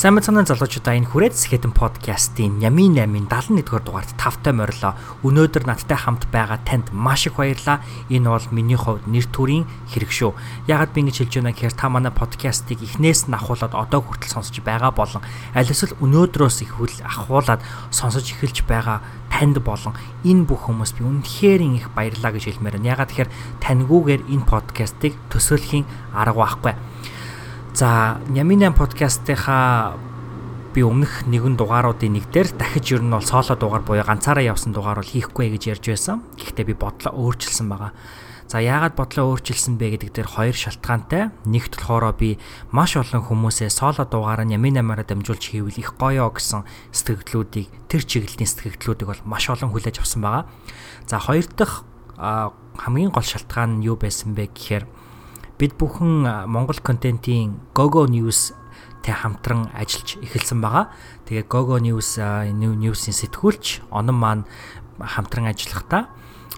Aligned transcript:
Сайн 0.00 0.16
мэцэнэ 0.16 0.48
залуучуудаа 0.48 0.96
энэ 0.96 1.12
хүрээд 1.12 1.36
Skeleton 1.36 1.76
podcast-ийн 1.76 2.64
Ямин 2.64 2.96
8-ын 2.96 3.28
71-р 3.28 3.84
дугаарт 3.84 4.16
тавтай 4.16 4.56
морилоо. 4.56 4.96
Өнөөдөр 5.20 5.68
надтай 5.68 6.00
хамт 6.00 6.24
байгаа 6.32 6.56
танд 6.64 6.88
маш 6.88 7.28
их 7.28 7.36
баярлалаа. 7.36 7.84
Энэ 8.08 8.32
бол 8.32 8.48
миний 8.48 8.80
хувьд 8.80 9.04
нэр 9.04 9.28
төрийн 9.28 9.68
хэрэг 9.92 10.08
шүү. 10.08 10.32
Ягаад 10.72 10.96
би 10.96 11.04
ингэж 11.04 11.20
хэлж 11.20 11.32
байна 11.36 11.52
гэхээр 11.52 11.76
та 11.76 11.92
манай 11.92 12.16
podcast-ыг 12.16 12.80
эхнээс 12.80 13.28
нь 13.28 13.36
ахуулаад 13.36 13.76
одоо 13.76 14.00
хүртэл 14.00 14.40
сонсож 14.40 14.56
байгаа 14.64 14.88
болон 14.88 15.20
аль 15.52 15.68
эсвэл 15.68 15.92
өнөөдрөөс 16.00 16.64
ихвэл 16.64 16.96
ахуулаад 17.04 17.60
сонсож 17.92 18.24
эхэлж 18.24 18.64
байгаа 18.64 19.04
танд 19.28 19.60
болон 19.60 19.92
энэ 20.24 20.48
бүх 20.48 20.64
хүмүүс 20.64 20.96
би 20.96 21.04
үнэхээр 21.04 21.60
их 21.76 21.92
баярлалаа 21.92 22.32
гэж 22.32 22.48
хэлмээр 22.48 22.80
байна. 22.80 22.96
Ягаад 22.96 23.12
тэгэхээр 23.12 23.34
таньгүйгээр 23.60 24.22
энэ 24.32 24.48
подкастыг 24.48 25.12
төсөөлөхийн 25.28 25.84
арга 26.16 26.40
байхгүй. 26.40 26.74
За 27.74 28.20
Няминан 28.28 28.74
подкастынхаа 28.74 29.94
би 30.74 30.82
өмнөх 30.82 31.26
нэгэн 31.26 31.54
дугааруудын 31.54 32.18
нэг 32.18 32.30
дээр 32.30 32.50
дахиж 32.54 32.98
ер 32.98 33.02
нь 33.02 33.10
бол 33.10 33.22
соло 33.22 33.54
дугаар 33.54 33.82
буюу 33.82 34.02
ганцаараа 34.06 34.42
явсан 34.42 34.74
дугаар 34.74 35.02
бол 35.02 35.06
хийхгүй 35.06 35.54
гэж 35.54 35.62
ярьж 35.78 35.84
байсан. 35.86 36.22
Гэхдээ 36.38 36.66
би 36.66 36.74
бодлоо 36.74 37.14
өөрчилсөн 37.14 37.70
байгаа. 37.70 37.94
За 38.50 38.58
яагаад 38.58 38.98
бодлоо 38.98 39.34
өөрчилсөн 39.34 39.78
бэ 39.78 39.94
гэдэг 39.94 40.10
дээр 40.10 40.28
хоёр 40.30 40.54
шалтгаантай. 40.58 41.30
Нэгт 41.46 41.78
болохоор 41.78 42.14
би 42.18 42.38
маш 42.74 42.98
олон 42.98 43.22
хүмүүсээ 43.30 43.70
соло 43.70 44.02
дугаараа 44.02 44.42
Няминамаараа 44.46 45.06
дамжуулж 45.06 45.54
хийвэл 45.54 45.78
их 45.78 45.94
гоёо 45.94 46.34
гэсэн 46.34 46.66
сэтгэгдлүүдийг 46.90 47.70
тэр 47.86 48.02
чиглэлийн 48.02 48.50
сэтгэгдлүүдийг 48.50 49.06
бол 49.06 49.22
маш 49.22 49.46
олон 49.46 49.70
хүлээж 49.70 50.02
авсан 50.02 50.22
байгаа. 50.26 50.44
За 51.06 51.22
хоёр 51.22 51.46
дахь 51.54 51.86
хамгийн 52.18 53.14
гол 53.14 53.22
шалтгаан 53.22 53.78
нь 53.78 53.86
юу 53.86 53.94
байсан 53.94 54.34
бэ 54.34 54.50
гэхээр 54.50 54.84
бид 55.60 55.76
бүхэн 55.76 56.48
Монгол 56.48 56.80
контентын 56.80 57.60
GoGo 57.76 58.08
News 58.08 58.56
тэй 59.04 59.12
хамтран 59.12 59.68
ажиллаж 59.76 60.16
эхэлсэн 60.24 60.56
байгаа. 60.56 60.88
Тэгээ 61.28 61.52
GoGo 61.52 61.76
News 61.84 62.16
News-ийн 62.16 63.12
сэтгүүлч 63.12 63.84
онон 63.92 64.16
маань 64.16 64.44
хамтран 64.96 65.52
ажиллахдаа 65.52 66.08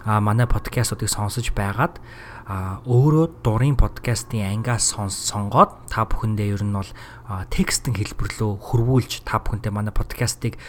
манай 0.07 0.47
подкастуудыг 0.47 1.11
сонсож 1.11 1.51
байгаад 1.51 1.99
өөрөө 2.87 3.43
дурын 3.43 3.75
подкастын 3.75 4.47
ангиас 4.47 4.95
сонгоод 4.95 5.91
та 5.91 6.07
бүхэндээ 6.07 6.55
ер 6.55 6.63
нь 6.63 6.71
бол 6.71 6.91
текстэн 7.51 7.99
хэлбэрлөө 7.99 8.55
хөрвүүлж 8.63 9.27
та 9.27 9.43
бүхэнтэй 9.43 9.75
манай 9.75 9.91
подкастыг 9.91 10.63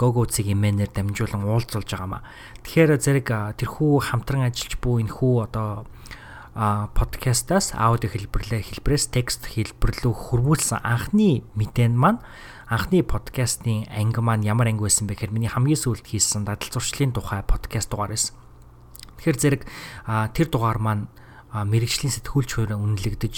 GoGo 0.00 0.24
цэг 0.24 0.48
имэнээр 0.56 0.88
дамжуулан 0.88 1.44
уулзуулж 1.44 1.84
байгаамаа. 1.84 2.24
Тэгэхээр 2.64 2.96
зэрэг 2.96 3.28
тэрхүү 3.60 3.92
хамтран 4.08 4.48
ажиллаж 4.48 4.80
буй 4.80 5.04
энэ 5.04 5.12
хүү 5.12 5.52
одоо 5.52 5.84
подкастаас 6.52 7.72
аудио 7.72 8.12
хэлбэрлээ 8.12 8.60
хэлбэрээс 8.60 9.08
текст 9.08 9.48
хэлбэрлүү 9.48 10.12
хөрвүүлсэн 10.12 10.84
анхны 10.84 11.48
мэдэн 11.56 11.96
маань 11.96 12.20
анхны 12.68 13.00
подкастын 13.00 13.88
анги 13.88 14.20
маань 14.20 14.44
ямар 14.44 14.68
анги 14.68 14.84
байсан 14.84 15.08
бэ 15.08 15.16
гэхээр 15.16 15.32
миний 15.32 15.48
хамгийн 15.48 15.80
сүүлд 15.80 16.04
хийсэн 16.04 16.44
дадал 16.44 16.68
зуршлын 16.68 17.16
тухай 17.16 17.40
подкаст 17.40 17.88
дугаар 17.88 18.12
байсан. 18.12 18.36
Тэгэхээр 19.16 19.40
зэрэг 19.40 19.62
тэр 20.36 20.48
дугаар 20.52 20.76
маань 20.76 21.08
мэрэгжлийн 21.56 22.12
сэтгүүлчөөр 22.20 22.76
үнэлэгдэж 22.76 23.36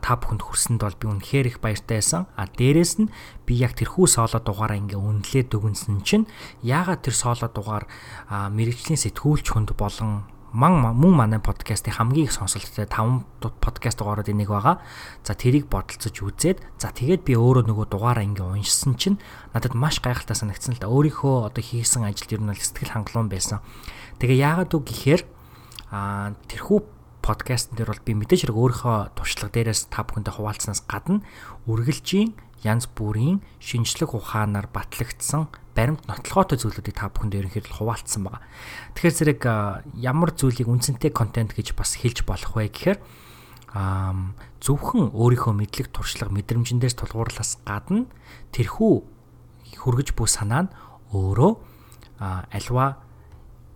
та 0.00 0.12
бүхэнд 0.16 0.44
хүрсэнд 0.44 0.80
бол 0.84 0.96
би 0.96 1.06
үнэхээр 1.12 1.48
их 1.48 1.58
баяртай 1.64 2.00
байсан. 2.00 2.28
А 2.36 2.44
дээрэс 2.44 3.04
нь 3.04 3.12
би 3.48 3.56
яг 3.56 3.72
тэрхүү 3.76 4.04
соло 4.04 4.40
дугаараа 4.40 4.80
ингээ 4.80 5.00
үнэлээд 5.00 5.48
дүгнсэн 5.52 6.00
чинь 6.04 6.28
яагаад 6.60 7.04
тэр 7.04 7.16
соло 7.16 7.48
дугаар 7.52 7.84
мэрэгжлийн 8.28 9.00
сэтгүүлч 9.00 9.52
хүнд 9.52 9.76
болон 9.76 10.28
ман 10.54 10.78
мөн 10.78 11.12
манай 11.18 11.40
подкастын 11.42 11.90
хамгийн 11.90 12.30
их 12.30 12.32
сонсолттой 12.32 12.86
5 12.86 13.26
подкаст 13.58 13.98
дугаарууд 13.98 14.30
энийг 14.30 14.54
байгаа. 14.54 14.78
За 15.26 15.34
тэрийг 15.34 15.66
бодолцож 15.66 16.14
үзээд 16.14 16.62
за 16.78 16.94
тэгээд 16.94 17.26
би 17.26 17.34
өөрөө 17.34 17.66
нөгөө 17.66 17.90
дугаараа 17.90 18.22
ингээ 18.22 18.62
уншсан 18.62 18.94
чинь 18.94 19.18
надад 19.50 19.74
маш 19.74 19.98
гайхалтай 19.98 20.38
санагдсан 20.38 20.78
л 20.78 20.80
да. 20.80 20.94
Өөрийнхөө 20.94 21.50
одоо 21.50 21.58
хийсэн 21.58 22.06
ажилд 22.06 22.38
ер 22.38 22.42
нь 22.46 22.54
сэтгэл 22.54 22.94
хангалуун 22.94 23.26
байсан. 23.34 23.66
Тэгээ 24.22 24.46
яагаад 24.46 24.70
үг 24.78 24.84
гэхээр 24.86 25.22
аа 25.90 26.38
тэрхүү 26.46 26.78
подкастн 27.18 27.74
дээр 27.74 27.90
бол 27.90 28.06
би 28.06 28.14
мэдээж 28.14 28.46
хэрэг 28.46 28.54
өөрийнхөө 28.54 29.18
туршлага 29.18 29.50
дээрээс 29.58 29.90
та 29.90 30.06
бүхэндээ 30.06 30.38
хуваалцсанаас 30.38 30.86
гадна 30.86 31.26
үргэлжийн 31.66 32.30
янз 32.64 32.88
бүрийн 32.90 33.44
шинжлэх 33.60 34.16
ухаанаар 34.16 34.72
батлагдсан 34.72 35.52
баримт 35.76 36.08
нотлохоотой 36.08 36.58
зүйлүүдийг 36.58 36.96
та 36.96 37.12
бүхэнд 37.12 37.36
ерөнхийдөө 37.36 37.76
хуваалцсан 37.76 38.24
байгаа. 38.24 38.42
Тэгэхээр 38.96 39.18
зэрэг 39.20 39.42
ямар 40.00 40.30
зүйлийг 40.32 40.66
үнцэнтэй 40.70 41.12
контент 41.12 41.52
гэж 41.52 41.76
бас 41.76 42.00
хэлж 42.00 42.24
болох 42.24 42.56
вэ 42.56 42.72
гэхээр 42.72 42.98
зөвхөн 43.74 45.10
өөрийнхөө 45.12 45.54
мэдлэг 45.54 45.90
туршлага 45.90 46.30
мэдрэмжэндээс 46.30 46.94
тулгуурлаас 46.94 47.58
гадна 47.66 48.06
тэрхүү 48.54 48.94
хүргэж 49.82 50.14
буй 50.14 50.30
санаа 50.30 50.70
нь 50.70 50.74
өөрөө 51.10 51.52
альва 52.22 53.02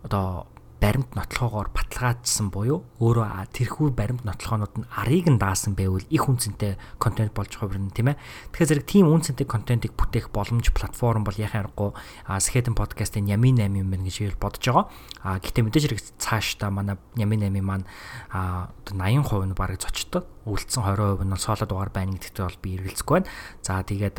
одоо 0.07 0.47
баримт 0.79 1.15
нотлохоогоор 1.19 1.75
баталгаажсан 1.75 2.55
буюу 2.55 2.87
өөрөө 3.03 3.51
тэрхүү 3.51 3.91
баримт 3.99 4.23
нотлохоонууд 4.23 4.75
нь 4.79 4.87
арыг 4.95 5.27
нь 5.27 5.39
даасан 5.43 5.75
байвал 5.75 6.07
их 6.07 6.25
үнцэнтэй 6.31 6.79
контент 7.03 7.35
болж 7.35 7.51
хувирна 7.59 7.91
тийм 7.91 8.15
ээ. 8.15 8.21
Тэгэхээр 8.55 8.71
зэрэг 8.71 8.87
тийм 8.87 9.11
үнцэнтэй 9.11 9.47
контентыг 9.47 9.99
бүтээх 9.99 10.31
боломж 10.31 10.71
платформ 10.71 11.27
бол 11.27 11.35
яхаа 11.35 11.67
аргагүй 11.67 11.91
Skeleton 12.39 12.79
podcast-ийн 12.79 13.27
Ями 13.27 13.51
8 13.51 13.75
юм 13.75 13.91
байна 13.91 14.07
гэж 14.07 14.39
бодож 14.39 14.63
байгаа. 14.63 14.87
А 15.27 15.43
гэхдээ 15.43 15.67
мэдээж 15.67 15.85
хэрэг 15.91 16.01
цаашдаа 16.23 16.71
манай 16.71 16.95
Ями 17.19 17.35
8 17.35 17.59
маань 17.59 17.87
а 18.31 18.71
одоо 18.87 18.95
80% 18.95 19.51
нь 19.51 19.59
барыг 19.59 19.83
зочдог. 19.83 20.31
Үлдсэн 20.47 20.87
20% 20.87 21.27
нь 21.27 21.37
соло 21.43 21.67
дугаар 21.67 21.91
байна 21.91 22.15
гэдэгт 22.15 22.39
бол 22.39 22.63
би 22.63 22.79
эргэлзэхгүй 22.79 23.15
байна. 23.19 23.31
За 23.67 23.83
тэгээд 23.83 24.17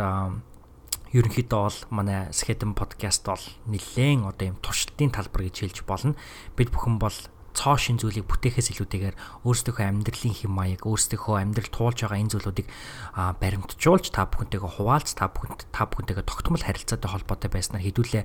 ерөнхийдөө 1.09 1.62
бол 1.66 1.80
манай 1.90 2.30
Skeleton 2.30 2.78
podcast 2.78 3.25
бол 3.25 3.42
нэлээд 3.66 4.30
одоо 4.30 4.46
юм 4.53 4.58
туршилтын 4.62 5.09
талбар 5.09 5.50
гэж 5.50 5.66
хэлж 5.66 5.78
болно. 5.90 6.14
Бид 6.53 6.70
бүхэн 6.70 7.02
бол 7.02 7.18
цоо 7.59 7.75
шин 7.75 8.00
зүйлийг 8.00 8.24
бүтээхээс 8.24 8.72
илүүтэйгээр 8.72 9.44
өөрсдийнхөө 9.44 9.84
амьдралын 9.84 10.36
хэм 10.40 10.53
маяг, 10.56 10.81
өөрсдийнхөө 10.88 11.36
амьдрал 11.44 11.68
туулж 11.68 12.08
байгаа 12.08 12.24
энэ 12.24 12.31
зүйлүүдийг 12.40 12.68
баримтжуулж 13.20 14.06
та 14.16 14.24
бүхэнтэйгээ 14.31 14.72
хуваалц, 14.80 15.12
та 15.20 15.28
бүхэнд 15.28 15.68
та 15.75 15.84
бүхэнтэйгээ 15.92 16.24
тогтмол 16.24 16.64
харилцаатай 16.64 17.09
холбоотой 17.12 17.51
байснаар 17.51 17.84
хэдүүлээ 17.84 18.24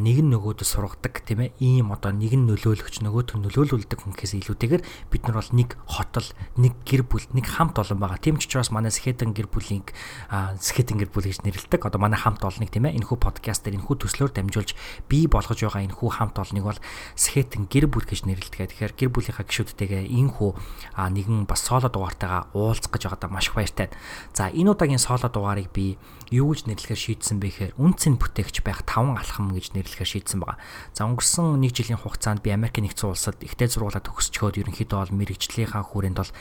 нэг 0.00 0.18
нь 0.24 0.32
нөгөөдөө 0.32 0.64
сургадаг 0.64 1.20
тийм 1.28 1.44
ээ. 1.44 1.52
Ийм 1.60 1.92
одоо 1.92 2.16
нэг 2.16 2.32
нь 2.32 2.48
нөлөөлөгч 2.48 3.04
нөгөөт 3.04 3.36
нь 3.36 3.44
нөлөөлүүлдэг 3.44 4.00
хүнхээс 4.00 4.40
илүүтэйгээр 4.40 4.82
бид 5.12 5.22
нар 5.28 5.36
бол 5.44 5.52
нэг 5.52 5.76
хотол, 5.84 6.28
нэг 6.56 6.74
гэр 6.88 7.04
бүл, 7.04 7.28
нэг 7.36 7.44
хамт 7.44 7.76
олон 7.76 8.00
байгаа. 8.00 8.16
Тийм 8.16 8.40
ч 8.40 8.48
учраас 8.48 8.72
манай 8.72 8.88
Skeleton 8.88 9.36
гэр 9.36 9.52
бүлийн 9.52 9.84
Skeleton 10.56 10.96
гэр 11.04 11.12
бүл 11.12 11.28
гэж 11.28 11.44
нэрлэдэг. 11.44 11.84
Одоо 11.84 12.00
манай 12.00 12.16
хамт 12.16 12.40
олныг 12.40 12.72
тийм 12.72 12.88
ээ. 12.88 12.96
Энэхүү 12.96 13.18
подкаст 13.20 13.68
дээр 13.68 13.82
энэхүү 13.82 13.96
төслөөр 14.08 14.32
дамжуулж 14.32 14.72
бий 15.10 15.28
болгож 15.28 15.60
байгаа 15.60 15.84
энэхүү 15.84 16.10
хамт 16.16 16.40
олныг 16.40 16.64
бол 16.64 16.80
Skeleton 17.18 17.68
гэр 17.68 17.90
бүл 17.90 18.06
гэж 18.06 18.24
нэрлэдэг 18.24 18.69
Тэгэхээр 18.70 18.94
гэр 18.94 19.10
бүлийнхаа 19.10 19.44
гишүүдтэйгээ 19.50 20.14
инхүү 20.14 20.50
нэгэн 20.94 21.50
бас 21.50 21.66
соло 21.66 21.90
дугаартайгаа 21.90 22.54
уулзах 22.54 22.94
гэж 22.94 23.10
байгаадаа 23.10 23.30
маш 23.34 23.50
их 23.50 23.58
баяртай. 23.58 23.90
За 24.30 24.46
энэ 24.46 24.70
удаагийн 24.70 25.02
соло 25.02 25.26
дугаарыг 25.26 25.74
би 25.74 25.98
юу 26.30 26.54
гэж 26.54 26.70
нэрлэхээр 26.70 27.02
шийдсэн 27.18 27.42
бэ 27.42 27.74
гэхээр 27.74 27.76
үнцэн 27.82 28.14
бүтээгч 28.22 28.62
байх 28.62 28.86
таван 28.86 29.18
алхам 29.18 29.50
гэж 29.50 29.74
нэрлэхээр 29.74 30.10
шийдсэн 30.22 30.38
байгаа. 30.38 30.62
За 30.94 31.10
өнгөрсөн 31.10 31.58
1 31.58 31.74
жилийн 31.74 31.98
хугацаанд 31.98 32.46
би 32.46 32.54
Америк 32.54 32.78
нэгдсэн 32.78 33.10
улсад 33.10 33.42
ихтэй 33.42 33.66
зургуулаад 33.66 34.06
төгсчөөд 34.06 34.62
ерөнхийдөө 34.62 34.98
бол 35.10 35.18
мэрэгжлийнхаа 35.18 35.82
хүрээнд 35.82 36.18
бол 36.22 36.32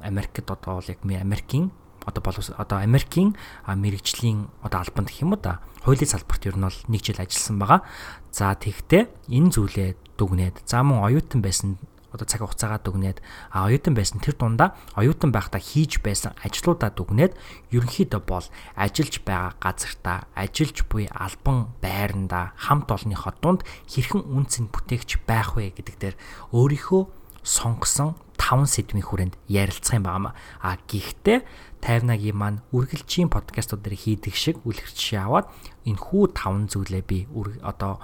Америкт 0.00 0.48
одоо 0.48 0.80
бол 0.80 0.88
яг 0.88 1.04
Америкийн 1.04 1.68
одоо 2.08 2.22
бол 2.24 2.36
одоо 2.40 2.78
Америкийн 2.80 3.36
мэрэгжлийн 3.68 4.48
одоо 4.64 4.80
албанд 4.80 5.12
гэх 5.12 5.22
юм 5.22 5.36
уу 5.36 5.40
да 5.40 5.60
хуулийн 5.84 6.08
салбарт 6.08 6.48
ер 6.48 6.56
нь 6.56 6.64
бол 6.64 6.80
нэг 6.88 7.02
жил 7.04 7.20
ажилласан 7.20 7.58
байгаа. 7.60 7.80
За 8.32 8.56
тэгтээ 8.56 9.28
энэ 9.28 9.52
зүйлээ 9.52 9.90
дүгнээд 10.18 10.66
за 10.66 10.82
мөн 10.82 11.06
оюутан 11.06 11.40
байсан 11.40 11.78
одоо 12.12 12.24
цаг 12.24 12.40
хугацаагаа 12.40 12.80
дүгнээд 12.80 13.20
а 13.52 13.68
оюутан 13.68 13.92
байсан 13.92 14.20
тэр 14.20 14.34
дундаа 14.40 14.74
оюутан 14.96 15.28
байхдаа 15.28 15.60
хийж 15.60 16.00
байсан 16.00 16.32
ажлуудаа 16.40 16.90
дүгнээд 16.90 17.36
ерөнхийдөө 17.68 18.22
бол 18.24 18.46
ажиллаж 18.74 19.14
байгаа 19.28 19.52
газартаа 19.60 20.18
ажиллаж 20.32 20.78
буй 20.88 21.04
албан 21.12 21.68
байранда 21.84 22.56
хамт 22.56 22.88
олонныхоо 22.88 23.32
дунд 23.44 23.60
хэрхэн 23.92 24.24
үнцэн 24.24 24.72
бүтээгч 24.72 25.20
байх 25.28 25.52
вэ 25.60 25.76
гэдэг 25.76 25.96
дээр 26.00 26.16
өөрийнхөө 26.56 27.02
сонгосон 27.44 28.16
5 28.38 28.64
сэдвийн 28.70 29.04
хүрээнд 29.04 29.34
ярилцах 29.50 29.98
юм 29.98 30.06
байна. 30.08 30.32
А 30.62 30.78
гэхдээ 30.88 31.44
50-агийн 31.82 32.36
маань 32.38 32.62
үргэлжийн 32.72 33.28
подкастууд 33.28 33.82
дээр 33.82 33.96
хийдэг 33.98 34.34
шиг 34.34 34.56
үлгэрч 34.64 35.18
аваад 35.18 35.50
энэ 35.84 36.00
хүү 36.00 36.32
5 36.32 36.70
зүйлээ 36.72 37.02
би 37.04 37.26
одоо 37.60 38.00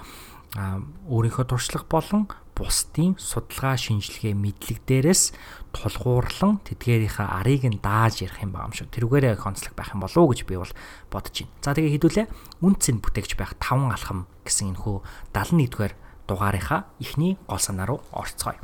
өөрийнхөө 0.54 1.44
туршлага 1.50 1.86
болон 1.90 2.30
бусдын 2.54 3.18
судалгаа 3.18 3.74
шинжилгээ 3.74 4.38
мэдлэг 4.38 4.78
дээрээс 4.86 5.34
тулгуурлан 5.74 6.62
тэдгээрийнхээ 6.62 7.26
арыг 7.26 7.66
нь 7.66 7.82
дааж 7.82 8.22
ярих 8.22 8.38
юм 8.38 8.54
байна 8.54 8.70
шүү. 8.70 8.86
Тэрүүгээрээ 8.94 9.42
онцлог 9.42 9.74
байх 9.74 9.90
юм 9.90 10.06
болов 10.06 10.14
уу 10.22 10.30
гэж 10.30 10.46
би 10.46 10.54
бол 10.54 10.70
бодож 11.10 11.34
байна. 11.34 11.58
За 11.58 11.74
тэгээ 11.74 11.94
хэдүүлээ 11.98 12.26
үнцэн 12.62 13.02
бүтээгч 13.02 13.34
байх 13.34 13.58
5 13.58 13.90
алхам 13.90 14.30
гэсэн 14.46 14.70
энэ 14.70 14.82
хүү 14.86 14.96
71-р 15.34 15.92
дугаарынхаа 16.30 16.86
эхний 17.02 17.34
гол 17.50 17.58
санаа 17.58 17.90
руу 17.90 18.00
орцгоё. 18.14 18.62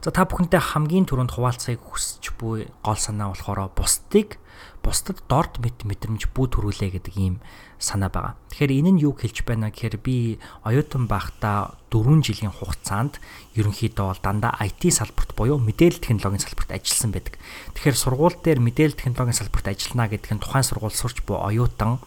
За 0.00 0.08
та 0.08 0.24
бүхэнтэй 0.24 0.64
хамгийн 0.64 1.04
түрүүнд 1.04 1.36
хуваалцахыг 1.36 1.84
хүсэж 1.84 2.32
буй 2.40 2.72
гол 2.80 2.96
санаа 2.96 3.36
болохоор 3.36 3.68
бусдыг 3.76 4.40
бусдад 4.80 5.20
дорд 5.28 5.60
мэд 5.60 5.84
мэдрэмж 5.84 6.32
бүү 6.32 6.56
төрүүлээ 6.56 6.96
гэдэг 6.96 7.14
ийм 7.20 7.44
санаа 7.76 8.08
байгаа. 8.08 8.32
Тэгэхээр 8.48 8.80
энэ 8.80 8.90
нь 8.96 9.02
юу 9.04 9.12
хэлж 9.12 9.44
байна 9.44 9.68
гэхээр 9.68 10.00
би 10.00 10.40
оюутан 10.64 11.04
байхдаа 11.04 11.76
4 11.92 12.24
жилийн 12.24 12.48
хугацаанд 12.48 13.20
ерөнхийдөө 13.60 14.06
бол 14.08 14.24
дандаа 14.24 14.56
IT 14.64 14.88
салбарт 14.88 15.36
буюу 15.36 15.60
мэдээлэл 15.60 16.00
технологийн 16.00 16.48
салбарт 16.48 16.72
ажилласан 16.80 17.12
байдаг. 17.12 17.36
Тэгэхээр 17.76 18.00
сургууль 18.00 18.40
дээр 18.40 18.60
мэдээлэл 18.64 18.96
технологийн 18.96 19.36
салбарт 19.36 19.68
ажиллана 19.68 20.08
гэдэг 20.08 20.32
нь 20.32 20.40
тухайн 20.40 20.64
сургууль 20.64 20.96
сурч 20.96 21.20
буй 21.28 21.36
оюутан 21.36 22.00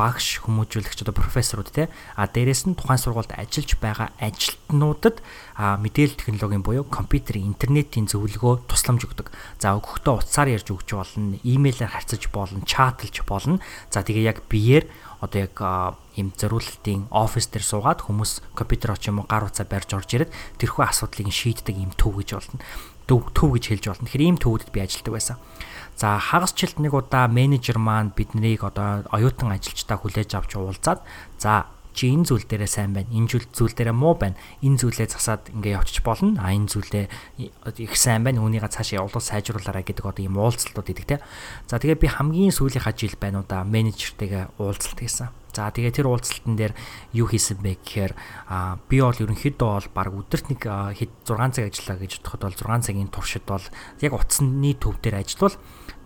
багш 0.00 0.40
хүмүүжүүлэгч 0.48 1.04
одоо 1.04 1.12
профессорууд 1.12 1.68
те 1.68 1.92
а 2.16 2.24
дээрэс 2.24 2.64
нь 2.64 2.72
тухайн 2.72 2.96
сургуульд 2.96 3.36
ажиллаж 3.36 3.76
байгаа 3.76 4.08
ажилтнуудад 4.16 5.20
мэдээлэл 5.60 6.16
технологийн 6.16 6.64
буюу 6.64 6.88
компьютерийн 6.88 7.52
интернетийн 7.52 8.08
зөвлөгөө 8.08 8.64
тусламж 8.64 9.04
өгдөг. 9.04 9.28
За 9.60 9.76
өгөхдөө 9.76 10.24
утсаар 10.24 10.48
ярьж 10.56 10.72
өгч 10.72 10.96
болно, 10.96 11.36
имэйлээр 11.44 11.92
харьцаж 11.92 12.32
болно, 12.32 12.64
чатлж 12.64 13.20
болно. 13.28 13.60
За 13.92 14.00
тэгээ 14.00 14.24
яг 14.24 14.40
биеэр 14.48 14.88
одоо 15.20 15.44
яг 15.44 15.56
ийм 16.16 16.32
зориулалтын 16.32 17.12
офис 17.12 17.52
дээр 17.52 17.64
суугаад 17.68 18.00
хүмүүс 18.00 18.56
компьютер 18.56 18.96
оч 18.96 19.12
юм 19.12 19.20
уу 19.20 19.28
гар 19.28 19.44
утсаа 19.44 19.68
барьж 19.68 19.92
орж 19.92 20.08
ирээд 20.16 20.32
тэрхүү 20.56 20.80
асуудлыг 20.88 21.28
шийддэг 21.28 21.76
ийм 21.76 21.92
төв 21.92 22.16
гэж 22.24 22.40
болно. 22.40 22.64
Төв 23.04 23.28
гэж 23.36 23.64
хэлж 23.68 23.84
болно. 23.84 24.08
Тэгэхээр 24.08 24.26
ийм 24.32 24.38
төвүүдэд 24.40 24.72
би 24.72 24.80
ажилладаг 24.80 25.12
байсан. 25.12 25.36
За 25.96 26.18
хагасчлт 26.18 26.78
нэг 26.78 26.94
удаа 26.94 27.26
менежер 27.28 27.78
маань 27.78 28.12
биднийг 28.14 28.64
одоо 28.64 29.04
оюутан 29.10 29.52
ажилчдаа 29.52 29.98
хүлээж 30.00 30.36
авч 30.36 30.56
уулзаад 30.56 31.00
за 31.38 31.66
чи 31.92 32.10
энэ 32.14 32.24
зүйл 32.24 32.46
дээрээ 32.46 32.70
сайн 32.70 32.94
байна. 32.94 33.10
Энэ 33.10 33.44
зүйл 33.50 33.74
дээрээ 33.74 33.94
муу 33.94 34.14
байна. 34.14 34.38
Энэ 34.62 34.78
зүйлээ 34.78 35.10
засаад 35.10 35.50
ингээ 35.50 35.76
явчих 35.76 36.06
болно. 36.06 36.38
А 36.38 36.54
энэ 36.54 36.70
зүйлээ 36.70 37.06
их 37.76 37.94
сайн 37.98 38.22
байна. 38.22 38.40
Үүнийгээ 38.40 38.70
цаашаа 38.70 39.02
явуулах 39.02 39.20
сайжруулаарай 39.20 39.84
гэдэг 39.84 40.06
одоо 40.06 40.22
ийм 40.22 40.38
уулзалтууд 40.38 40.88
идэг 40.94 41.06
те. 41.06 41.16
За 41.66 41.82
тэгээ 41.82 41.98
би 41.98 42.08
хамгийн 42.08 42.54
сүүлийнхаа 42.54 42.94
жил 42.94 43.16
байна 43.18 43.42
уу 43.42 43.46
да 43.48 43.66
менежертэйгээ 43.66 44.56
уулзалт 44.62 45.00
хийсэн. 45.02 45.34
За 45.50 45.66
тэгээ 45.74 45.90
тэр 45.90 46.06
уулзалтан 46.06 46.54
дээр 46.54 46.72
юу 47.10 47.26
хийсэн 47.26 47.58
бэ 47.58 47.82
гэхээр 47.82 48.12
а 48.46 48.78
би 48.86 49.02
бол 49.02 49.18
ерөнхийдөө 49.18 49.66
бол 49.66 49.88
баг 49.90 50.14
өдөрт 50.14 50.46
нэг 50.54 50.62
хэд 50.62 51.12
6 51.26 51.58
цаг 51.58 51.66
ажиллаа 51.74 51.98
гэж 51.98 52.12
бодоход 52.22 52.42
бол 52.46 52.78
6 52.78 52.86
цагийн 52.86 53.10
туршид 53.10 53.44
бол 53.50 53.66
яг 53.98 54.12
утасны 54.14 54.72
төв 54.78 55.02
дээр 55.02 55.26
ажиллавал 55.26 55.58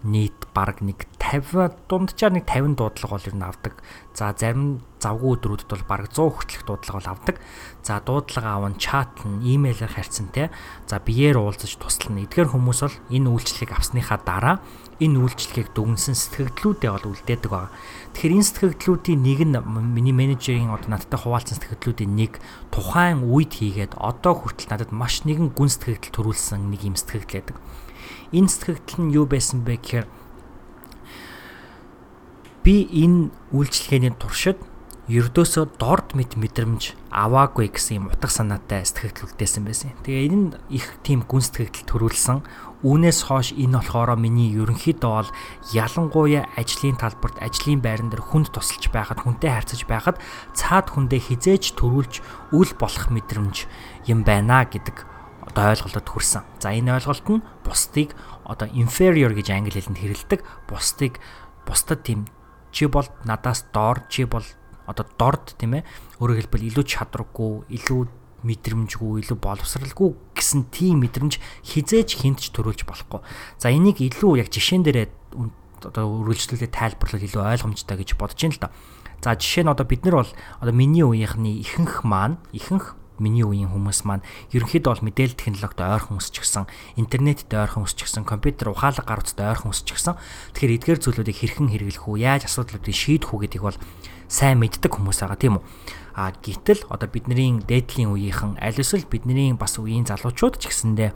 нийт 0.05 0.37
баг 0.53 0.85
нэг 0.85 1.09
50 1.17 1.89
дунджаар 1.89 2.37
нэг 2.37 2.45
50 2.45 2.77
дуудлага 2.77 3.17
бол 3.17 3.29
ер 3.29 3.35
нь 3.35 3.43
авдаг. 3.43 3.75
За 4.13 4.31
зарим 4.37 4.85
завгүй 5.01 5.41
өдрүүдэд 5.41 5.69
бол 5.73 5.85
баг 5.89 6.13
100 6.13 6.29
хүртэлх 6.29 6.65
дуудлага 6.69 7.01
бол 7.01 7.13
авдаг. 7.17 7.37
За 7.81 7.99
дуудлага 8.05 8.61
аван 8.61 8.77
чатлан, 8.77 9.41
имэйлээр 9.41 9.97
харьцан 9.97 10.29
те. 10.29 10.53
За 10.87 11.01
биеэр 11.01 11.41
уулзаж 11.41 11.81
туслана. 11.81 12.23
Эдгээр 12.29 12.53
хүмүүс 12.53 12.81
бол 12.85 12.97
энэ 13.09 13.33
үйлчлэгийг 13.33 13.73
авсныхаа 13.73 14.21
дараа 14.21 14.61
энэ 15.03 15.19
үйлчлэгийг 15.19 15.75
дүгнсэн 15.75 16.15
сэтгэгдлүүдээ 16.15 16.91
бол 16.93 17.11
үлдээдэг 17.11 17.51
байгаа. 17.51 17.73
Тэгэхээр 18.15 18.37
энэ 18.39 18.47
сэтгэгдлүүдийн 18.47 19.21
нэг 19.25 19.41
нь 19.43 19.57
миний 19.91 20.15
менежерийн 20.15 20.71
одоо 20.71 20.95
надтай 20.95 21.19
хуваалцсан 21.19 21.59
сэтгэгдлүүдийн 21.59 22.13
нэг 22.15 22.39
тухайн 22.71 23.27
үед 23.27 23.59
хийгээд 23.59 23.99
одоо 23.99 24.39
хүртэл 24.39 24.71
надад 24.71 24.93
маш 24.95 25.27
нэгэн 25.27 25.51
гүн 25.51 25.71
сэтгэгдэл 25.73 26.15
төрүүлсэн 26.15 26.71
нэг 26.71 26.81
юм 26.87 26.95
сэтгэгдэл 26.95 27.35
байдаг. 27.43 27.59
Энэ 28.33 28.49
сэтгэгдэл 28.49 29.01
нь 29.05 29.15
юу 29.19 29.27
байсан 29.29 29.67
бэ 29.67 29.77
гэхээр 29.77 30.07
би 32.65 32.89
энэ 32.89 33.29
үйлчлэгээний 33.53 34.15
туршид 34.17 34.57
ердөөсөө 35.05 35.77
дорд 35.77 36.17
мэд 36.17 36.41
мэдрэмж 36.41 36.97
аваагүй 37.13 37.69
гэсэн 37.69 38.01
юм 38.01 38.07
утга 38.09 38.25
санаатай 38.33 38.89
сэтгэгдэл 38.89 39.37
үлдээсэн 39.37 39.65
байсан. 39.69 39.93
Тэгээ 40.01 40.33
энэ 40.33 40.41
нь 40.41 40.57
их 40.73 40.97
тийм 41.05 41.29
гүн 41.29 41.45
сэтгэгдэл 41.45 41.85
төрүүлсэн. 41.85 42.41
Үүнээс 42.81 43.29
хойш 43.29 43.53
энэ 43.53 43.85
болохоор 43.85 44.17
миний 44.17 44.49
ерөнхийдөө 44.57 45.13
бол 45.13 45.31
ялангуяа 45.77 46.49
ажлын 46.57 46.97
талбарт 46.97 47.37
ажлын 47.37 47.85
байран 47.85 48.09
дээр 48.09 48.25
хүнд 48.25 48.49
тусалж 48.57 48.89
байхад 48.89 49.21
хүнтэй 49.21 49.53
харьцаж 49.53 49.85
байхад 49.85 50.17
цаад 50.57 50.89
хүндээ 50.89 51.21
хизээж 51.21 51.77
төрүүлж 51.77 52.25
үл 52.57 52.73
болох 52.81 53.13
мэдрэмж 53.13 53.69
юм 54.09 54.25
байна 54.25 54.65
гэдэг 54.65 55.14
одоо 55.55 55.71
ойлголтод 55.71 56.11
хүрсэн. 56.11 56.43
За 56.59 56.75
энэ 56.75 56.99
ойлголт 56.99 57.27
нь 57.31 57.47
бусдыг 57.63 58.19
одоо 58.43 58.67
inferior 58.75 59.31
гэж 59.31 59.55
англи 59.55 59.79
хэлэнд 59.79 60.03
хэрэлдэг. 60.03 60.41
Бусдыг 60.67 61.23
бусдад 61.63 62.03
тийм 62.03 62.27
чи 62.75 62.91
бол 62.91 63.07
надаас 63.23 63.71
доор 63.71 64.03
чи 64.11 64.27
бол 64.27 64.43
одоо 64.91 65.07
дорд 65.15 65.55
тийм 65.55 65.79
ээ 65.79 65.87
өөрөөр 66.19 66.51
хэлбэл 66.51 66.69
илүү 66.75 66.85
чадваргүй 66.85 67.71
илүү 67.71 68.03
мэдрэмжгүй 68.45 69.25
илүү 69.25 69.39
боловсралгүй 69.41 70.09
гэсэн 70.37 70.69
тийм 70.69 71.01
мэдрэмж 71.07 71.41
хизээж 71.65 72.21
хинтж 72.21 72.53
төрүүлж 72.53 72.85
болохгүй. 72.85 73.23
За 73.57 73.73
энийг 73.73 74.03
илүү 74.03 74.45
яг 74.45 74.53
жишээн 74.53 74.85
дээрээ 74.85 75.09
одоо 75.89 76.05
үргэлжлүүлээ 76.21 76.69
тайлбарлал 76.69 77.25
илүү 77.25 77.41
ойлгомжтой 77.41 77.97
гэж 78.03 78.21
бодож 78.21 78.37
байна 78.43 78.53
л 78.53 78.61
да. 78.61 78.71
За 79.25 79.33
жишээ 79.39 79.65
нь 79.65 79.73
одоо 79.73 79.87
бид 79.89 80.05
нар 80.05 80.21
бол 80.21 80.33
одоо 80.61 80.75
миний 80.77 81.07
үеийнхний 81.07 81.65
ихэнх 81.65 82.05
маань 82.05 82.37
ихэнх 82.53 83.01
миний 83.19 83.47
үеийн 83.47 83.71
хүмүүс 83.71 84.03
маань 84.09 84.27
ерөнхийдөө 84.51 84.91
бол 84.91 85.07
мэдээлэл 85.07 85.39
технологид 85.39 85.81
ойрхон 85.81 86.19
өсчихсэн, 86.19 86.65
интернетд 86.99 87.51
ойрхон 87.51 87.87
өсчихсэн, 87.87 88.27
компьютер 88.27 88.75
ухаалаг 88.75 89.07
гар 89.07 89.23
утсад 89.23 89.43
ойрхон 89.43 89.71
өсчихсэн. 89.71 90.19
Тэгэхээр 90.55 90.77
эдгээр 90.79 91.01
зүйлүүдийг 91.03 91.39
хэрхэн 91.39 91.69
хэрэглэх 91.71 92.05
үү, 92.11 92.23
яаж 92.23 92.51
асуудлуудыг 92.51 92.95
шийдэх 92.95 93.31
үү 93.31 93.41
гэдгийг 93.47 93.65
бол 93.65 93.79
сайн 94.29 94.59
мэддэг 94.59 94.91
хүмүүс 94.91 95.23
байгаа 95.23 95.39
тийм 95.39 95.61
үү. 95.61 95.65
А 96.15 96.31
гítэл 96.31 96.87
одоо 96.95 97.11
бидний 97.11 97.59
дээдлийн 97.59 98.15
үеийнхэн 98.15 98.63
аль 98.63 98.79
эсвэл 98.79 99.03
бидний 99.11 99.51
бас 99.59 99.83
үеийн 99.83 100.07
залуучууд 100.07 100.63
ч 100.63 100.71
гэсэндээ 100.71 101.11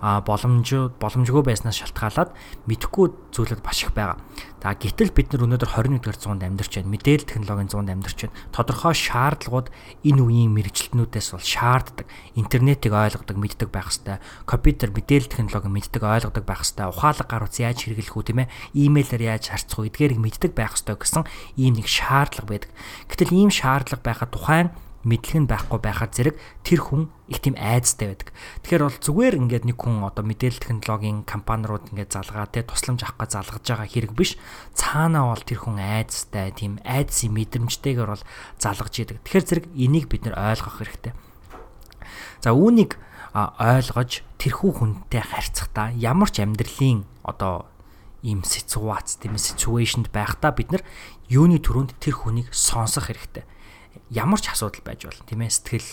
боломж 0.00 0.96
боломжгүй 0.96 1.44
байснаас 1.44 1.76
шалтгаалаад 1.76 2.32
мэдхгүй 2.64 3.06
зүйлүүд 3.36 3.60
маш 3.60 3.84
их 3.84 3.92
байгаа. 3.92 4.16
За 4.60 4.76
гэтэл 4.76 5.12
бид 5.16 5.32
нар 5.32 5.44
өнөөдөр 5.48 5.72
21-р 5.72 6.16
зуунд 6.20 6.44
амьдарч 6.44 6.80
байна. 6.80 6.92
Мэдээлэл 6.92 7.28
технологийн 7.28 7.72
зуунд 7.72 7.88
амьдарч 7.88 8.28
байна. 8.28 8.36
Тодорхой 8.52 8.92
шаардлагууд 8.92 9.68
энэ 10.04 10.20
үеийн 10.20 10.52
мэрэгчлэтнүүдээс 10.52 11.28
бол 11.32 11.40
шаарддаг. 11.40 12.04
Интернетийг 12.36 12.92
ойлгодог, 12.92 13.40
мэддэг 13.40 13.72
байх 13.72 13.88
хэвээр. 13.88 14.20
Компьютер 14.44 14.92
мэдээлэл 14.92 15.32
технологи 15.32 15.68
мэддэг, 15.72 16.02
ойлгодог 16.04 16.44
байх 16.44 16.60
хэвээр. 16.60 16.92
Ухаалаг 16.92 17.28
гар 17.28 17.44
утас 17.48 17.60
яаж 17.60 17.78
хэрэглэх 17.88 18.16
үү 18.20 18.24
тийм 18.28 18.40
ээ? 18.44 18.52
Имэйлээр 18.76 19.22
яаж 19.32 19.44
харьцах 19.48 19.80
үү? 19.80 19.88
Эдгээрийг 19.88 20.20
мэддэг 20.20 20.52
байх 20.52 20.76
хэвээр 20.76 21.00
гэсэн 21.00 21.24
ийм 21.56 21.80
нэг 21.80 21.88
шаардлага 21.88 22.48
байдаг. 22.52 22.70
Гэтэл 23.08 23.32
ийм 23.32 23.48
шаардлага 23.48 24.04
байхад 24.04 24.28
тухайн 24.36 24.68
мэдлэг 25.00 25.36
нь 25.44 25.48
байхгүй 25.48 25.80
байхад 25.80 26.12
зэрэг 26.12 26.36
тэр 26.60 26.80
хүн 26.84 27.08
их 27.32 27.40
тийм 27.40 27.56
айцтай 27.56 28.12
байдаг. 28.12 28.36
Тэгэхээр 28.60 28.84
бол 28.84 29.00
зүгээр 29.00 29.34
ингээд 29.40 29.64
нэг 29.64 29.78
хүн 29.80 30.04
одоо 30.04 30.24
мэдээлэл 30.28 30.60
технологийн 30.60 31.24
компаниуд 31.24 31.88
ингээд 31.88 32.12
залгаа 32.12 32.44
те 32.52 32.60
тусламж 32.68 33.08
авах 33.08 33.16
гэж 33.24 33.30
залгаж 33.32 33.64
байгаа 33.64 33.88
хэрэг 33.88 34.12
биш. 34.12 34.36
Цаанаа 34.76 35.32
бол 35.32 35.40
тэр 35.40 35.60
хүн 35.64 35.80
айцтай 35.80 36.52
тийм 36.52 36.84
айдсын 36.84 37.32
мэдрэмжтэйгээр 37.32 38.10
бол 38.12 38.24
залгаж 38.60 38.94
идэг. 39.00 39.24
Тэгэхээр 39.24 39.48
зэрэг 39.48 39.66
энийг 39.72 40.06
бид 40.12 40.28
нэр 40.28 40.36
ойлгох 40.36 40.84
хэрэгтэй. 40.84 41.16
За 42.44 42.52
үүнийг 42.52 43.00
ойлгож 43.32 44.20
тэрхүү 44.36 44.70
хүнтэй 44.84 45.22
харьцахдаа 45.24 45.96
ямар 45.96 46.28
ч 46.28 46.44
амьдралын 46.44 47.08
одоо 47.24 47.70
ийм 48.20 48.44
ситуац 48.44 49.16
тийм 49.16 49.40
ситуашнд 49.40 50.12
байхдаа 50.12 50.52
бид 50.52 50.76
нар 50.76 50.82
юуны 51.30 51.56
төрөнд 51.56 51.96
тэр 52.02 52.20
хүнийг 52.20 52.52
сонсох 52.52 53.08
хэрэгтэй 53.08 53.48
ямар 54.10 54.42
ч 54.42 54.50
асуудал 54.50 54.82
байж 54.82 55.06
болно. 55.06 55.24
Тийм 55.26 55.40
ээ 55.46 55.54
сэтгэл 55.54 55.90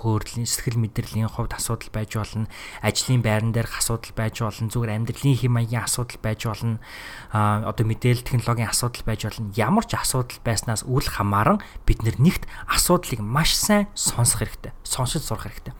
хөөрлийн 0.00 0.48
сэтгэл 0.48 0.80
мэдрэлийн 0.80 1.28
хувьд 1.28 1.52
асуудал 1.52 1.92
байж 1.92 2.16
болно. 2.16 2.48
Ажлын 2.80 3.20
байран 3.20 3.52
дээрх 3.52 3.84
асуудал 3.84 4.16
байж 4.16 4.40
болно. 4.40 4.72
Зүгээр 4.72 4.96
амьдралын 4.96 5.36
хэм 5.36 5.52
маягийн 5.52 5.84
асуудал 5.84 6.20
байж 6.24 6.40
болно. 6.48 6.80
А 7.30 7.68
одоо 7.68 7.84
мэдээлэл 7.84 8.24
технологийн 8.24 8.72
асуудал 8.72 9.04
байж 9.04 9.28
болно. 9.28 9.52
Ямар 9.52 9.84
ч 9.84 9.92
асуудал 10.00 10.40
байснаас 10.40 10.88
үл 10.88 11.04
хамааран 11.04 11.60
бид 11.84 12.00
нэгт 12.00 12.48
асуудлыг 12.64 13.20
маш 13.20 13.52
сайн 13.52 13.92
сонсох 13.92 14.40
хэрэгтэй. 14.40 14.72
Сонсож 14.82 15.28
сурах 15.28 15.52
хэрэгтэй 15.52 15.74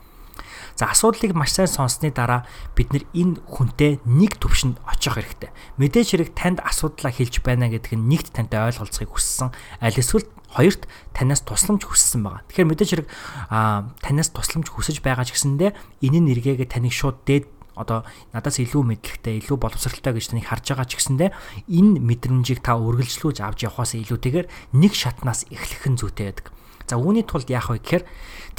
За 0.75 0.91
асуудлыг 0.91 1.35
маш 1.35 1.55
сайн 1.55 1.67
сонссны 1.67 2.11
дараа 2.11 2.45
бид 2.75 2.91
нэр 2.93 3.05
энэ 3.13 3.41
хүнтэй 3.45 3.99
нэг 4.05 4.39
төвшөнд 4.39 4.79
очих 4.87 5.17
хэрэгтэй. 5.17 5.51
Мэдээж 5.77 6.07
хэрэг 6.15 6.29
танд 6.35 6.59
асуудлаа 6.63 7.11
хэлж 7.11 7.43
байна 7.43 7.67
гэдэг 7.69 7.95
нь 7.95 8.07
нэгт 8.07 8.33
тантай 8.35 8.65
ойлголцохыг 8.71 9.11
хүссэн. 9.11 9.51
Аль 9.83 9.97
эсвэл 9.97 10.25
хоёрт 10.51 10.87
танаас 11.15 11.41
тусламж 11.47 11.87
хүссэн 11.87 12.21
байгаа. 12.23 12.43
Тэгэхээр 12.51 12.69
мэдээж 12.71 12.89
хэрэг 12.91 13.07
танаас 14.03 14.29
тусламж 14.35 14.67
хүсэж 14.67 14.99
байгаа 14.99 15.23
ч 15.23 15.35
гэсэндээ 15.35 15.71
энэ 16.03 16.19
нэргээгээ 16.27 16.67
таныг 16.67 16.91
шууд 16.91 17.23
дээд 17.23 17.45
одоо 17.75 18.03
надаас 18.35 18.59
илүү 18.59 18.83
мэдлэгтэй, 18.83 19.39
илүү 19.39 19.57
боловсралтай 19.57 20.11
гэж 20.11 20.35
таныг 20.35 20.45
харж 20.51 20.65
байгаа 20.75 20.87
ч 20.87 20.93
гэсэндээ 20.99 21.29
энэ 21.71 22.03
мэдрэмжийг 22.03 22.59
та 22.59 22.75
үргэлжлүүлж 22.75 23.39
авч 23.39 23.63
явахаас 23.63 23.95
илүүтэйгээр 23.95 24.47
нэг 24.75 24.91
шатнаас 24.91 25.47
эхлэх 25.47 25.87
нь 25.87 25.99
зүйтэй 25.99 26.35
байдаг. 26.35 26.51
За 26.91 26.99
үүний 26.99 27.23
тулд 27.23 27.47
яах 27.47 27.71
вэ 27.71 27.79
гэхээр 27.79 28.03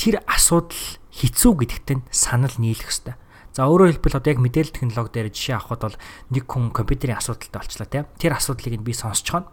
тэр 0.00 0.14
асуудал 0.24 0.80
хэцүү 1.12 1.52
гэдэгт 1.60 1.88
нь 2.00 2.06
санал 2.08 2.56
нийлэх 2.56 2.88
ёстой. 2.88 3.14
За 3.52 3.68
өөрөөр 3.68 4.00
хэлбэл 4.00 4.16
одоо 4.16 4.32
яг 4.32 4.40
мэдээлэл 4.40 4.72
технологи 4.72 5.12
дээр 5.12 5.28
жишээ 5.28 5.60
авахад 5.60 5.92
бол 5.92 5.98
нэг 6.32 6.44
хүн 6.48 6.72
компьютерийн 6.72 7.20
асуудалтай 7.20 7.60
болчлаа 7.60 7.88
тийм. 7.88 8.04
Тэр 8.16 8.32
асуудлыг 8.32 8.80
нь 8.80 8.86
би 8.88 8.96
сонсчихоно 8.96 9.52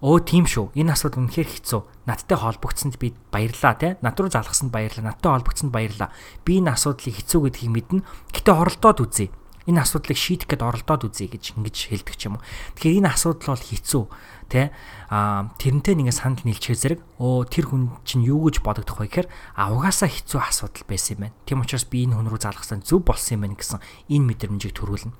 өө 0.00 0.24
тийм 0.24 0.44
шүү. 0.48 0.72
Энэ 0.80 0.96
асуудал 0.96 1.28
үнэхээр 1.28 1.50
хэцүү. 1.60 1.80
Надтай 2.08 2.38
холбогдсонд 2.40 2.96
би 2.96 3.12
баярлаа 3.28 3.74
тий. 3.76 3.92
Над 4.00 4.16
руу 4.16 4.32
залгасанд 4.32 4.72
баярлаа. 4.72 5.12
Надтай 5.12 5.30
холбогдсонд 5.34 5.72
баярлаа. 5.74 6.08
Би 6.40 6.56
энэ 6.56 6.72
асуудлыг 6.72 7.20
хэцүү 7.20 7.40
гэдгийг 7.52 8.00
мэднэ. 8.00 8.06
Гэтэ 8.32 8.48
оролдоод 8.48 8.98
үзье. 9.04 9.28
Энэ 9.68 9.84
асуудлыг 9.84 10.16
шийдэх 10.16 10.48
гээд 10.48 10.64
оролдоод 10.64 11.04
үзье 11.04 11.28
гэж 11.28 11.60
ингэж 11.60 11.76
хэлдэг 11.92 12.16
ч 12.16 12.32
юм 12.32 12.40
уу. 12.40 12.44
Тэгэхээр 12.80 12.98
энэ 13.04 13.12
асуудал 13.12 13.52
бол 13.52 13.60
хэцүү 13.60 14.02
тий. 14.50 14.66
Аа 15.08 15.54
тэрнтэй 15.62 15.94
нэгэ 15.94 16.10
санал 16.10 16.42
нийлчихээ 16.42 16.98
зэрэг 16.98 17.00
өө 17.22 17.46
тэр 17.46 17.70
хүн 17.70 17.94
чинь 18.02 18.26
юу 18.26 18.50
гэж 18.50 18.66
бодогдох 18.66 18.98
вэ 18.98 19.06
гэхээр 19.06 19.28
а 19.54 19.70
угаасаа 19.70 20.10
хэцүү 20.10 20.40
асуудал 20.42 20.84
байсан 20.90 21.14
юм 21.14 21.20
байна. 21.30 21.38
Тийм 21.46 21.62
учраас 21.62 21.86
би 21.86 22.04
энэ 22.04 22.18
хүн 22.18 22.26
рүү 22.26 22.42
залгасан 22.42 22.82
зөв 22.82 23.06
болсон 23.06 23.38
юм 23.38 23.42
байна 23.46 23.56
гэсэн 23.56 23.78
энэ 24.10 24.26
мэдрэмжийг 24.26 24.74
төрүүлнэ. 24.74 25.14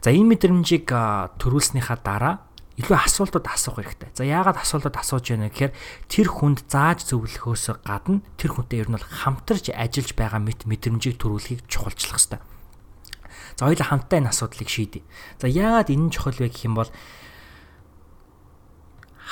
За 0.00 0.14
энэ 0.14 0.30
мэдрэмжийг 0.38 0.86
төрүүлснийхаа 1.42 1.98
дараа 1.98 2.34
илүү 2.74 2.98
асуултууд 2.98 3.46
асуух 3.46 3.78
хэрэгтэй. 3.78 4.10
За 4.18 4.26
яагаад 4.26 4.58
асуултууд 4.58 4.98
асууж 4.98 5.30
байна 5.30 5.46
гэхээр 5.46 5.72
тэр 6.10 6.26
хүнд 6.26 6.66
зааж 6.66 7.06
зөвлөхөөс 7.06 7.86
гадна 7.86 8.18
тэр 8.34 8.50
хүнтэй 8.58 8.82
ер 8.82 8.90
нь 8.90 8.98
бол 8.98 9.06
хамтарч 9.06 9.70
ажиллаж 9.70 10.12
байгаа 10.18 10.42
мэт 10.42 10.66
мэдрэмжийг 10.66 11.22
төрүүлэхийг 11.22 11.70
чухалчлах 11.70 12.18
хэрэгтэй. 12.18 12.42
За 13.54 13.70
хоёулаа 13.70 13.88
хамтдаа 13.94 14.18
энэ 14.18 14.30
асуудлыг 14.34 14.66
шийдэе. 14.66 15.06
За 15.38 15.46
яагаад 15.46 15.94
энэ 15.94 16.10
чухал 16.10 16.34
вэ 16.34 16.50
гэх 16.50 16.66
юм 16.66 16.74
бол 16.74 16.90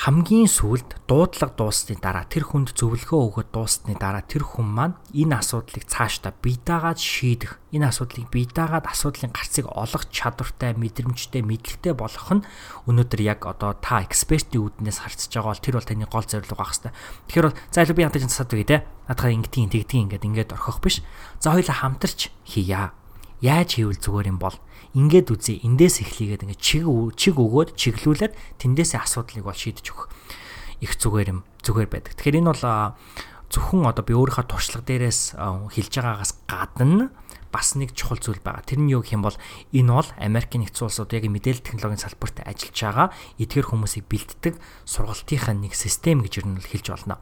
хамгийн 0.02 0.50
сүүлд 0.50 1.06
дуудлага 1.06 1.54
дууссаны 1.54 1.94
дараа 2.02 2.26
тэр 2.26 2.42
хүнд 2.50 2.74
зөвлөгөө 2.74 3.22
өгöd 3.22 3.48
дууссаны 3.54 3.94
дараа 3.94 4.26
тэр 4.26 4.42
хүн 4.42 4.66
маань 4.66 4.98
энэ 5.14 5.38
асуудлыг 5.38 5.86
цаашдаа 5.86 6.34
бие 6.42 6.58
даагаад 6.58 6.98
шийдэх 6.98 7.62
энэ 7.70 7.86
асуудлыг 7.86 8.26
бие 8.26 8.50
даагаад 8.50 8.90
асуудлын 8.90 9.30
гарцыг 9.30 9.70
олох 9.70 10.10
чадвартай 10.10 10.74
мэдрэмжтэй 10.74 11.46
мэдлэгтэй 11.46 11.94
болох 11.94 12.34
нь 12.34 12.42
өнөөдөр 12.90 13.20
яг 13.22 13.46
одоо 13.46 13.78
та 13.78 14.02
экспертийн 14.02 14.66
үүднээс 14.74 15.06
харцж 15.06 15.30
байгаа 15.38 15.54
бол 15.54 15.62
тэр 15.62 15.74
бол 15.78 15.86
таны 15.86 16.06
гол 16.10 16.26
зорилго 16.26 16.58
байх 16.58 16.74
хэвээр. 16.74 16.94
Тэгэхээр 17.30 17.46
бол 17.46 17.58
за 17.70 17.78
илүү 17.86 17.94
би 17.94 18.02
ядаж 18.02 18.22
насаад 18.26 18.50
үгүй 18.58 18.66
те. 18.66 18.82
Надхаа 19.06 19.30
ингэдэг 19.30 19.86
тэгдэг 19.86 19.98
ингээд 20.02 20.26
ингээд 20.26 20.50
орхих 20.58 20.82
биш. 20.82 20.98
За 21.38 21.54
хоёулаа 21.54 21.78
хамтарч 21.78 22.34
хийя. 22.42 22.90
Яаж 23.38 23.78
хийвэл 23.78 24.02
зүгээр 24.02 24.34
юм 24.34 24.42
бол 24.42 24.58
ингээд 24.92 25.28
үзье 25.32 25.60
эндээс 25.64 26.04
эхлэгээд 26.04 26.44
ингээд 26.44 26.60
чиг 26.60 26.84
чиг 27.16 27.36
өгөөд 27.40 27.76
чиглүүлээд 27.76 28.32
тэндээсээ 28.60 29.00
асуудлыг 29.00 29.44
бол 29.48 29.56
шийдэж 29.56 29.86
өгөх 29.88 30.08
их 30.84 30.92
зүгээр 30.98 31.32
юм 31.32 31.40
зүгээр 31.64 31.88
байдаг. 31.88 32.12
Тэгэхээр 32.18 32.38
энэ 32.42 32.50
бол 32.52 32.64
зөвхөн 33.52 33.88
одоо 33.88 34.04
би 34.04 34.12
өөрийнхөө 34.16 34.46
туршлага 34.48 34.84
дээрээс 34.84 35.36
хэлж 35.38 35.92
байгаагаас 35.96 36.32
гадна 36.48 37.12
бас 37.52 37.76
нэг 37.76 37.92
чухал 37.92 38.16
зүйл 38.16 38.40
байгаа. 38.40 38.64
Тэр 38.64 38.80
нь 38.80 38.90
юу 38.90 39.04
гэх 39.04 39.14
юм 39.14 39.24
бол 39.28 39.36
энэ 39.70 39.92
бол 39.92 40.08
Америкийн 40.16 40.64
нэгдсэн 40.64 40.88
улсууд 40.88 41.12
яг 41.12 41.28
мэдээлэл 41.28 41.60
технологийн 41.60 42.00
салбарт 42.00 42.40
ажиллаж 42.48 42.76
байгаа 42.80 43.08
эдгээр 43.36 43.68
хүмүүсийг 43.68 44.08
бэлддэг 44.08 44.56
сургалтынхаа 44.88 45.54
нэг 45.54 45.76
систем 45.76 46.24
гэж 46.24 46.40
ер 46.40 46.46
нь 46.48 46.58
хэлж 46.58 46.86
болно. 46.96 47.20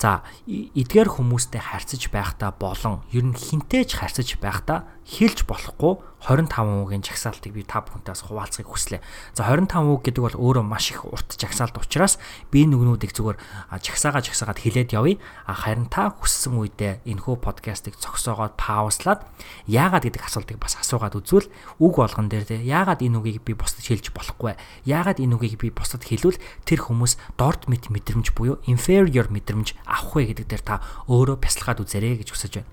За 0.00 0.24
эдгээр 0.48 1.12
хүмүүстэй 1.12 1.60
харьцаж 1.60 2.08
байхдаа 2.08 2.56
болон 2.56 3.04
ер 3.12 3.20
нь 3.20 3.36
хинтээж 3.36 4.00
харьцаж 4.00 4.40
байхдаа 4.40 4.88
хэлж 5.04 5.44
болохгүй 5.44 6.00
25%-ийн 6.20 7.00
жагсаалтыг 7.00 7.52
би 7.56 7.64
та 7.64 7.80
бүхэнтэйс 7.80 8.28
хуваалцахыг 8.28 8.68
хүслээ. 8.68 9.00
За 9.32 9.48
25% 9.48 10.04
гэдэг 10.04 10.20
бол 10.20 10.36
өөрөө 10.36 10.64
маш 10.64 10.92
их 10.92 11.08
урт 11.08 11.32
жагсаалт 11.40 11.80
учраас 11.80 12.20
би 12.52 12.68
нүгнүүдийг 12.68 13.16
зүгээр 13.16 13.40
жагсаагаа 13.80 14.20
жагсаагаад 14.20 14.60
хилээд 14.60 14.92
явъя. 14.92 15.16
Харин 15.48 15.88
та 15.88 16.12
хүссэн 16.12 16.60
үедээ 16.60 17.08
энэхүү 17.08 17.36
подкастыг 17.40 17.96
зогсоогоод 17.96 18.60
паузлаад 18.60 19.24
яагаад 19.64 20.04
гэдэг 20.04 20.22
асуултыг 20.28 20.60
бас 20.60 20.76
асуугаад 20.76 21.16
үзвэл 21.16 21.48
үг 21.80 21.94
болгон 21.96 22.28
дээр 22.28 22.44
те 22.44 22.60
яагаад 22.60 23.00
энэ 23.00 23.16
үгийг 23.16 23.40
би 23.40 23.56
бусдад 23.56 23.88
хэлж 23.88 24.12
болохгүй 24.12 24.60
яагаад 24.84 25.24
энэ 25.24 25.34
үгийг 25.40 25.56
би 25.56 25.72
бусдад 25.72 26.04
хэлвэл 26.04 26.36
тэр 26.68 26.84
хүмүүс 26.84 27.16
дорд 27.40 27.64
мэт 27.64 27.88
мэдрэмж 27.88 28.36
буюу 28.36 28.60
inferior 28.68 29.32
мэдрэмж 29.32 29.72
авах 29.90 30.14
вэ 30.14 30.30
гэдэг 30.30 30.46
дээр 30.46 30.62
та 30.62 30.78
өөрөө 31.10 31.42
бясалгаад 31.42 31.82
үзээрэй 31.82 32.22
гэж 32.22 32.28
хүсэж 32.30 32.52
байна. 32.62 32.70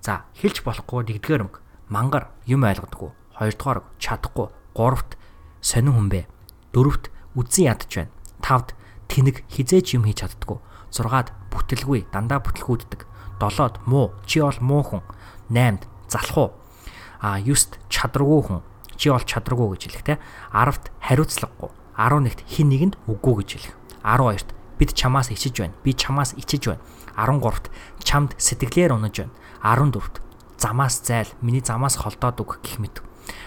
За 0.00 0.24
хэлж 0.40 0.64
болохгүй 0.64 1.04
нэгдүгээр 1.12 1.44
өнгө 1.44 1.60
мангар 1.92 2.32
юм 2.48 2.64
ойлгодгүй. 2.64 3.12
Хоёрдугаар 3.36 3.84
чадахгүй. 4.00 4.48
Гуравт 4.72 5.16
сонин 5.60 5.92
хүн 5.92 6.08
бэ. 6.08 6.20
Дөрөвт 6.72 7.12
үзэн 7.36 7.68
ядж 7.72 7.92
байна. 7.92 8.12
Тавд 8.40 8.72
тэнэг 9.08 9.44
хизээч 9.52 9.94
юм 9.96 10.08
хийж 10.08 10.24
чаддгүй. 10.24 10.58
Зургаад 10.90 11.32
бүтэлгүй 11.52 12.08
дандаа 12.12 12.40
бүтлгүүддэг. 12.40 13.06
Долоод 13.40 13.80
муу 13.84 14.14
чи 14.24 14.40
бол 14.40 14.58
муу 14.60 14.82
хүн. 14.82 15.02
Наймд 15.50 15.86
залхуу. 16.08 16.54
А 17.20 17.40
9-т 17.40 17.80
чадваргүй 17.88 18.40
хүн. 18.44 18.60
Чи 18.96 19.10
бол 19.10 19.24
чадваргүй 19.24 19.76
гэж 19.76 19.82
хэлэх 19.90 20.04
те. 20.04 20.14
10-т 20.52 20.92
хариуцлагагүй. 21.02 21.70
11-т 21.98 22.40
хин 22.46 22.68
нэгэнд 22.70 22.94
үгүй 23.10 23.34
гэж 23.42 23.48
хэлэх. 23.58 23.74
12-т 24.04 24.50
бид 24.78 24.94
чамаас 24.94 25.30
ичиж 25.30 25.60
байна. 25.60 25.74
Би 25.84 25.94
чамаас 25.94 26.34
ичиж 26.36 26.68
байна. 26.68 26.82
13-т 27.16 27.70
чамд 28.02 28.34
сэтгэлээр 28.38 28.92
унаж 28.92 29.18
байна. 29.18 29.32
14-т 29.62 30.20
замаас 30.58 31.00
зайл 31.02 31.28
миний 31.40 31.62
замаас 31.64 31.96
холдоод 31.96 32.40
үг 32.40 32.60
гэх 32.62 32.78
мэт. 32.78 33.02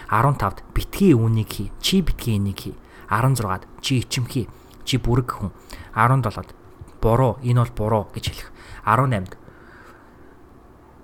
15-д 0.08 0.64
битгий 0.74 1.14
үүнийг 1.14 1.50
хий. 1.52 1.72
Чи 1.80 2.00
битгий 2.00 2.36
энийг 2.36 2.58
хий. 2.58 2.76
16-д 3.08 3.66
чи 3.80 4.00
ичимхий. 4.00 4.48
Чи 4.84 4.98
бүрэг 4.98 5.30
хүн. 5.30 5.52
17-д 5.94 6.54
буруу 7.00 7.38
энэ 7.42 7.60
бол 7.64 7.72
буруу 7.76 8.04
гэж 8.14 8.24
хэлэх. 8.32 8.50
18-д 8.84 9.36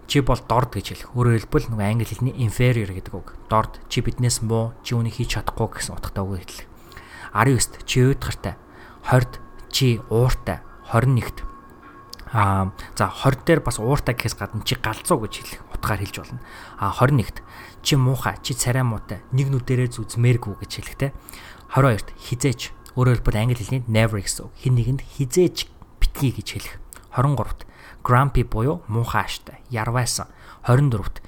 чи 0.07 0.21
бол 0.21 0.40
дорд 0.49 0.73
гэж 0.73 0.87
хэлэх. 0.95 1.11
Өөрөөр 1.16 1.38
хэлбэл 1.49 1.69
нэг 1.75 1.81
англи 1.81 2.07
хэлний 2.09 2.35
inferior 2.45 2.90
гэдэг 2.93 3.14
үг. 3.14 3.35
Дорд 3.49 3.81
чи 3.88 4.00
биднээс 4.04 4.45
муу, 4.45 4.76
чи 4.85 4.95
үүнийг 4.95 5.16
хийж 5.16 5.37
чадахгүй 5.40 5.81
гэсэн 5.81 5.97
утгатай 5.97 6.25
үг 6.25 6.45
хэлэх. 6.45 6.69
19-д 7.33 7.83
чи 7.88 8.04
уйтгартай. 8.04 8.54
20-д 9.09 9.43
чи 9.75 9.99
ууртай. 10.07 10.62
21-д 10.95 11.43
Аа 12.31 12.71
за 12.95 13.11
20 13.11 13.43
дээр 13.43 13.61
бас 13.62 13.83
ууртай 13.83 14.14
гэхээс 14.14 14.38
гадна 14.38 14.62
чи 14.62 14.78
галзуу 14.78 15.23
гэж 15.26 15.35
хэлэх 15.35 15.62
утгаар 15.75 16.02
хэлж 16.02 16.16
болно. 16.23 16.40
А 16.78 16.95
21-т 16.95 17.43
чи 17.83 17.95
муухай, 17.99 18.38
чи 18.43 18.54
царай 18.54 18.87
муутай, 18.87 19.23
нэг 19.35 19.50
нүдэрээ 19.50 19.90
зүзмээргүй 19.90 20.59
гэж 20.62 20.71
хэлэх 20.78 20.97
те. 20.99 21.09
22-т 21.75 22.11
хизээч 22.14 22.61
өөрөөр 22.99 23.23
хэлбэл 23.23 23.38
англи 23.38 23.59
хэлний 23.59 23.83
never 23.87 24.19
гэсэн 24.19 24.47
үг. 24.47 24.54
Хин 24.59 24.75
нэгэнд 24.78 25.02
хизээч 25.02 25.71
битгий 25.99 26.35
гэж 26.35 26.49
хэлэх. 26.59 26.75
23-т 27.14 27.66
grumpy 28.02 28.43
буюу 28.43 28.83
муухай 28.90 29.26
аштай, 29.26 29.62
ярвайсан. 29.71 30.26
24-т 30.66 31.23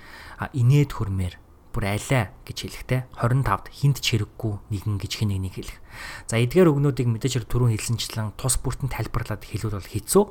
инээд 0.58 0.90
хөрмээр 0.90 1.38
бүр 1.76 1.92
алай 1.92 2.32
гэж 2.48 2.56
хэлэхтэй 2.64 3.04
25-д 3.20 3.68
хинт 3.68 4.00
чирэггүй 4.00 4.54
нэгэн 4.72 4.96
гэж 4.96 5.12
хин 5.20 5.36
нэг 5.36 5.60
хэлэх. 5.60 5.76
За 6.24 6.40
эдгээр 6.40 6.72
өгнүүдийг 6.72 7.04
мэдээж 7.04 7.44
түрүүн 7.44 7.76
хэлсэнчлэн 7.76 8.32
тус 8.40 8.56
бүртэн 8.64 8.88
тайлбарлаад 8.88 9.44
хэлвэл 9.44 9.76
бол 9.76 9.92
хэцүү. 9.92 10.24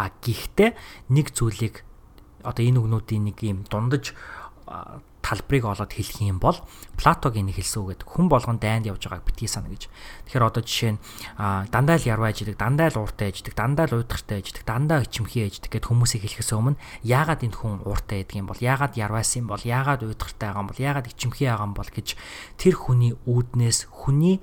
А 0.00 0.08
гэхдээ 0.24 0.72
нэг 1.12 1.36
зүйлийг 1.36 1.84
одоо 2.40 2.64
энэ 2.64 2.80
өгнүүдийн 2.80 3.28
нэг 3.28 3.36
юм 3.44 3.68
дундаж 3.68 4.16
талбарыг 5.26 5.66
олоод 5.66 5.90
хэлэх 5.90 6.22
юм 6.22 6.38
бол 6.38 6.54
Платогийн 6.94 7.50
нэг 7.50 7.58
хэлсэн 7.58 7.82
үг 7.82 7.98
гэдэг 7.98 8.06
хүн 8.06 8.30
болгон 8.30 8.62
дайнд 8.62 8.86
явж 8.86 9.10
байгааг 9.10 9.26
битгий 9.26 9.50
сана 9.50 9.66
гэж. 9.66 9.90
Тэгэхээр 10.30 10.46
одоо 10.46 10.62
жишээ 10.62 10.94
нь 10.94 11.02
дандаа 11.74 11.98
л 11.98 12.06
ярваа 12.06 12.30
иждэг, 12.30 12.54
дандаа 12.54 12.94
л 12.94 13.02
ууртай 13.02 13.34
иждэг, 13.34 13.58
дандаа 13.58 13.90
л 13.90 13.98
уйдгартай 13.98 14.38
иждэг, 14.38 14.62
дандаа 14.62 15.02
ичимхий 15.02 15.50
иждэг 15.50 15.82
гэд 15.82 15.90
хүмүүсийг 15.90 16.22
хэлэхээс 16.22 16.54
өмнө 16.54 16.78
яагаад 17.02 17.42
энэ 17.42 17.58
хүн 17.58 17.82
ууртай 17.82 18.22
байдаг 18.22 18.38
юм 18.38 18.46
бол, 18.46 18.62
яагаад 18.62 18.94
ярваасан 18.94 19.42
юм 19.42 19.48
бол, 19.50 19.60
яагаад 19.66 20.06
уйдгартай 20.06 20.46
байгаа 20.46 20.62
юм 20.62 20.70
бол, 20.70 20.84
яагаад 20.86 21.10
ичимхий 21.10 21.46
байгаа 21.50 21.66
юм 21.66 21.74
бол 21.74 21.90
гэж 21.90 22.08
тэр 22.56 22.74
хүний 22.78 23.12
үүднээс 23.26 23.78
хүний 23.90 24.36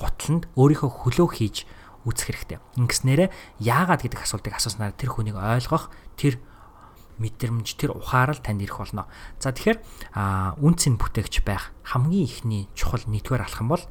гутланд 0.00 0.48
өөрийнхөө 0.56 0.90
хөлөө 0.90 1.28
хийж 1.28 1.56
үүсэх 2.02 2.34
хэрэгтэй. 2.34 2.58
Ингэснээрээ 2.82 3.28
яагаад 3.62 4.02
гэдэг 4.02 4.26
асуултыг 4.26 4.58
асууснаар 4.58 4.96
тэр 4.96 5.14
хүнийг 5.14 5.38
ойлгох, 5.38 5.92
тэр 6.18 6.42
мэдрэмж 7.22 7.78
тэр 7.78 7.94
ухаарал 7.94 8.42
танд 8.42 8.66
ирэх 8.66 8.82
болно. 8.82 9.06
За 9.38 9.54
тэгэхээр 9.54 9.78
үнцэн 10.58 10.98
бүтээгч 10.98 11.46
байх 11.46 11.70
хамгийн 11.86 12.26
ихний 12.26 12.62
чухал 12.74 13.06
нэгдүгээр 13.06 13.46
алах 13.46 13.62
юм 13.62 13.70
бол 13.70 13.84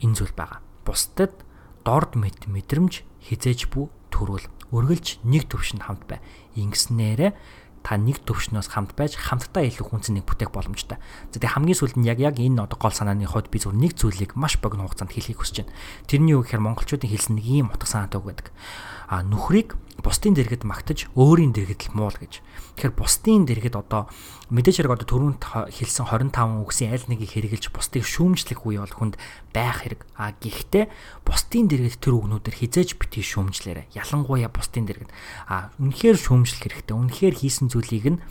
энэ 0.00 0.16
зүйл 0.16 0.32
байгаа. 0.32 0.64
Бусдад 0.88 1.36
дорд 1.84 2.16
мэд 2.16 2.48
мэдрэмж 2.48 3.04
хизээж 3.20 3.68
бүү 3.68 3.92
төрүүл 4.08 4.48
өргөлж 4.72 5.20
нэг 5.28 5.46
төвшөнд 5.52 5.84
хамт 5.84 6.04
бай. 6.08 6.24
Ингэснээрээ 6.56 7.36
та 7.82 7.96
нэг 7.96 8.20
төвшнөөс 8.28 8.68
хамт 8.68 8.92
байж 8.92 9.16
хамтдаа 9.16 9.64
илүү 9.64 9.88
хүнсэн 9.88 10.20
нэг 10.20 10.28
бүтээх 10.28 10.52
боломжтой. 10.52 11.00
За 11.32 11.40
тэгээ 11.40 11.54
хамгийн 11.56 11.78
сүүлд 11.80 11.96
нь 11.96 12.08
яг 12.08 12.20
яг 12.20 12.36
энэ 12.36 12.68
одоо 12.68 12.76
гол 12.76 12.92
санааны 12.92 13.24
хувьд 13.24 13.48
би 13.48 13.56
зөв 13.56 13.72
нэг 13.72 13.96
зүйлийг 13.96 14.36
маш 14.36 14.60
богино 14.60 14.84
хугацаанд 14.84 15.16
хэлхийг 15.16 15.40
хүсэж 15.40 15.64
байна. 15.64 15.72
Тэрний 16.04 16.36
юу 16.36 16.44
гэхээр 16.44 16.60
монголчуудын 16.60 17.08
хэлсэн 17.08 17.40
нэг 17.40 17.46
ийм 17.48 17.72
утга 17.72 17.88
санаатай 17.88 18.20
үг 18.20 18.28
байдаг. 18.28 18.46
А 19.10 19.26
нүхрийг 19.26 19.74
бусдын 20.00 20.38
дэргэд 20.38 20.62
магтаж 20.62 21.10
өөрийн 21.18 21.50
дэргэд 21.50 21.90
л 21.90 21.98
муул 21.98 22.14
гэж. 22.14 22.40
Тэгэхээр 22.78 22.94
бусдын 22.94 23.44
дэргэд 23.44 23.76
одоо 23.76 24.06
мэдээж 24.54 24.80
хэрэг 24.80 24.94
одоо 24.96 25.06
түрүүнд 25.10 25.42
хэлсэн 25.74 26.06
25 26.08 26.62
үгсийн 26.62 26.94
аль 26.94 27.06
нэгийг 27.10 27.34
хэрэгжилж 27.34 27.74
бусдыг 27.74 28.06
шүүмжлэх 28.06 28.64
үе 28.64 28.80
бол 28.80 28.94
хүнд 28.94 29.18
байх 29.52 29.84
хэрэг. 29.84 30.06
А 30.14 30.32
гэхдээ 30.38 30.88
бусдын 31.26 31.66
дэргэд 31.68 32.00
тэр 32.00 32.16
үгнүүдээр 32.16 32.56
хизээж 32.56 32.96
битгий 32.96 33.26
шүүмжлээрэ. 33.26 33.92
Ялангуяа 33.98 34.48
бусдын 34.48 34.86
дэргэд. 34.88 35.10
А 35.50 35.74
үнэхээр 35.82 36.16
шүүмжлэх 36.16 36.62
хэрэгтэй. 36.64 36.96
Үнэхээр 36.96 37.34
хийсэн 37.34 37.68
зүйлийг 37.68 38.06
нь 38.16 38.22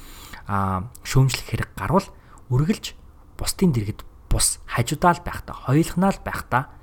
а 0.50 0.90
шүүмжлэх 1.06 1.48
хэрэг 1.54 1.70
гарвал 1.78 2.08
үргэлж 2.50 2.98
бусдын 3.38 3.70
дэргэд 3.76 4.02
бус 4.30 4.58
хажуудаал 4.66 5.22
байхдаа 5.22 5.56
хоёулахнаал 5.70 6.18
байхдаа 6.26 6.79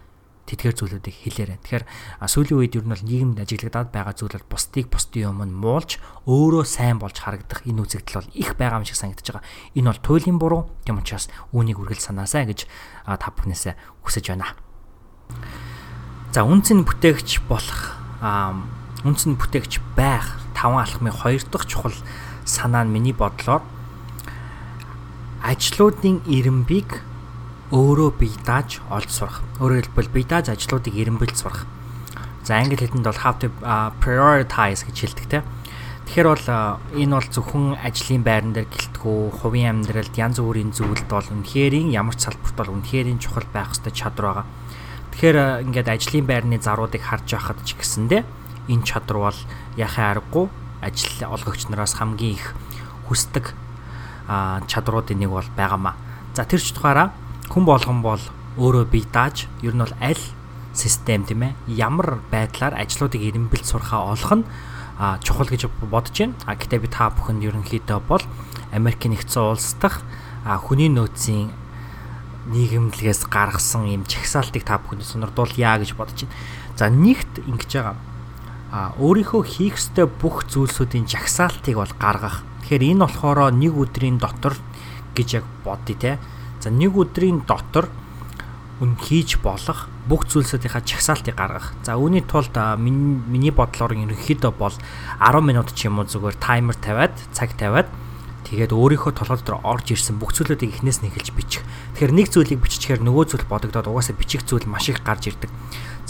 тэдгээр 0.47 0.77
зүйлүүдийг 0.79 1.17
хэлээрэй. 1.27 1.59
Тэгэхээр 1.59 1.85
сүүлийн 2.23 2.59
үед 2.63 2.75
ер 2.79 2.87
нь 2.87 2.93
бол 2.95 3.05
нийгэмд 3.05 3.43
ажиглагдаад 3.43 3.91
байгаа 3.91 4.15
зүйл 4.15 4.39
бол 4.39 4.55
бусдыг 4.55 4.87
бусдын 4.87 5.35
өмнө 5.35 5.53
муулж 5.53 5.99
өөрөө 6.31 6.65
сайн 6.65 7.03
болж 7.03 7.19
харагдах 7.19 7.67
энэ 7.67 7.83
үзэгдэл 7.83 8.19
бол 8.23 8.31
их 8.31 8.51
байгаа 8.55 8.79
юм 8.81 8.87
шиг 8.87 8.99
санагдаж 8.99 9.27
байгаа. 9.27 9.47
Энэ 9.75 9.91
бол 9.91 10.03
туйлын 10.07 10.39
буруу. 10.39 10.63
Тийм 10.87 11.03
учраас 11.03 11.27
үүнийг 11.51 11.83
үргэлж 11.83 12.03
санаасаа 12.07 12.47
гэж 12.47 12.71
та 13.05 13.29
бүхнээсээ 13.35 13.75
хүсэж 14.07 14.25
байна. 14.31 14.55
За 16.31 16.47
үнцэн 16.47 16.87
бүтээгч 16.87 17.49
болох 17.51 17.99
үнцэн 19.03 19.35
бүтээгч 19.35 19.83
байх 19.99 20.39
таван 20.55 20.87
алхмын 20.87 21.13
хоёр 21.13 21.43
дахь 21.51 21.67
чухал 21.67 21.97
санаа 22.47 22.87
нь 22.87 22.93
миний 22.95 23.13
бодлоор 23.17 23.63
ажлуудын 25.43 26.27
ирэмбийг 26.27 27.03
өөрөө 27.75 28.11
бие 28.15 28.39
дааж 28.47 28.79
олж 28.87 29.11
сурах. 29.11 29.43
Өөрөөр 29.59 29.91
хэлбэл 29.91 30.15
бие 30.15 30.27
дааж 30.31 30.55
ажлуудыг 30.55 30.95
эренбэлж 30.95 31.35
сурах. 31.35 31.67
За 32.47 32.63
англи 32.63 32.79
хэлэнд 32.79 33.03
бол 33.03 33.23
have 33.27 33.43
to 33.43 33.51
prioritize 33.99 34.87
гэж 34.87 34.95
хэлдэг 34.95 35.27
те. 35.27 35.43
Тэгэхээр 36.07 36.29
бол 36.31 36.47
энэ 36.95 37.15
бол 37.19 37.27
зөвхөн 37.27 37.67
ажлын 37.83 38.23
байран 38.23 38.55
дээр 38.55 38.71
гэлтгүү, 38.71 39.43
хувийн 39.43 39.83
амьдралд 39.83 40.15
янз 40.15 40.39
бүрийн 40.39 40.71
зүйлд 40.71 41.11
бол 41.11 41.27
үнэхэрийн 41.27 41.91
ямар 41.91 42.15
ч 42.15 42.31
салбарт 42.31 42.55
бол 42.55 42.79
үнэхэрийн 42.79 43.19
чухал 43.19 43.51
байх 43.51 43.75
ёстой 43.75 43.91
чадвар 43.91 44.47
байгаа. 44.47 44.47
Тэгэхээр 45.11 45.67
ингээд 45.67 45.91
ажлын 45.91 46.27
байрны 46.31 46.63
заруудыг 46.63 47.03
харж 47.03 47.35
байхад 47.35 47.59
ч 47.67 47.75
гэсэндэ 47.75 48.23
энэ 48.71 48.87
чадвар 48.87 49.35
бол 49.35 49.41
яхаа 49.75 50.15
аргагүй 50.15 50.47
ажил 50.87 51.27
олгогч 51.27 51.67
нараас 51.67 51.99
хамгийн 51.99 52.39
их 52.39 52.55
хүсдэг 53.11 53.51
чадруудын 54.71 55.19
нэг 55.19 55.35
бол 55.35 55.51
байгаамаа. 55.59 55.99
За 56.39 56.47
тэр 56.47 56.63
ч 56.63 56.71
тухаараа 56.71 57.11
хүн 57.49 57.65
болгон 57.65 58.03
бол 58.03 58.23
өөрөө 58.57 58.85
бие 58.91 59.07
дааж 59.13 59.47
ер 59.63 59.75
нь 59.75 59.83
бол 59.85 59.95
аль 60.01 60.25
систем 60.77 61.25
тийм 61.25 61.43
ээ 61.43 61.53
ямар 61.69 62.21
байдлаар 62.31 62.77
ажлуудыг 62.77 63.21
эренбэлж 63.21 63.65
сурахаа 63.65 64.13
олох 64.13 64.33
нь 64.33 64.45
чухал 65.25 65.49
гэж 65.49 65.69
бодож 65.89 66.17
байна. 66.17 66.35
А 66.49 66.57
гэтээ 66.57 66.81
би 66.81 66.89
та 66.89 67.13
бүхэнд 67.13 67.45
ерөнхийдөө 67.45 68.01
бол 68.09 68.25
Америкийн 68.73 69.13
нэгдсэн 69.17 69.43
улс 69.45 69.77
дахь 69.81 70.01
хүний 70.45 70.89
нөөцийн 70.89 71.53
нийгэмлэгээс 72.53 73.29
гаргасан 73.29 73.91
юм 73.93 74.05
чагсаалтыг 74.09 74.65
та 74.65 74.81
бүхэнд 74.81 75.05
сонирдуулъя 75.05 75.77
гэж 75.81 75.93
бодож 75.97 76.25
байна. 76.25 76.37
За 76.77 76.89
нэгт 76.89 77.45
ингэж 77.45 77.73
байгаа. 77.77 77.97
А 78.73 78.93
өөрийнхөө 79.01 79.43
хийх 79.45 79.77
ёстой 79.77 80.07
бүх 80.09 80.49
зүйлсүүдийн 80.49 81.09
жагсаалтыг 81.09 81.77
бол 81.77 81.93
гаргах. 82.01 82.45
Тэгэхээр 82.65 82.97
энэ 82.97 83.05
болохоор 83.05 83.53
нэг 83.53 83.73
өдрийн 83.77 84.19
дотор 84.19 84.57
гэж 85.17 85.41
яг 85.41 85.45
бодъё 85.65 85.97
те. 85.97 86.19
За 86.67 86.75
нэг 86.75 86.99
өдрийн 86.99 87.47
дотор 87.47 87.87
үн 88.83 88.99
хийж 88.99 89.39
болох 89.39 89.87
бүх 90.11 90.27
зүйлсүүдийнхаа 90.27 90.83
чагсаалтыг 90.83 91.39
гаргах. 91.39 91.79
За 91.87 91.95
үүний 91.95 92.27
тулд 92.27 92.59
миний 92.83 93.55
бодлоор 93.55 93.95
ерөнхийдөө 93.95 94.51
бол 94.51 94.75
10 94.75 95.47
минут 95.47 95.71
ч 95.79 95.87
юм 95.87 96.03
уу 96.03 96.11
зүгээр 96.11 96.35
таймер 96.43 96.75
тавиад 96.75 97.15
цаг 97.31 97.55
тавиад 97.55 97.87
тэгээд 98.51 98.75
өөрийнхөө 98.75 99.15
толгой 99.15 99.39
дотор 99.39 99.63
орж 99.63 99.95
ирсэн 99.95 100.19
бүх 100.19 100.35
зүйлүүдийг 100.35 100.83
эхнээс 100.83 101.07
нь 101.07 101.15
эхэлж 101.15 101.31
бичих. 101.39 101.63
Тэгэхээр 101.95 102.19
нэг 102.19 102.35
зүйлийг 102.35 102.59
биччихээр 102.59 102.99
нөгөө 102.99 103.25
зүйл 103.31 103.47
бодогдоод 103.47 103.87
угаасаа 103.87 104.19
бичих 104.19 104.43
зүйл 104.43 104.67
маш 104.67 104.91
их 104.91 105.07
гарч 105.07 105.31
ирдэг. 105.31 105.55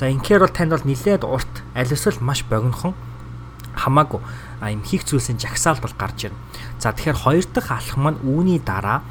За 0.01 0.09
инхээр 0.09 0.49
бол 0.49 0.57
танд 0.57 0.73
бол 0.73 0.88
нилээд 0.88 1.29
урт 1.29 1.53
аль 1.77 1.92
эсвэл 1.92 2.25
маш 2.25 2.49
богинохон 2.49 2.97
хамаагүй 3.77 4.25
юм 4.73 4.81
хийх 4.88 5.05
зүйлсийн 5.05 5.37
жагсаалт 5.37 5.85
бол 5.85 5.92
гарч 6.01 6.33
ирнэ. 6.33 6.40
За 6.81 6.97
тэгэхээр 6.97 7.21
хоёр 7.29 7.45
дахь 7.45 7.77
алхам 7.77 8.09
нь 8.09 8.25
үүний 8.25 8.57
дараа 8.57 9.05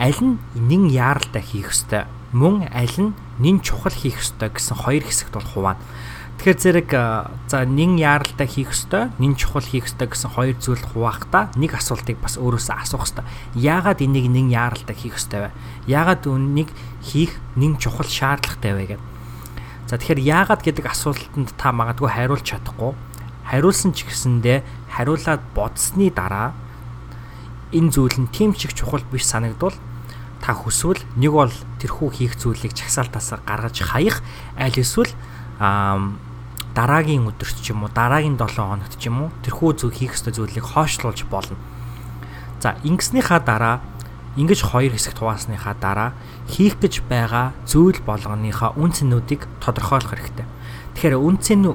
аль 0.00 0.16
нь 0.24 0.40
нэн 0.56 0.88
яаралтай 0.88 1.44
хийх 1.44 1.68
ёстой 1.68 2.08
мөн 2.32 2.70
аль 2.70 2.96
нь 2.96 3.12
нэн 3.42 3.60
чухал 3.60 3.92
хийх 3.92 4.22
ёстой 4.22 4.54
гэсэн 4.54 4.76
хоёр 4.78 5.02
хэсэгт 5.02 5.34
бол 5.34 5.44
хуваана. 5.44 5.82
Тэгэхээр 6.38 6.60
зэрэг 6.62 6.90
за 7.50 7.58
нэн 7.66 7.98
яаралтай 7.98 8.46
хийх 8.46 8.70
ёстой, 8.70 9.10
нэн 9.18 9.34
чухал 9.34 9.66
хийх 9.66 9.90
ёстой 9.90 10.08
гэсэн 10.08 10.30
хоёр 10.30 10.56
зүйл 10.56 10.80
хуваахдаа 10.80 11.50
нэг 11.58 11.74
асуултыг 11.74 12.22
бас 12.22 12.38
өөрөөсөө 12.38 12.76
асуух 12.80 13.04
ёстой. 13.04 13.26
Яагаад 13.58 14.00
энийг 14.00 14.30
нэн 14.30 14.48
яаралтай 14.48 14.94
хийх 14.94 15.18
ёстой 15.18 15.50
вэ? 15.50 15.90
Яагаад 15.90 16.22
үннийг 16.30 16.70
хийх 17.02 17.34
нэн 17.58 17.76
чухал 17.82 18.06
шаардлагатай 18.06 18.72
вэ 18.72 18.84
гэдэг. 18.94 19.06
За 19.90 19.98
тэгэхээр 19.98 20.22
яагаад 20.22 20.62
гэдэг 20.62 20.86
асуултанд 20.86 21.50
та 21.58 21.74
магадгүй 21.74 22.08
хариулж 22.08 22.46
чадахгүй. 22.46 22.94
Хариулсан 23.50 23.90
ч 23.90 24.06
гэсэндээ 24.06 24.62
хариулаад 24.96 25.42
бодсны 25.52 26.14
дараа 26.14 26.54
энэ 27.74 27.90
зүйл 27.90 28.16
нь 28.16 28.30
тийм 28.30 28.54
ч 28.54 28.70
их 28.70 28.72
чухал 28.78 29.02
биш 29.10 29.26
санагдвал 29.26 29.74
та 30.40 30.56
хүсвэл 30.56 31.04
нэг 31.16 31.32
бол 31.32 31.52
тэрхүү 31.80 32.08
хийх 32.16 32.34
зүйлийг 32.40 32.72
чагсаалтаас 32.72 33.44
гаргаж 33.44 33.76
хаях 33.84 34.24
аль 34.56 34.76
эсвэл 34.80 35.12
дараагийн 35.60 37.28
өдөрт 37.28 37.56
ч 37.60 37.76
юм 37.76 37.84
уу 37.84 37.92
дараагийн 37.92 38.40
7 38.40 38.56
хоногт 38.56 38.94
ч 38.96 39.12
юм 39.12 39.28
уу 39.28 39.30
тэрхүү 39.44 39.70
зүйл 39.76 39.96
хийх 39.96 40.16
ёстой 40.16 40.32
зүйлийг 40.32 40.64
хойшлуулж 40.64 41.26
болно. 41.28 41.58
За 42.62 42.78
ингэснийхаа 42.86 43.40
дараа 43.42 43.84
ингэж 44.38 44.62
хоёр 44.62 44.94
хэсэгт 44.94 45.18
хуваасныхаа 45.18 45.74
дараа 45.76 46.10
хийх 46.46 46.78
гэж 46.78 47.02
байгаа 47.10 47.52
зүйл 47.66 47.98
болгоныхаа 48.06 48.78
үн 48.78 48.94
цэнүүдийг 48.94 49.44
тодорхойлох 49.58 50.14
хэрэгтэй. 50.14 50.46
Тэгэхээр 50.94 51.18
үн 51.18 51.36
цэн 51.42 51.66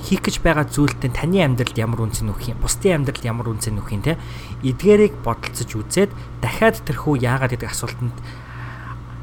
хийх 0.00 0.24
гэж 0.24 0.40
байгаа 0.40 0.66
зүйлтэй 0.66 1.12
таны 1.12 1.44
амьдралд 1.44 1.76
ямар 1.76 2.08
үнц 2.08 2.24
нөх 2.24 2.40
юм 2.48 2.58
бусдын 2.58 3.04
амьдралд 3.04 3.24
ямар 3.24 3.52
үнц 3.52 3.68
нөх 3.68 3.92
юм 3.92 4.02
те 4.02 4.16
эдгээрийг 4.64 5.20
бодолцож 5.20 5.70
үзээд 5.76 6.10
дахиад 6.40 6.80
тэрхүү 6.88 7.20
яагаад 7.20 7.52
гэдэг 7.54 7.70
асуултанд 7.70 8.16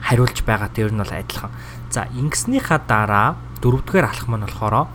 хариулж 0.08 0.38
байгаа 0.46 0.70
тэр 0.72 0.94
нь 0.94 1.02
бол 1.02 1.12
адилхан. 1.12 1.52
За 1.92 2.08
ингэснийхаа 2.16 2.80
дараа 2.88 3.36
дөрөвдүгээр 3.60 4.08
алхам 4.08 4.40
нь 4.40 4.46
болохоор 4.46 4.88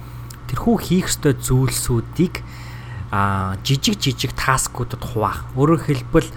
тэрхүү 0.49 0.77
хийх 0.81 1.11
ёстой 1.11 1.35
зүйлсүүдийг 1.37 2.40
а 3.12 3.57
жижиг 3.61 4.01
жижиг 4.01 4.33
таскуудад 4.33 5.05
хуваах. 5.05 5.45
Өөрөөр 5.53 5.85
хэлбэл 5.85 6.33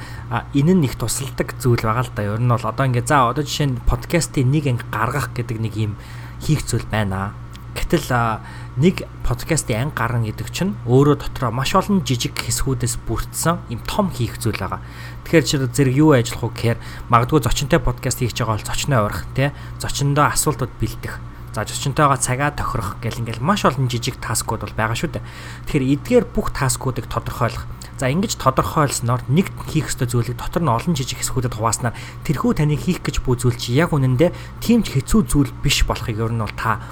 энэ 0.51 0.73
нь 0.75 0.85
их 0.91 0.99
тусалдаг 0.99 1.55
зүйл 1.55 1.79
байгаа 1.79 2.03
л 2.03 2.11
да. 2.11 2.35
Ер 2.35 2.43
нь 2.43 2.51
бол 2.51 2.59
одоо 2.59 2.83
ингээ 2.83 3.07
за 3.07 3.31
одоо 3.31 3.47
жишээ 3.47 3.67
нь 3.71 3.79
подкастын 3.87 4.51
нэг 4.51 4.67
анги 4.67 4.83
гаргах 4.91 5.31
гэдэг 5.31 5.57
нэг 5.63 5.73
юм 5.79 5.93
хийх 6.43 6.67
зүйл 6.67 6.83
байна. 6.91 7.31
Гэтэл 7.75 8.39
нэг 8.79 9.03
подкастын 9.27 9.91
анги 9.91 9.95
гарна 9.99 10.23
гэдэг 10.23 10.47
чинь 10.49 10.73
өөрөө 10.87 11.15
дотроо 11.21 11.51
маш 11.51 11.75
олон 11.75 12.01
жижиг 12.07 12.39
хэсгүүдээс 12.39 13.03
бүрдсэн 13.03 13.61
юм 13.69 13.83
том 13.83 14.09
хийх 14.09 14.39
зүйл 14.39 14.57
байгаа. 14.57 14.79
Тэгэхээр 15.27 15.45
чи 15.45 15.55
зэрэг 15.59 15.95
юу 15.99 16.15
ажиллах 16.15 16.49
вэ 16.49 16.75
гэхээр 16.75 16.79
магадгүй 17.11 17.43
зочинтой 17.43 17.83
подкаст 17.83 18.23
хийж 18.23 18.39
байгаа 18.39 18.55
бол 18.57 18.69
зочноо 18.71 18.99
урих 19.05 19.27
тий 19.35 19.51
зочиндоо 19.77 20.31
асуултууд 20.31 20.73
бэлдэх 20.79 21.19
За 21.55 21.63
зочинтойгоо 21.63 22.19
цагаа 22.19 22.51
тохирох 22.51 22.99
гэл 22.99 23.23
ингээл 23.23 23.39
маш 23.39 23.63
олон 23.63 23.87
жижиг 23.87 24.19
таскууд 24.19 24.67
бол 24.67 24.75
байгаа 24.75 24.91
шүү 24.91 25.15
дээ. 25.15 25.23
Тэгэхээр 25.71 25.87
эдгээр 26.03 26.25
бүх 26.35 26.51
таскуудыг 26.51 27.07
тодорхойлох. 27.07 27.63
За 27.95 28.11
ингэж 28.11 28.35
тодорхойлсноор 28.35 29.23
нэг 29.31 29.55
хийх 29.71 29.87
ёстой 29.87 30.11
зүйлийг 30.11 30.35
дотор 30.35 30.59
нь 30.59 30.67
олон 30.67 30.99
жижиг 30.99 31.23
хэсгүүдэд 31.23 31.55
хувааснаар 31.55 31.95
тэрхүү 32.27 32.59
таныг 32.59 32.83
хийх 32.83 32.99
гэж 32.99 33.23
буй 33.23 33.39
зүйл 33.39 33.55
чи 33.55 33.71
яг 33.71 33.95
үнэндээ 33.95 34.35
тийм 34.59 34.83
ч 34.83 34.99
хэцүү 34.99 35.21
зүйл 35.31 35.55
биш 35.63 35.87
болохыг 35.87 36.19
ер 36.19 36.35
нь 36.35 36.43
бол 36.43 36.51
та 36.59 36.83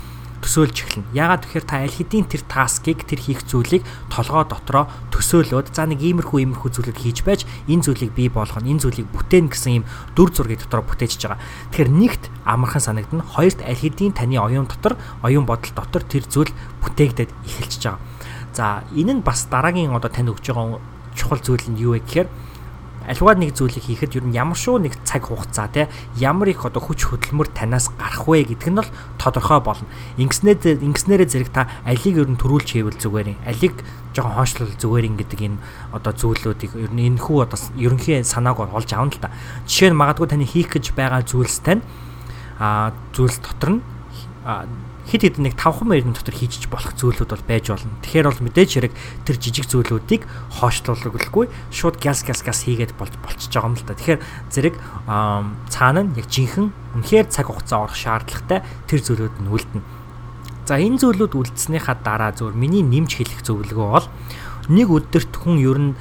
төсөөлж 0.43 0.75
эхэлнэ. 0.83 1.15
Яагаад 1.15 1.47
тэгэхээр 1.47 1.65
та 1.65 1.81
аль 1.81 1.95
хэдийн 1.95 2.27
тэр 2.27 2.43
таскыг 2.43 3.07
тэр 3.07 3.19
хийх 3.23 3.47
зүйлийг 3.47 3.87
толгой 4.11 4.43
дотроо 4.43 4.91
төсөөлөөд 5.15 5.71
за 5.71 5.87
нэг 5.87 6.03
иймэрхүү 6.03 6.43
иймэрхүү 6.43 6.69
зүйлүүд 6.75 6.99
хийж 6.99 7.23
байж 7.23 7.47
энэ 7.71 7.87
зүйлийг 7.87 8.11
бий 8.11 8.27
болгоно, 8.27 8.67
энэ 8.67 8.83
зүйлийг 8.83 9.07
бүтээн 9.15 9.47
гэсэн 9.47 9.81
юм 9.81 9.85
дүр 10.19 10.29
зургийг 10.35 10.59
дотроо 10.67 10.83
бүтээж 10.83 11.15
байгаа. 11.23 11.39
Тэгэхээр 11.71 11.91
нэгт 11.95 12.23
амархан 12.43 12.83
санагдана. 12.83 13.23
Хоёрт 13.23 13.63
аль 13.63 13.79
хэдийн 13.79 14.11
таны 14.11 14.35
оюун 14.35 14.67
дотор, 14.67 14.99
оюун 15.23 15.47
бодол 15.47 15.71
дотор 15.71 16.03
тэр 16.03 16.27
зүйл 16.27 16.51
бүтээгдээд 16.83 17.31
эхэлчихэж 17.31 17.83
байгаа. 17.87 18.03
За 18.51 18.83
энэ 18.91 19.17
нь 19.17 19.25
бас 19.25 19.47
дараагийн 19.47 19.95
одоо 19.95 20.11
тань 20.11 20.29
өгж 20.29 20.51
байгаа 20.51 20.83
чухал 21.15 21.39
зүйл 21.39 21.65
нь 21.71 21.79
юу 21.79 21.95
вэ 21.95 22.03
гэхээр 22.03 22.27
аливаа 23.07 23.35
нэг 23.35 23.53
зүйлийг 23.55 23.83
хийхэд 23.83 24.17
ер 24.19 24.25
нь 24.27 24.35
ямар 24.35 24.57
шүү 24.57 24.83
нэг 24.83 24.95
цаг 25.03 25.27
хугацаа 25.27 25.67
те 25.71 25.89
ямар 26.15 26.49
их 26.49 26.63
одоо 26.63 26.79
хүч 26.79 27.07
хөдөлмөр 27.07 27.51
танаас 27.51 27.91
гарах 27.93 28.27
вэ 28.27 28.47
гэдг 28.55 28.67
нь 28.71 28.79
бол 28.79 28.89
тодорхой 29.19 29.59
болно. 29.59 29.87
Ингэснээр 30.17 30.79
ингэснээрээ 30.81 31.29
зэрэг 31.29 31.49
та 31.51 31.67
алийг 31.83 32.15
ер 32.17 32.29
нь 32.29 32.39
төрүүлж 32.39 32.69
хийвэл 32.73 32.99
зүгээр 32.99 33.27
юм. 33.35 33.39
Алийг 33.43 33.75
жоохон 34.13 34.37
хоошлол 34.37 34.73
зүгээр 34.77 35.05
ин 35.09 35.17
гэдэг 35.17 35.39
энэ 35.41 35.57
одоо 35.91 36.13
зүйлүүдийг 36.13 36.71
ер 36.77 36.91
нь 36.93 37.05
энэ 37.13 37.19
хүү 37.19 37.37
одоо 37.43 37.59
ерөнхий 37.75 38.23
санааг 38.23 38.61
олж 38.61 38.89
авна 38.93 39.11
л 39.11 39.19
та. 39.19 39.33
Жишээ 39.65 39.91
нь 39.91 39.99
магадгүй 39.99 40.27
таны 40.29 40.45
хийх 40.45 40.71
гэж 40.71 40.93
байгаа 40.93 41.25
зүйлс 41.25 41.59
тань 41.65 41.81
а 42.59 42.93
зүйлс 43.11 43.41
дотор 43.41 43.69
нь 43.77 43.81
хит 45.07 45.21
хит 45.21 45.37
нэг 45.37 45.59
5 45.59 45.83
мөрийн 45.83 46.15
дотор 46.15 46.35
хийчих 46.35 46.69
болох 46.71 46.95
зүйлүүд 46.95 47.29
бол 47.35 47.43
байж 47.47 47.67
болно. 47.69 47.91
Тэгэхээр 48.01 48.27
бол 48.29 48.43
мэдээж 48.47 48.69
хэрэг 48.73 48.93
тэр 49.27 49.37
жижиг 49.37 49.67
зүйлүүдийг 49.67 50.23
хоошлуулгүйгүй 50.63 51.45
шууд 51.75 51.99
гяс 51.99 52.23
гяс 52.23 52.41
гяс 52.43 52.63
хийгээд 52.63 52.95
болж 52.95 53.13
болчихж 53.19 53.51
байгаа 53.51 53.69
юм 53.69 53.75
л 53.75 53.83
да. 53.83 53.99
Тэгэхээр 53.99 54.21
зэрэг 54.47 54.75
цаана 55.67 56.01
нь 56.07 56.15
яг 56.15 56.27
жинхэнэ 56.31 56.71
үнэхээр 57.03 57.27
цаг 57.27 57.51
хугацаа 57.51 57.83
орох 57.83 57.97
шаардлагатай 57.99 58.63
тэр 58.87 58.99
зүйлүүд 59.03 59.35
нь 59.43 59.51
үлдэнэ. 59.51 59.83
За 60.63 60.79
энэ 60.79 60.99
зүйлүүд 61.03 61.35
үлдснийхаа 61.35 61.99
дараа 61.99 62.31
зөвөр 62.31 62.55
миний 62.55 62.87
нэмж 62.87 63.19
хэлэх 63.19 63.43
зөвлөгөө 63.43 63.87
бол 63.91 64.07
нэг 64.71 64.87
өдөрт 64.87 65.33
хүн 65.35 65.59
ер 65.59 65.79
нь 65.79 65.91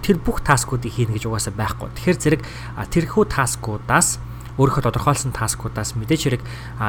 тэр 0.00 0.16
бүх 0.16 0.40
таскуудыг 0.40 0.88
хийнэ 0.88 1.20
гэж 1.20 1.28
угаасаа 1.28 1.52
байхгүй. 1.52 1.92
Тэгэхээр 1.92 2.18
зэрэг 2.18 2.42
тэрхүү 2.88 3.24
таскуудаас 3.28 4.16
өөрийнхөө 4.58 4.84
тодорхойлсон 4.90 5.32
таскуудаас 5.32 5.94
мэдээж 5.94 6.22
хэрэг 6.26 6.42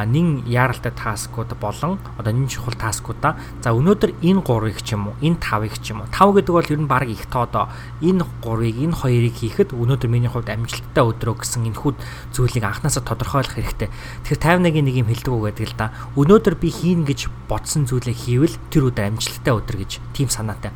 нин 0.09 0.41
яаралтай 0.49 0.89
таскууд 0.89 1.53
болон 1.61 2.01
одоо 2.17 2.33
нин 2.33 2.49
чухал 2.49 2.73
таскуудаа 2.73 3.37
за 3.61 3.77
өнөөдөр 3.77 4.17
энэ 4.25 4.41
3-ыг 4.41 4.81
ч 4.81 4.97
юм 4.97 5.13
уу 5.13 5.15
энэ 5.21 5.37
5-ыг 5.37 5.77
ч 5.77 5.93
юм 5.93 6.01
уу 6.01 6.09
5 6.09 6.41
гэдэг 6.41 6.53
бол 6.57 6.73
ер 6.73 6.81
нь 6.81 6.89
баг 6.89 7.05
их 7.05 7.29
тоодоо 7.29 7.69
энэ 8.01 8.25
3-ыг 8.41 8.75
энэ 8.81 8.95
2-ыг 8.97 9.35
хийхэд 9.37 9.69
өнөөдөр 9.77 10.09
миний 10.09 10.31
хувьд 10.33 10.49
амжилттай 10.49 11.03
өдрөө 11.05 11.45
гэсэн 11.45 11.69
энэ 11.69 11.77
хүүд 11.77 11.97
зүйлийг 12.33 12.65
анханасаа 12.65 13.05
тодорхойлох 13.05 13.53
хэрэгтэй. 13.53 13.89
Тэгэхээр 14.25 14.65
51-ийн 14.65 14.85
нэг 14.89 14.95
юм 14.97 15.07
хэлдэг 15.13 15.33
үг 15.33 15.45
гэдэг 15.53 15.67
л 15.69 15.77
да. 15.77 15.93
Өнөөдөр 16.17 16.55
би 16.57 16.69
хийн 16.73 17.05
гэж 17.05 17.29
бодсон 17.45 17.85
зүйлээ 17.85 18.17
хийвэл 18.17 18.57
тэр 18.73 18.89
өдөр 18.89 19.13
амжилттай 19.13 19.53
өдөр 19.53 19.77
гэж 19.85 19.91
тийм 20.17 20.27
санаатай. 20.33 20.73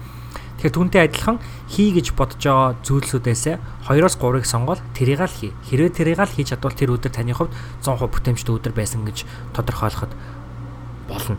Тэгэхээр 0.64 0.80
түүнтэй 0.80 1.02
адилхан 1.12 1.38
хий 1.68 1.92
гэж 1.92 2.16
бодож 2.16 2.40
байгаа 2.40 2.80
зүйлсүүдээс 2.88 3.44
2-оос 3.84 4.16
3-ыг 4.16 4.48
сонгоод 4.48 4.80
тэрийг 4.96 5.20
л 5.20 5.28
хий. 5.28 5.52
Хэрвээ 5.68 5.92
тэрийг 5.92 6.24
л 6.24 6.32
хийж 6.32 6.56
чадвал 6.56 6.72
тэр 6.72 6.96
өдөр 6.96 7.12
таны 7.12 7.36
хувьд 7.36 7.52
100% 7.84 8.08
бүтээмжтэй 8.08 8.56
өдөр 8.56 8.72
байсан 8.72 9.04
гэж 9.04 9.28
тодорхойлоход 9.52 10.16
болно. 11.12 11.36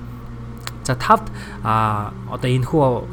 За 0.84 0.92
тавд 0.92 1.32
а 1.64 2.12
одоо 2.28 2.52
энэ 2.52 2.68
хүү 2.68 3.08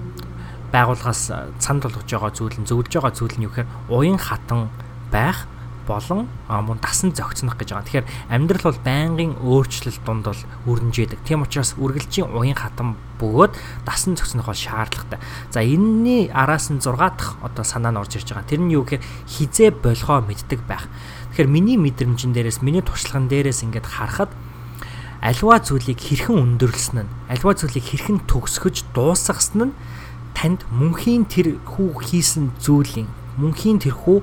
байгууллагаас 0.75 1.31
цанд 1.63 1.87
болгож 1.87 2.03
байгаа 2.03 2.31
зүйл 2.35 2.59
нь 2.59 2.67
зөвлөж 2.67 2.91
байгаа 2.91 3.15
зүйл 3.15 3.35
нь 3.39 3.47
юу 3.47 3.55
гэхээр 3.55 3.71
уян 3.87 4.19
хатан 4.19 4.67
байх 5.15 5.47
болон 5.87 6.27
мөн 6.47 6.79
дасан 6.81 7.11
зохицнох 7.11 7.57
гэж 7.57 7.73
байгаа. 7.73 7.87
Тэгэхээр 7.87 8.07
амьдрал 8.29 8.65
бол 8.69 8.81
байнгын 8.85 9.31
өөрчлөлт 9.41 10.03
дунд 10.05 10.25
бол 10.29 10.41
өрнжээдэг. 10.67 11.23
Тийм 11.25 11.43
учраас 11.43 11.75
үргэлжийн 11.79 12.31
уян 12.31 12.57
хатан 12.57 12.95
бөгөөд 13.21 13.53
дасан 13.85 14.15
зохицнох 14.15 14.49
бол 14.49 14.57
шаардлагатай. 14.57 15.19
За 15.49 15.61
энэний 15.61 16.29
араас 16.33 16.69
нь 16.69 16.81
6 16.81 16.97
дахь 16.97 17.37
одоо 17.41 17.63
санаа 17.65 17.91
нь 17.91 17.99
орж 18.01 18.17
ирж 18.17 18.33
байгаа. 18.33 18.49
Тэр 18.49 18.61
нь 18.61 18.73
юу 18.73 18.85
гэхээр 18.85 19.03
хизээ 19.27 19.69
болохоо 19.77 20.21
мэддэг 20.25 20.61
байх. 20.69 20.85
Тэгэхээр 21.33 21.49
миний 21.49 21.77
мэдрэмжэн 21.77 22.33
дээрээс 22.35 22.61
миний 22.61 22.83
туршлаган 22.85 23.31
дээрээс 23.31 23.63
ингээд 23.65 23.87
харахад 23.87 24.31
альва 25.21 25.61
зүйлийг 25.61 26.01
хэрхэн 26.01 26.57
өндөрлсөн 26.57 27.05
нь 27.05 27.11
альва 27.29 27.53
зүйлийг 27.53 27.85
хэрхэн 27.85 28.25
төгсгөж 28.25 28.89
дуусгасан 28.97 29.69
нь 29.69 29.73
танд 30.33 30.65
мөнхийн 30.73 31.29
тэр 31.29 31.61
хүү 31.61 32.01
хийсэн 32.01 32.57
зүйлийн 32.57 33.05
мөнхийн 33.37 33.77
тэр 33.77 33.93
хүү 33.93 34.19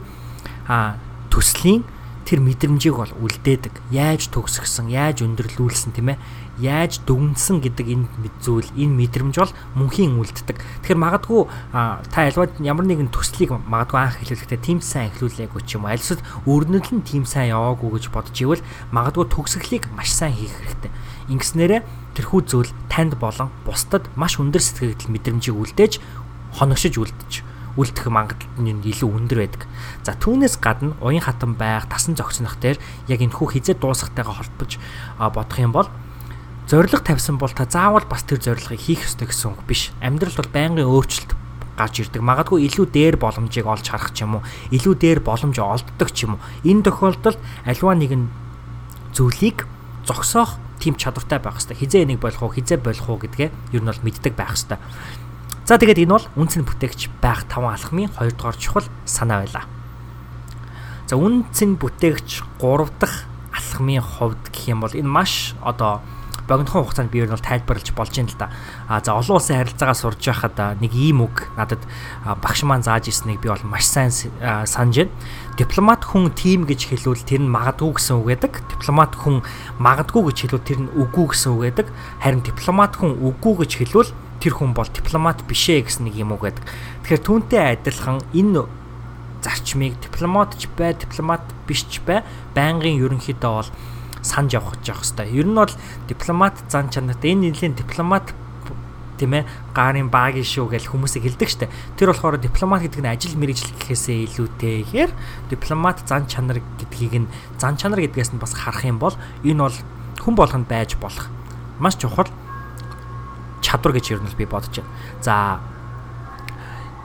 а 0.67 0.99
төслийн 1.39 1.87
тэр 2.27 2.43
мэдрэмжийг 2.43 2.99
бол 2.99 3.15
үлдээдэг. 3.23 3.95
Яаж 3.95 4.29
төгсгсөн, 4.35 4.91
яаж 4.91 5.23
өндөрлүүлсэн 5.23 5.95
тийм 5.95 6.13
ээ? 6.13 6.21
Яаж 6.59 7.01
дүгнсэн 7.07 7.63
гэдэг 7.63 7.87
энэ 7.89 8.07
зүйл, 8.43 8.69
энэ 8.75 9.07
мэдрэмж 9.07 9.39
бол 9.39 9.55
мөнхийн 9.79 10.19
үлддэг. 10.19 10.59
Тэгэхээр 10.59 10.99
магадгүй 10.99 11.49
та 12.11 12.19
альва 12.27 12.53
ямар 12.61 12.85
нэгэн 12.85 13.15
төслийг 13.15 13.55
магадгүй 13.55 13.97
анх 14.03 14.21
хэлэхдээ 14.21 14.61
тийм 14.61 14.83
сайн 14.83 15.09
эхлүүлээгүй 15.15 15.63
ч 15.65 15.81
юм 15.81 15.89
уу. 15.89 15.95
Альсад 15.95 16.21
өөрнөл 16.45 16.91
нь 17.01 17.07
тийм 17.07 17.25
сайн 17.25 17.55
яваагүй 17.55 17.97
гэж 17.97 18.13
бодож 18.13 18.37
ивэл 18.37 18.67
магадгүй 18.93 19.25
төгсгөлийг 19.33 19.89
маш 19.97 20.13
сайн 20.13 20.37
хийх 20.37 20.53
хэрэгтэй. 20.53 20.93
Ингэснээрээ 21.33 21.81
тэрхүү 22.19 22.41
зүйл 22.45 22.71
танд 22.93 23.17
болон 23.17 23.49
бусдад 23.65 24.05
маш 24.21 24.37
өндөр 24.37 24.61
сэтгэл 24.61 25.09
мэдрэмжийг 25.09 25.57
үлдээж 25.57 26.03
хоногшиж 26.61 26.99
үлдэж 27.01 27.58
үлдэх 27.79 28.11
магадлал 28.11 28.59
нь 28.59 28.83
илүү 28.83 29.07
өндөр 29.07 29.39
байдаг. 29.39 29.63
За 30.03 30.19
түүнээс 30.19 30.59
гадна 30.59 30.99
уян 30.99 31.23
хатан 31.23 31.55
байх, 31.55 31.87
тасан 31.87 32.19
зогснох 32.19 32.59
дээр 32.59 32.83
яг 33.07 33.23
энэ 33.23 33.39
хүү 33.39 33.55
хизээ 33.55 33.79
дуусахтайгаа 33.79 34.43
холбож 34.43 34.83
бодох 35.17 35.59
юм 35.63 35.71
бол 35.71 35.89
зориг 36.67 37.01
тавьсан 37.01 37.39
бол 37.39 37.55
та 37.55 37.71
заавал 37.71 38.05
бас 38.11 38.27
тэр 38.27 38.43
зорилгыг 38.43 38.83
хийх 38.83 39.07
ёстой 39.07 39.31
гэсэн 39.31 39.55
үг 39.55 39.63
биш. 39.65 39.95
Амьдрал 40.03 40.35
бол 40.37 40.51
байнгын 40.53 40.91
өөрчлөлт 40.91 41.33
гарч 41.79 42.03
ирдэг. 42.03 42.21
Магадгүй 42.21 42.67
илүү 42.67 42.87
дээр 42.91 43.17
боломжийг 43.17 43.65
олж 43.65 43.87
харах 43.87 44.11
ч 44.11 44.27
юм 44.27 44.43
уу, 44.43 44.47
илүү 44.75 44.95
дээр 44.99 45.21
боломж 45.23 45.57
олддог 45.63 46.11
ч 46.11 46.27
юм 46.27 46.37
уу. 46.37 46.43
Энэ 46.67 46.91
тохиолдолд 46.91 47.39
альва 47.63 47.95
нэгэн 47.95 48.27
зүйлийг 49.15 49.65
зогсоох 50.05 50.59
тийм 50.83 50.99
чадвартай 50.99 51.39
байх 51.39 51.57
хэрэгтэй. 51.63 51.79
Хизээ 51.79 52.03
энийг 52.05 52.21
болох 52.21 52.43
уу, 52.43 52.55
хизээ 52.55 52.83
болох 52.83 53.07
уу 53.09 53.23
гэдгээ 53.23 53.49
ер 53.73 53.83
нь 53.83 53.89
бол 53.89 54.05
мэддэг 54.05 54.35
байх 54.35 54.59
хэрэгтэй. 54.59 54.79
За 55.69 55.77
тэгээд 55.77 56.09
энэ 56.09 56.17
бол 56.17 56.25
үнцэн 56.33 56.65
бүтээгч 56.65 57.13
байх 57.21 57.45
таван 57.45 57.77
алхмын 57.77 58.09
2 58.17 58.41
дугаар 58.41 58.57
чухал 58.57 58.89
санаа 59.05 59.45
байлаа. 59.45 59.69
За 61.05 61.21
үнцэн 61.21 61.77
бүтээгч 61.77 62.41
3 62.57 62.89
дахь 62.97 63.29
алхмын 63.53 64.01
хувьд 64.01 64.49
гэх 64.49 64.73
юм 64.73 64.81
бол 64.81 64.97
энэ 64.97 65.05
маш 65.05 65.53
одоо 65.61 66.01
богинохон 66.49 66.89
хугацаанд 66.89 67.13
би 67.13 67.21
ер 67.21 67.29
нь 67.29 67.37
бол 67.37 67.45
тайлбарлаж 67.45 67.93
болж 67.93 68.17
юм 68.17 68.33
л 68.33 68.41
да. 68.41 68.49
А 68.89 69.05
за 69.05 69.13
олон 69.13 69.37
улсын 69.37 69.61
харилцаагаа 69.61 69.93
сурж 69.93 70.25
байхад 70.25 70.57
нэг 70.81 70.93
ийм 70.97 71.21
үг 71.29 71.53
надад 71.61 71.85
багш 72.25 72.65
маань 72.65 72.81
зааж 72.81 73.13
ирснийг 73.13 73.45
би 73.45 73.53
бол 73.53 73.61
маш 73.69 73.85
сайн 73.85 74.09
санаж 74.09 75.05
байна. 75.05 75.13
Дипломат 75.61 76.01
хүн 76.01 76.33
тим 76.33 76.65
гэж 76.65 76.89
хэлвэл 76.97 77.29
тэр 77.29 77.45
нь 77.45 77.53
магадгүй 77.53 77.93
гэсэн 77.93 78.17
үг 78.17 78.27
байдаг. 78.33 78.65
Дипломат 78.73 79.13
хүн 79.21 79.45
магадгүй 79.77 80.33
гэж 80.33 80.37
хэлвэл 80.49 80.65
тэр 80.65 80.81
нь 80.89 80.93
үгүй 80.97 81.37
гэсэн 81.37 81.53
үг 81.53 81.61
байдаг. 81.61 81.93
Харин 82.25 82.41
дипломат 82.41 82.97
хүн 82.97 83.21
үгүй 83.21 83.69
гэж 83.69 83.85
хэлвэл 83.85 84.13
тэр 84.39 84.55
хүн 84.55 84.75
бол 84.75 84.87
дипломат 84.87 85.43
бишээ 85.47 85.87
гэсэн 85.87 86.07
нэг 86.07 86.15
юм 86.19 86.33
уу 86.35 86.43
гэдэг. 86.43 86.65
Тэгэхээр 87.07 87.23
түүнтэй 87.27 87.63
адилхан 87.75 88.23
энэ 88.35 88.67
зарчмыг 89.43 89.99
дипломат 90.03 90.59
ч 90.59 90.67
бай, 90.75 90.95
дипломат 90.95 91.43
биш 91.67 91.87
ч 91.87 92.03
бай, 92.03 92.23
байнгын 92.55 92.99
ерөнхийдөө 93.03 93.53
бол 93.53 93.71
санаж 94.23 94.59
явах 94.59 94.79
гэж 94.79 94.95
явах 94.95 95.05
хэрэгтэй. 95.07 95.29
Ер 95.35 95.47
нь 95.47 95.55
бол 95.55 95.75
дипломат 96.07 96.55
зан 96.71 96.91
чанартай 96.91 97.35
энэ 97.35 97.55
нэлийн 97.55 97.75
дипломат 97.75 98.35
тийм 99.19 99.35
ээ 99.35 99.45
гарын 99.75 100.11
баагийн 100.11 100.47
шүү 100.47 100.79
гэж 100.79 100.91
хүмүүсийг 100.91 101.27
хэлдэг 101.27 101.51
штэ. 101.51 101.73
Тэр 101.99 102.15
болохоор 102.15 102.39
дипломат 102.39 102.87
гэдэг 102.87 103.03
нь 103.03 103.11
ажил 103.11 103.35
мэргэжил 103.35 103.75
гэхээсээ 103.75 104.31
илүүтэйгээр 104.31 105.11
дипломат 105.51 106.07
зан 106.07 106.31
чанар 106.31 106.63
гэдгийг 106.79 107.27
нь 107.27 107.31
зан 107.59 107.75
чанар 107.75 108.07
гэдгээс 108.07 108.35
нь 108.35 108.43
бас 108.43 108.55
харах 108.55 108.87
юм 108.87 109.03
бол 109.03 109.19
энэ 109.43 109.59
бол 109.59 109.77
хүн 110.23 110.35
болгонд 110.39 110.71
байж 110.71 110.95
болох 111.03 111.27
маш 111.83 111.99
чухал 111.99 112.31
чадвар 113.69 113.93
гэж 114.01 114.17
ер 114.17 114.25
нь 114.25 114.33
би 114.33 114.49
бодож 114.49 114.81
байна. 114.81 114.89
За 115.21 115.61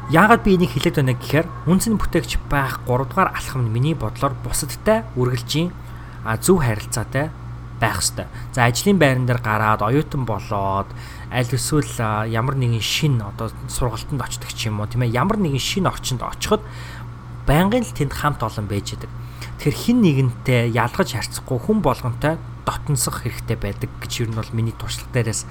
яагаад 0.07 0.47
би 0.47 0.55
энийг 0.55 0.71
хэлээд 0.71 1.03
байна 1.03 1.19
гэхээр 1.19 1.47
үнцэн 1.67 1.99
бүтээгч 1.99 2.39
байх 2.47 2.79
3 2.87 3.11
дугаар 3.11 3.35
алхам 3.35 3.67
нь 3.67 3.73
миний 3.75 3.95
бодлоор 3.99 4.31
бусадтай 4.39 5.03
үргэлжийн 5.19 5.75
зөв 6.39 6.63
харилцаатай 6.63 7.35
байх 7.83 7.99
хэвээр. 7.99 8.31
За 8.55 8.63
ажлын 8.71 8.97
байран 8.99 9.27
дээр 9.27 9.43
гараад 9.43 9.83
оюутан 9.83 10.23
болоод 10.23 10.87
аль 11.27 11.51
эсвэл 11.51 12.31
ямар 12.31 12.55
нэгэн 12.55 12.79
шин 12.79 13.19
одоо 13.19 13.51
сургалтанд 13.67 14.23
очдог 14.23 14.51
ч 14.55 14.71
юм 14.71 14.79
уу 14.79 14.87
тийм 14.87 15.03
ээ 15.03 15.19
ямар 15.19 15.35
нэгэн 15.35 15.59
шин 15.59 15.87
орчинд 15.91 16.23
очиход 16.23 16.63
байнгын 17.43 17.83
л 17.83 17.91
тэнд 17.91 18.13
хамт 18.15 18.39
олон 18.39 18.71
байж 18.71 18.95
идэг. 18.95 19.11
Тэгэхээр 19.59 19.75
хин 19.75 19.97
нэгэнтэй 19.99 20.71
ялгаж 20.71 21.11
харьцахгүй 21.11 21.59
хүн 21.59 21.83
болгонтой 21.83 22.39
дотносох 22.63 23.27
хэрэгтэй 23.27 23.57
байдаг 23.59 23.91
гэж 23.99 24.11
ер 24.23 24.29
нь 24.31 24.39
бол 24.39 24.55
миний 24.55 24.75
туршлага 24.75 25.11
дээрээс 25.11 25.43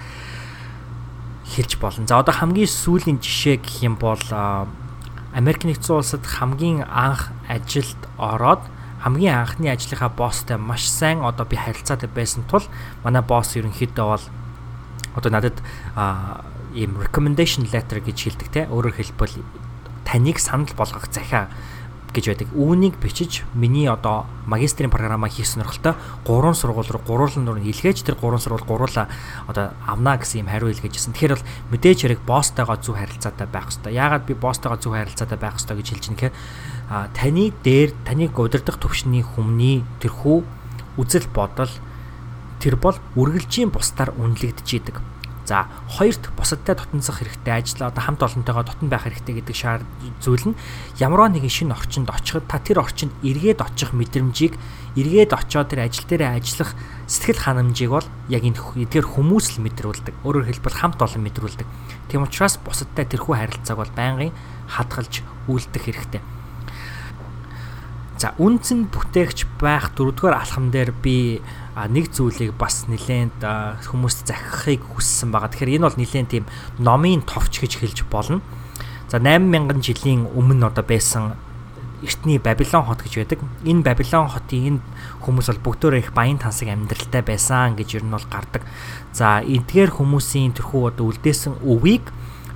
хэлж 1.52 1.76
болно. 1.76 2.06
За 2.08 2.18
одоо 2.18 2.32
хамгийн 2.32 2.66
сүүлийн 2.66 3.20
жишээ 3.20 3.60
гэх 3.60 3.84
юм 3.84 3.96
бол 4.00 4.20
Америк 5.32 5.64
нэгдсэн 5.64 5.96
улсад 5.96 6.24
хамгийн 6.24 6.84
анх 6.88 7.32
ажилд 7.48 8.00
ороод 8.16 8.64
хамгийн 9.00 9.34
анхны 9.34 9.68
ажлынхаа 9.68 10.08
босстой 10.08 10.56
маш 10.56 10.88
сайн 10.88 11.24
одоо 11.24 11.44
би 11.46 11.56
харилцаатай 11.56 12.08
байсан 12.08 12.44
тул 12.48 12.62
манай 13.04 13.22
босс 13.22 13.56
ерөнхийдөө 13.56 14.06
бол 14.06 14.24
одоо 15.16 15.30
надад 15.32 15.56
ийм 16.74 16.96
recommendation 17.00 17.66
letter 17.72 18.00
гэж 18.00 18.18
хэлдэг 18.22 18.48
те 18.52 18.60
өөрөөр 18.70 18.96
хэлбэл 18.96 19.42
таныг 20.04 20.38
санал 20.38 20.70
болгох 20.76 21.10
захиа 21.10 21.48
гэж 22.12 22.24
байдаг. 22.28 22.48
Үүнийг 22.52 23.00
бичиж 23.00 23.42
миний 23.56 23.88
одоо 23.88 24.28
магистрийн 24.46 24.92
програмаа 24.92 25.32
хийх 25.32 25.48
сонирхолтой 25.48 25.96
гурван 26.24 26.54
сургууль 26.54 26.88
руу 26.88 27.02
гуруулан 27.02 27.48
руу 27.48 27.58
илгээж 27.58 28.04
тэр 28.04 28.20
гурван 28.20 28.40
сургууль 28.40 28.68
гуруула 28.68 29.08
одоо 29.48 29.72
авна 29.86 30.16
гэсэн 30.20 30.44
юм 30.44 30.52
хариу 30.52 30.70
илгээжсэн. 30.70 31.16
Тэгэхээр 31.16 31.34
бол 31.36 31.48
мэдээж 31.72 31.98
хэрэг 32.04 32.20
босстойгоо 32.28 32.76
зөв 32.78 32.96
харилцаатай 33.00 33.48
байх 33.48 33.72
хэрэгтэй. 33.72 33.96
Яагаад 33.96 34.24
би 34.28 34.34
босстойгоо 34.36 34.78
зөв 34.78 34.92
харилцаатай 34.92 35.38
байх 35.40 35.56
хэрэгтэй 35.56 35.76
гэж 35.76 35.88
хэлж 35.88 36.06
байгаа 36.12 36.30
гэхээр 36.30 36.34
таны 37.16 37.44
дээр 37.64 37.90
таныг 38.04 38.36
удирдах 38.36 38.76
төвшний 38.76 39.24
хүмүүний 39.24 39.80
тэрхүү 40.04 40.38
үзэл 41.00 41.26
бодол 41.32 41.72
тэр 42.60 42.76
бол 42.76 42.96
үргэлжийн 43.16 43.72
бусдаар 43.72 44.12
үнэлэгдэж 44.14 44.68
идэг 44.76 45.11
За 45.52 45.68
хоёрт 45.84 46.32
бусадтай 46.32 46.74
дотносох 46.80 47.20
хэрэгтэй 47.20 47.52
ажил 47.52 47.84
одоо 47.84 48.00
хамт 48.00 48.24
олонтойгоо 48.24 48.64
дотн 48.64 48.88
байх 48.88 49.04
хэрэгтэй 49.04 49.44
гэдэг 49.44 49.52
шаар 49.52 49.84
зүйл 50.24 50.48
нь 50.48 50.56
ямар 50.96 51.28
нэгэн 51.28 51.52
шинэ 51.52 51.76
орчинд 51.76 52.08
очиход 52.08 52.48
та 52.48 52.56
тэр 52.56 52.80
орчинд 52.80 53.12
эргээд 53.20 53.60
очих 53.60 53.92
мэдрэмжийг 53.92 54.56
эргээд 54.96 55.36
очоод 55.36 55.68
тэр 55.76 55.84
ажил 55.84 56.08
дээрээ 56.08 56.40
ажиллах 56.40 56.72
сэтгэл 57.04 57.44
ханамжийг 57.44 57.92
бол 57.92 58.08
яг 58.32 58.48
энэ 58.48 58.56
эдгээр 58.80 59.04
хүмүүс 59.12 59.60
л 59.60 59.68
мэдрүүлдэг. 59.68 60.24
Өөрөөр 60.24 60.48
хэлбэл 60.48 60.80
хамт 60.80 61.04
олон 61.04 61.20
мэдрүүлдэг. 61.20 61.68
Тийм 62.08 62.24
учраас 62.24 62.56
бусадтай 62.56 63.04
тэрхүү 63.04 63.36
харилцааг 63.36 63.76
бол 63.76 63.92
байнгын 63.92 64.32
хадгалж 64.72 65.20
үлдэх 65.52 65.84
хэрэгтэй. 65.84 66.24
За 68.16 68.32
үндсэн 68.40 68.88
бүтээгч 68.88 69.60
байх 69.60 69.92
дөрөвдүгээр 70.00 70.32
алхам 70.32 70.72
дээр 70.72 70.96
би 70.96 71.44
нэг 71.76 72.12
зүйлийг 72.12 72.52
бас 72.60 72.84
нэлээд 72.88 73.40
хүмүүст 73.88 74.28
захихыг 74.28 74.84
хүссэн 74.92 75.32
байгаа. 75.32 75.48
Тэгэхээр 75.48 75.80
энэ 75.80 75.86
бол 75.88 75.96
нэлээд 75.96 76.28
тийм 76.28 76.44
номын 76.76 77.24
товч 77.24 77.64
гэж 77.64 77.80
хэлж 77.80 78.04
болно. 78.12 78.44
За 79.08 79.16
8000 79.20 79.80
жилийн 79.80 80.28
өмнө 80.28 80.68
одоо 80.68 80.84
байсан 80.84 81.36
эртний 82.02 82.38
Бабилон 82.38 82.84
хот 82.84 83.02
гэж 83.02 83.14
байдаг. 83.24 83.40
Энэ 83.64 83.82
Бабилон 83.82 84.28
хотын 84.28 84.76
энэ 84.76 84.80
хүмүүс 85.24 85.48
бол 85.48 85.72
бүгдөө 85.72 85.98
их 86.02 86.12
баян 86.12 86.36
тансаг 86.36 86.68
амьдралтай 86.68 87.22
байсан 87.22 87.76
гэж 87.78 88.02
ер 88.02 88.04
нь 88.04 88.12
бол 88.12 88.26
гардаг. 88.28 88.66
За 89.14 89.40
эдгээр 89.40 89.96
хүмүүсийн 89.96 90.52
тэрхүү 90.58 90.92
одоо 90.92 91.08
үлдээсэн 91.08 91.62
өвийг 91.62 92.10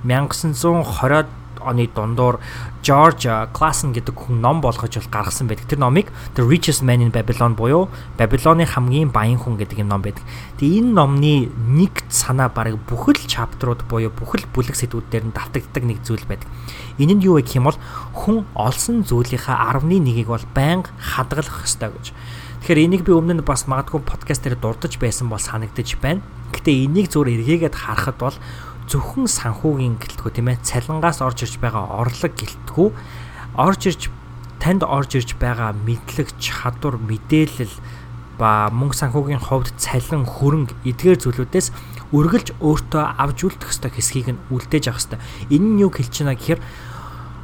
1920-ад 0.05 1.29
оны 1.67 1.91
дундуур 1.91 2.39
George 2.81 3.27
Clason 3.51 3.91
гэдэг 3.91 4.15
хүн 4.15 4.39
ном 4.39 4.63
болгож 4.63 4.95
бол 4.95 5.11
гаргасан 5.11 5.51
байдаг. 5.51 5.67
Тэр 5.67 5.83
номыг 5.83 6.07
The 6.39 6.47
Richest 6.47 6.87
Man 6.87 7.03
in 7.03 7.11
Babylon 7.11 7.59
буюу 7.59 7.91
Бабилоны 8.17 8.63
хамгийн 8.65 9.11
баян 9.11 9.37
хүн 9.37 9.59
гэдэг 9.59 9.83
юм 9.83 9.91
ном 9.91 10.01
байдаг. 10.01 10.23
Тэгээ 10.57 10.87
энэ 10.87 10.95
номны 10.95 11.51
нэг 11.51 12.07
санаа 12.07 12.47
бараг 12.47 12.79
бүхэл 12.87 13.19
чаптрууд 13.27 13.83
буюу 13.91 14.09
бүхэл 14.15 14.47
бүлэг 14.55 14.79
сэдвүүд 14.79 15.11
дээр 15.11 15.25
нь 15.27 15.35
давтагддаг 15.35 15.83
нэг 15.83 15.99
зүйл 16.07 16.23
байдаг. 16.23 16.47
Энэ 16.97 17.19
нь 17.19 17.23
юу 17.27 17.35
вэ 17.37 17.43
гэх 17.43 17.59
юм 17.59 17.67
бол 17.67 17.79
хүн 18.15 18.47
олсон 18.55 19.03
зүйлийнхаа 19.03 19.77
10.1-ийг 19.83 20.31
бол 20.31 20.45
байнга 20.55 20.89
хадгалах 20.97 21.67
ёстой 21.67 21.91
гэж. 21.91 22.15
Тэгэхээр 22.67 22.83
энийг 22.83 23.03
би 23.05 23.13
өмнө 23.13 23.37
нь 23.37 23.45
бас 23.45 23.69
магадгүй 23.69 24.01
подкаст 24.01 24.43
дээр 24.43 24.57
дурдж 24.57 24.97
байсан 24.97 25.29
бол 25.29 25.39
санагдаж 25.39 25.93
байна. 26.01 26.25
Гэтэ 26.51 26.89
энийг 26.89 27.07
зур 27.13 27.29
эргээгээд 27.29 27.75
харахад 27.77 28.17
бол 28.17 28.35
зөвхөн 28.87 29.27
санхүүгийн 29.27 29.99
гэлтгүү 29.99 30.31
тийм 30.31 30.47
ээ 30.51 30.63
цалингаас 30.63 31.19
орж 31.19 31.43
ирж 31.43 31.59
байгаа 31.59 31.85
орлого 32.01 32.31
гэлтгүү 32.31 32.87
орж 33.59 33.81
ирж 33.91 34.01
танд 34.63 34.83
орж 34.87 35.19
ирж 35.19 35.35
байгаа 35.35 35.75
мэдлэг 35.75 36.31
чадвар 36.39 36.95
мэдээлэл 36.95 37.75
ба 38.37 38.69
мөнгө 38.69 38.95
санхүүгийн 38.95 39.41
хувьд 39.41 39.73
цалин 39.81 40.23
хөрөнгө 40.23 40.77
эдгээр 40.85 41.17
зүйлүүдээс 41.19 41.67
үргэлж 42.13 42.55
өөртөө 42.61 43.03
авч 43.17 43.39
үлдэх 43.43 43.73
ёстой 43.73 43.91
хэсгийг 43.91 44.27
нь 44.31 44.41
үлдээж 44.53 44.85
авах 44.87 45.01
ёстой. 45.01 45.19
Энэ 45.49 45.67
нь 45.73 45.81
юу 45.81 45.91
хэлж 45.91 46.13
байна 46.21 46.37
гэхээр 46.37 46.61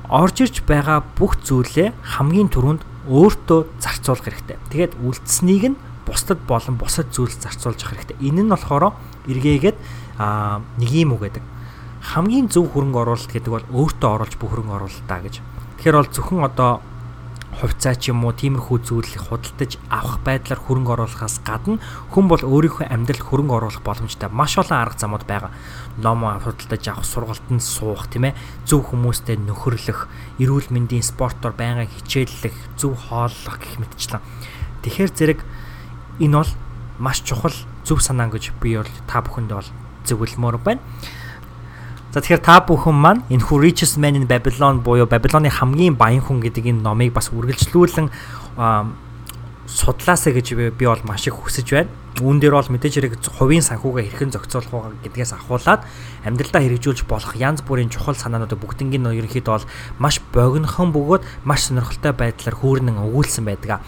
орж 0.07 0.35
ирж 0.45 0.55
байгаа 0.63 1.01
бүх 1.17 1.41
зүйлээ 1.41 1.91
хамгийн 2.21 2.47
түрүүнд 2.53 2.81
өөртөө 3.09 3.59
зарцуулах 3.81 4.23
хэрэгтэй. 4.29 4.57
Тэгээд 4.69 4.93
үлдсэнийг 5.01 5.63
нь 5.73 5.79
бусдад 6.05 6.39
болон 6.47 6.77
бусад 6.77 7.09
зүйлс 7.09 7.41
зарцуулж 7.41 7.81
авах 7.83 8.05
хэрэгтэй. 8.05 8.21
Энэ 8.21 8.45
нь 8.45 8.51
болохоор 8.53 8.93
эргээгээд 9.27 9.77
а 10.17 10.61
нэг 10.77 10.89
юм 10.91 11.13
уу 11.13 11.21
гэдэг. 11.23 11.43
Хамгийн 12.03 12.51
зөв 12.51 12.71
хөрөнгө 12.73 12.99
оруулалт 12.99 13.31
гэдэг 13.31 13.51
бол 13.51 13.67
өөртөө 13.71 14.09
оруулж 14.11 14.33
бүх 14.35 14.49
хөрөнгө 14.51 14.75
оруулалтаа 14.75 15.19
гэж. 15.23 15.35
Тэгэхээр 15.79 15.97
бол 15.97 16.11
зөвхөн 16.11 16.43
одоо 16.43 16.71
хувьцаа 17.53 17.93
ч 17.95 18.09
юм 18.09 18.25
уу 18.25 18.33
тиймэрхүү 18.33 18.77
зүйлийг 18.81 19.29
худалдаж 19.29 19.77
авах 19.87 20.19
байдлаар 20.25 20.57
хөрөнгө 20.57 20.93
оруулахаас 20.97 21.37
гадна 21.45 21.77
хүн 22.09 22.25
бол 22.25 22.41
өөрийнхөө 22.41 22.89
амьдрал 22.89 23.21
хөрөнгө 23.21 23.55
оруулах 23.55 23.83
боломжтой 23.85 24.29
маш 24.33 24.57
олон 24.57 24.79
арга 24.81 24.97
замууд 24.97 25.25
байгаа. 25.29 25.51
Ном 26.01 26.25
худалдаж 26.25 26.83
авах, 26.89 27.05
сургалтанд 27.05 27.61
суух, 27.61 28.09
тийм 28.09 28.33
ээ, 28.33 28.37
зөв 28.65 28.89
хүмүүстэй 28.89 29.37
нөхөрлөх, 29.37 30.09
эрүүл 30.41 30.73
мэндийн 30.73 31.05
спортоор 31.05 31.53
байнга 31.53 31.85
хичээллэх, 31.85 32.57
зөв 32.75 32.97
хооллох 32.97 33.61
гэх 33.61 33.77
мэтчлэн. 33.77 34.25
Тэгэхээр 34.81 35.11
зэрэг 35.13 35.39
энэ 36.19 36.37
бол 36.41 36.51
маш 36.97 37.21
чухал 37.21 37.53
зөв 37.85 38.01
санаа 38.01 38.33
гэж 38.33 38.49
би 38.57 38.81
бол 38.81 38.89
та 39.05 39.21
бүхэнд 39.21 39.53
бол 39.53 39.69
зөвлөмөр 40.05 40.57
байна. 40.63 40.81
За 42.13 42.21
тэгэхээр 42.21 42.45
та 42.45 42.61
бүхэн 42.61 42.93
маань 42.93 43.25
энэ 43.33 43.49
Who 43.49 43.57
Richest 43.57 43.97
Man 43.97 44.13
in 44.13 44.29
Babylon 44.29 44.85
буюу 44.85 45.09
Бабилоны 45.09 45.49
хамгийн 45.49 45.97
баян 45.97 46.21
хүн 46.21 46.45
гэдэг 46.45 46.69
энэ 46.69 46.85
номыг 46.85 47.09
бас 47.09 47.33
үргэлжлүүлэн 47.33 48.05
судлаасаа 49.65 50.33
гэж 50.37 50.77
би 50.77 50.85
бол 50.85 51.01
маш 51.09 51.25
их 51.25 51.33
хүсэж 51.33 51.67
байна. 51.73 51.89
Үүн 52.21 52.37
дээр 52.37 52.53
бол 52.53 52.69
мэдээж 52.69 52.93
хэрэг 53.01 53.17
хувийн 53.17 53.65
санхүүгээ 53.65 54.13
хэрхэн 54.13 54.29
зохицуулах 54.29 54.93
вэ 55.01 55.09
гэдгээс 55.09 55.33
ахуулаад 55.33 55.81
амьдралдаа 56.21 56.61
хэрэгжүүлж 56.61 57.09
болох 57.09 57.33
янз 57.33 57.65
бүрийн 57.65 57.89
чухал 57.89 58.13
санаануудыг 58.13 58.61
бүгднийг 58.61 59.01
нь 59.01 59.09
ерөнхийдөө 59.09 59.53
бол 59.57 59.69
маш 59.97 60.21
богинохон 60.29 60.93
бөгөөд 60.93 61.25
маш 61.49 61.73
сонирхолтой 61.73 62.13
байдлаар 62.13 62.53
хүүрнэн 62.61 63.01
өгүүлсэн 63.01 63.49
байдаг. 63.49 63.81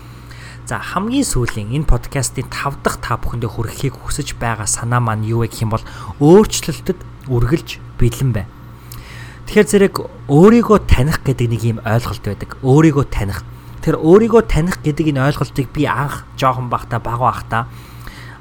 За 0.65 0.81
хамгийн 0.81 1.21
сүүлийн 1.21 1.77
энэ 1.77 1.85
подкастын 1.85 2.49
5 2.49 2.81
дахь 2.81 2.97
та 2.97 3.21
бүхэндээ 3.21 3.53
хүрэхийг 3.53 4.01
хүсэж 4.01 4.33
байгаа 4.41 4.65
санаа 4.65 4.97
маань 4.97 5.21
юу 5.21 5.45
вэ 5.45 5.53
гэх 5.53 5.61
юм 5.61 5.77
бол 5.77 5.85
өөрчлөлтөд 6.17 7.29
үргэлж 7.29 7.77
бэлэн 8.01 8.33
бай. 8.33 8.49
Тэгэхээр 9.45 9.69
зэрэг 9.69 9.95
өөрийгөө 10.25 10.89
таних 10.89 11.21
гэдэг 11.21 11.47
нэг 11.53 11.61
юм 11.69 11.77
ойлголт 11.85 12.25
байдаг. 12.25 12.57
Өөрийгөө 12.65 13.05
таних. 13.13 13.45
Тэр 13.85 14.01
өөрийгөө 14.01 14.41
таних 14.49 14.81
гэдэг 14.81 15.13
энэ 15.13 15.21
ойлголтыг 15.29 15.69
би 15.69 15.85
анх 15.85 16.25
жоохон 16.33 16.73
бахта 16.73 16.97
баг 16.97 17.21
бахта 17.21 17.69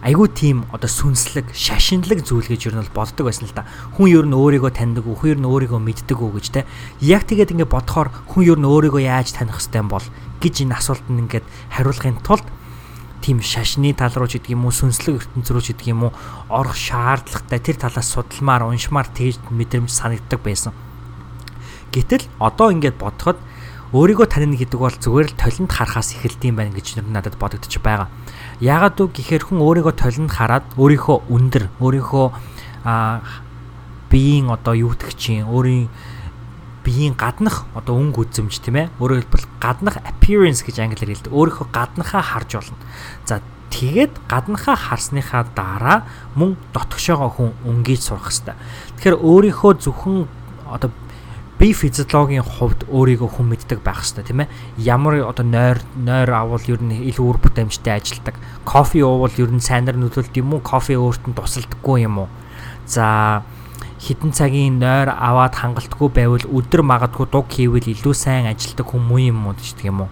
айгүй 0.05 0.29
тийм 0.37 0.69
одоо 0.69 0.85
сүнслэг, 0.85 1.57
шашинлаг 1.57 2.21
зүйл 2.29 2.45
гэж 2.45 2.69
юу 2.69 2.77
нь 2.77 2.81
бол 2.85 3.09
боддог 3.09 3.25
байсан 3.25 3.49
л 3.49 3.57
да. 3.57 3.65
Хүн 3.97 4.13
юу 4.13 4.25
нь 4.29 4.37
өөрийгөө 4.37 4.77
таньдаг 4.77 5.09
уу, 5.09 5.17
хүн 5.17 5.41
юу 5.41 5.41
нь 5.41 5.49
өөрийгөө 5.49 5.81
мэддэг 5.81 6.19
үү 6.21 6.31
гэж 6.37 6.47
те. 6.53 6.69
Яг 7.01 7.25
тэгээд 7.25 7.57
ингэ 7.57 7.65
бодохоор 7.65 8.13
хүн 8.29 8.45
юу 8.53 8.57
нь 8.61 8.69
өөрийгөө 8.69 9.01
яаж 9.01 9.33
таних 9.33 9.57
хэвтэй 9.57 9.81
юм 9.81 9.89
бол 9.89 10.05
гэж 10.45 10.55
энэ 10.69 10.77
асуултанд 10.77 11.21
ингээд 11.25 11.47
хариулахын 11.73 12.21
тулд 12.21 12.45
тийм 13.25 13.41
шашны 13.41 13.97
тал 13.97 14.13
руу 14.13 14.29
ч 14.29 14.37
гэдэг 14.37 14.53
юм 14.53 14.69
уу 14.69 14.77
сүнслэг 14.77 15.25
ертөнц 15.25 15.49
рүү 15.49 15.65
ч 15.65 15.73
гэдэг 15.73 15.89
юм 15.97 16.13
уу 16.13 16.13
орох 16.53 16.77
шаардлагатай 16.77 17.61
тэр 17.65 17.77
талаас 17.81 18.13
судалмаар 18.13 18.69
уншмаар 18.69 19.09
тэгж 19.09 19.41
мэдрэмж 19.49 19.89
санагддаг 19.89 20.45
байсан. 20.45 20.77
Гэтэл 21.89 22.29
одоо 22.37 22.69
ингээд 22.77 23.01
бодоход 23.01 23.41
өөрийгөө 23.97 24.27
танина 24.29 24.59
гэдэг 24.61 24.77
бол 24.77 24.91
зүгээр 24.91 25.29
л 25.33 25.41
толинд 25.41 25.71
харахаас 25.73 26.19
эхэлдэм 26.19 26.59
байх 26.59 26.75
гэж 26.77 27.01
надад 27.01 27.39
бодогдож 27.41 27.79
байгаа. 27.79 28.13
Яагаад 28.63 29.01
үг 29.01 29.13
гэхээр 29.19 29.51
хүн 29.51 29.59
өөрийгөө 29.63 29.95
толинд 29.99 30.31
хараад 30.31 30.67
өөрийнхөө 30.79 31.17
өндөр, 31.27 31.65
өөрийнхөө 31.83 32.27
биеийн 34.15 34.47
одоо 34.53 34.75
юутгчийн 34.79 35.51
өөрийн 35.51 35.91
биеийн 36.85 37.17
гаднах 37.19 37.65
одоо 37.75 37.97
өнгө 37.99 38.29
үзэмж 38.29 38.61
тийм 38.61 38.77
ээ 38.77 38.87
өөрөөр 39.01 39.25
хэлбэл 39.25 39.49
гаднах 39.59 39.97
appearance 40.05 40.63
гэж 40.63 40.85
англиар 40.85 41.11
хэлдэг. 41.17 41.33
Өөрийнхөө 41.33 41.67
гаднахаа 41.73 42.23
харж 42.23 42.51
болно. 42.61 42.79
За 43.25 43.41
тэгээд 43.73 44.13
гаднахаа 44.29 44.77
харсныхаа 44.77 45.49
дараа 45.57 46.05
мөн 46.37 46.55
дотгошоогоо 46.77 47.31
хүн 47.33 47.51
өнгөж 47.65 48.01
сурах 48.05 48.29
хэрэгтэй. 48.29 48.55
Тэгэхээр 49.01 49.17
өөрийнхөө 49.19 49.73
зөвхөн 49.81 50.29
одоо 50.69 50.93
бие 51.59 51.73
физиологийн 51.73 52.43
хувьд 52.43 52.83
өөрийгөө 52.91 53.31
хүн 53.39 53.47
мэддэг 53.55 53.81
байх 53.87 54.03
хэрэгтэй 54.03 54.25
тийм 54.27 54.43
ээ. 54.43 54.49
Ямар 54.83 55.23
одоо 55.23 55.47
нойр 55.47 55.79
нойр 55.95 56.31
авал 56.35 56.65
ер 56.67 56.83
нь 56.83 56.99
илүү 57.15 57.27
үр 57.31 57.39
бүтээмжтэй 57.39 57.95
ажилдаг. 57.95 58.35
Кофе 58.67 59.07
уувал 59.07 59.31
ер 59.39 59.55
нь 59.55 59.63
сайнаар 59.63 59.95
нөлөөлт 59.95 60.35
юм 60.35 60.59
уу? 60.59 60.67
Кофе 60.67 60.99
өөртөө 60.99 61.39
тусалдаггүй 61.39 62.11
юм 62.11 62.27
уу? 62.27 62.29
За 62.91 63.47
хитэн 64.03 64.35
цагийн 64.35 64.83
нойр 64.83 65.15
аваад 65.15 65.55
хангалтгүй 65.55 66.09
байвал 66.11 66.45
өдөр 66.45 66.83
магадгүй 66.83 67.27
дуг 67.31 67.47
хийвэл 67.49 67.87
илүү 67.87 68.15
сайн 68.19 68.51
ажилдаг 68.51 68.91
хүмүүс 68.91 69.31
юм 69.31 69.47
уу 69.47 69.55
гэдэг 69.55 69.87
юм 69.87 70.05
уу. 70.05 70.11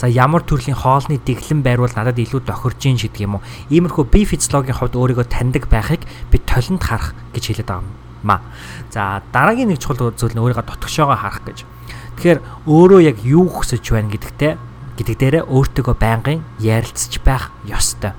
За 0.00 0.08
ямар 0.08 0.40
төрлийн 0.40 0.80
хоолны 0.80 1.20
дэглэм 1.20 1.60
байрвал 1.60 1.92
надад 1.92 2.16
илүү 2.16 2.40
тохирж 2.48 2.80
ийн 2.88 2.96
гэдэг 2.96 3.20
юм 3.20 3.36
уу. 3.36 3.44
Иймэрхүү 3.68 4.08
бие 4.08 4.24
физиологийн 4.24 4.80
хувьд 4.80 4.96
өөрийгөө 4.96 5.28
таньдаг 5.28 5.68
байхыг 5.68 6.08
би 6.32 6.40
толинд 6.40 6.80
харах 6.80 7.12
гэж 7.36 7.52
хэлээд 7.52 7.68
байгаа 7.68 7.84
юм 7.84 8.09
аа. 8.26 8.40
За 8.90 9.22
дараагийн 9.32 9.72
нэг 9.72 9.80
чухал 9.80 10.12
зүйл 10.12 10.34
нь 10.36 10.42
өөрийгөө 10.42 10.66
дотгошоогоо 10.66 11.16
харах 11.16 11.44
гэж. 11.46 11.64
Тэгэхээр 12.20 12.40
өөрөө 12.68 13.00
яг 13.04 13.16
юу 13.24 13.48
хүсэж 13.48 13.84
байна 13.94 14.12
гэдэгтэй 14.12 14.52
гэдэг 15.00 15.16
дээрээ 15.16 15.44
өөртөөгөө 15.48 15.96
байнгын 15.96 16.44
ярилцж 16.60 17.24
байх 17.24 17.48
ёстой. 17.64 18.12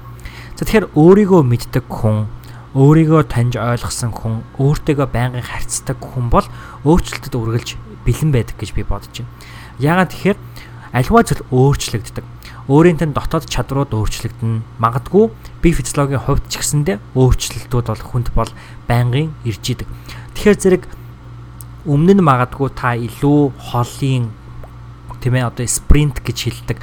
За 0.57 0.65
тэгэхээр 0.65 0.97
өөрийгөө 0.97 1.41
мэддэг 1.45 1.85
хүн 1.85 2.25
өөрийгөө 2.71 3.27
таньж 3.27 3.59
ойлгосон 3.59 4.15
хүн, 4.15 4.47
өөртөөгөө 4.55 5.07
байнгын 5.11 5.43
харьцдаг 5.43 5.99
хүн 5.99 6.31
бол 6.31 6.47
өөрчлөлтөд 6.87 7.35
үргэлж 7.35 7.75
бэлэн 8.07 8.31
байдаг 8.31 8.55
гэж 8.55 8.71
би 8.71 8.87
бодож 8.87 9.11
байна. 9.11 9.31
Яагаад 9.83 10.11
тэгэхээр 10.15 10.37
альва 10.95 11.19
зүйл 11.27 11.43
өөрчлөгддөг. 11.51 12.25
Өөрийн 12.71 12.95
тань 12.95 13.11
дотоод 13.11 13.51
чадрууд 13.51 13.91
өөрчлөгдөн. 13.91 14.63
Магадгүй 14.79 15.27
бие 15.59 15.75
физиологийн 15.75 16.23
хувьд 16.23 16.47
ч 16.47 16.63
гэсэндээ 16.63 17.03
өөрчлөлтүүд 17.19 17.87
бол 17.91 18.03
хүнд 18.07 18.31
бол 18.31 18.51
байнгын 18.87 19.35
ирж 19.43 19.75
идэг. 19.75 19.91
Тэгэхээр 20.39 20.55
зэрэг 20.55 20.83
өмнө 21.83 22.15
нь 22.15 22.23
магадгүй 22.23 22.71
та 22.71 22.95
илүү 22.95 23.51
холын 23.59 24.31
тийм 25.19 25.35
ээ 25.35 25.51
одоо 25.51 25.67
спринт 25.67 26.23
гэж 26.23 26.37
хэлдэг 26.47 26.77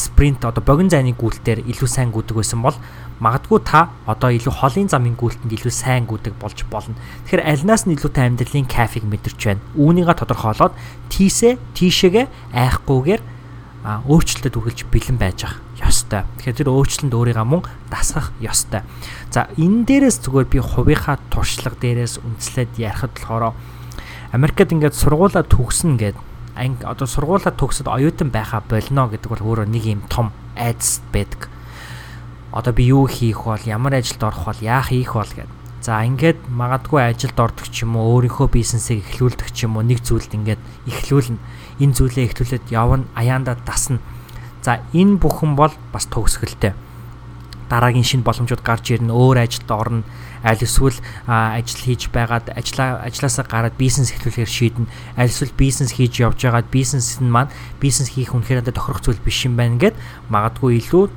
спринт 0.00 0.42
одоо 0.42 0.64
богино 0.64 0.90
зайны 0.90 1.14
гүйлтээр 1.14 1.68
илүү 1.68 1.86
сайн 1.86 2.10
гүдэг 2.10 2.40
байсан 2.40 2.64
бол 2.64 2.74
магадгүй 3.20 3.60
та 3.62 3.92
одоо 4.08 4.32
илүү 4.32 4.56
холын 4.56 4.88
замын 4.88 5.14
гүйлтэнд 5.14 5.52
илүү 5.52 5.70
сайн 5.70 6.08
гүдэг 6.08 6.34
болж 6.40 6.64
болно. 6.66 6.96
Тэгэхээр 7.28 7.46
альнаас 7.46 7.84
нь 7.86 7.94
илүүтэй 7.94 8.24
амьдралын 8.26 8.66
кафег 8.66 9.04
мэдэрч 9.04 9.40
байна. 9.44 9.62
Үүнийгээ 9.76 10.16
тодорхойлоод 10.18 10.74
тийсээ 11.12 11.60
тийшээгээ 11.76 12.26
айхгүйгээр 12.56 13.22
өөрчлөлтөд 13.84 14.56
үргэлж 14.60 14.80
бэлэн 14.92 15.16
байж 15.16 15.48
ах 15.48 15.56
ёстой. 15.80 16.28
Тэгэхээр 16.36 16.58
тэр 16.60 16.70
өөрчлөлтөнд 16.70 17.16
өөрийгөө 17.16 17.46
мөн 17.48 17.62
дасгах 17.88 18.28
ёстой. 18.44 18.84
За 19.32 19.48
энэ 19.56 19.88
дээрээс 19.88 20.20
зүгээр 20.20 20.48
би 20.52 20.58
хувийнхаа 20.60 21.16
туршлага 21.32 21.80
дээрээс 21.80 22.20
үндэслээд 22.20 22.76
ярихад 22.76 23.16
болохоор 23.16 23.56
Америкт 24.36 24.70
ингээд 24.70 24.94
сургуулаа 24.94 25.42
төгснө 25.48 25.96
гэдэг 25.96 26.24
анги 26.60 26.84
одоо 26.84 27.06
сургуулаа 27.06 27.54
төгсөд 27.56 27.88
оюутан 27.88 28.30
байхаа 28.30 28.60
болно 28.68 29.08
гэдэг 29.08 29.30
бол 29.32 29.46
өөрөө 29.54 29.66
нэг 29.70 29.84
юм 29.86 30.02
том 30.12 30.32
айдас 30.56 31.00
байдаг. 31.12 31.48
Одоо 32.52 32.72
би 32.76 32.90
юу 32.90 33.06
хийх 33.06 33.48
бол 33.48 33.64
ямар 33.64 33.96
ажилд 33.96 34.22
орох 34.22 34.44
бол 34.44 34.60
яах 34.60 34.92
хийх 34.92 35.14
бол 35.14 35.30
гэдэг. 35.30 35.59
За 35.80 36.04
ингээд 36.04 36.44
магадгүй 36.52 37.00
ажилд 37.08 37.40
ордог 37.40 37.72
ч 37.72 37.88
юм 37.88 37.96
уу 37.96 38.20
өөрийнхөө 38.20 38.52
бизнесийг 38.52 39.00
эхлүүлдэг 39.00 39.48
ч 39.48 39.64
юм 39.64 39.80
уу 39.80 39.84
нэг 39.88 40.04
зүйлд 40.04 40.28
ингээд 40.36 40.60
эхлүүлнэ. 40.92 41.40
Энэ 41.80 41.96
зүйлээ 41.96 42.28
эхлүүлээд 42.28 42.68
явна 42.68 43.08
аяанда 43.16 43.56
дасна. 43.64 43.96
За 44.60 44.84
энэ 44.92 45.16
бүхэн 45.16 45.56
бол 45.56 45.72
бас 45.88 46.04
төгсгөлтэй. 46.12 46.76
Дараагийн 47.72 48.04
шинэ 48.04 48.28
боломжууд 48.28 48.60
гарч 48.60 48.92
ирнэ, 48.92 49.08
өөр 49.08 49.40
ажилд 49.40 49.70
орно 49.72 50.04
аль 50.44 50.60
эсвэл 50.60 51.00
ажил 51.24 51.80
хийж 51.80 52.12
байгаад 52.12 52.52
ажлаа 52.52 53.00
ажилласаа 53.04 53.44
гараад 53.48 53.76
бизнес 53.80 54.12
эхлүүлэхээр 54.12 54.52
шийднэ. 54.52 54.90
Аль 55.16 55.32
эсвэл 55.32 55.56
бизнес 55.56 55.96
хийж 55.96 56.20
явж 56.20 56.44
байгаад 56.44 56.68
бизнес 56.68 57.20
нь 57.20 57.28
маань 57.28 57.52
бизнес 57.80 58.12
хийх 58.12 58.32
үнэхээр 58.36 58.64
надад 58.64 58.76
тохирох 58.76 59.04
зүйл 59.04 59.20
биш 59.20 59.44
юм 59.44 59.56
байна 59.56 59.76
гэд 59.76 59.96
магадгүй 60.28 60.80
илүү 60.80 61.08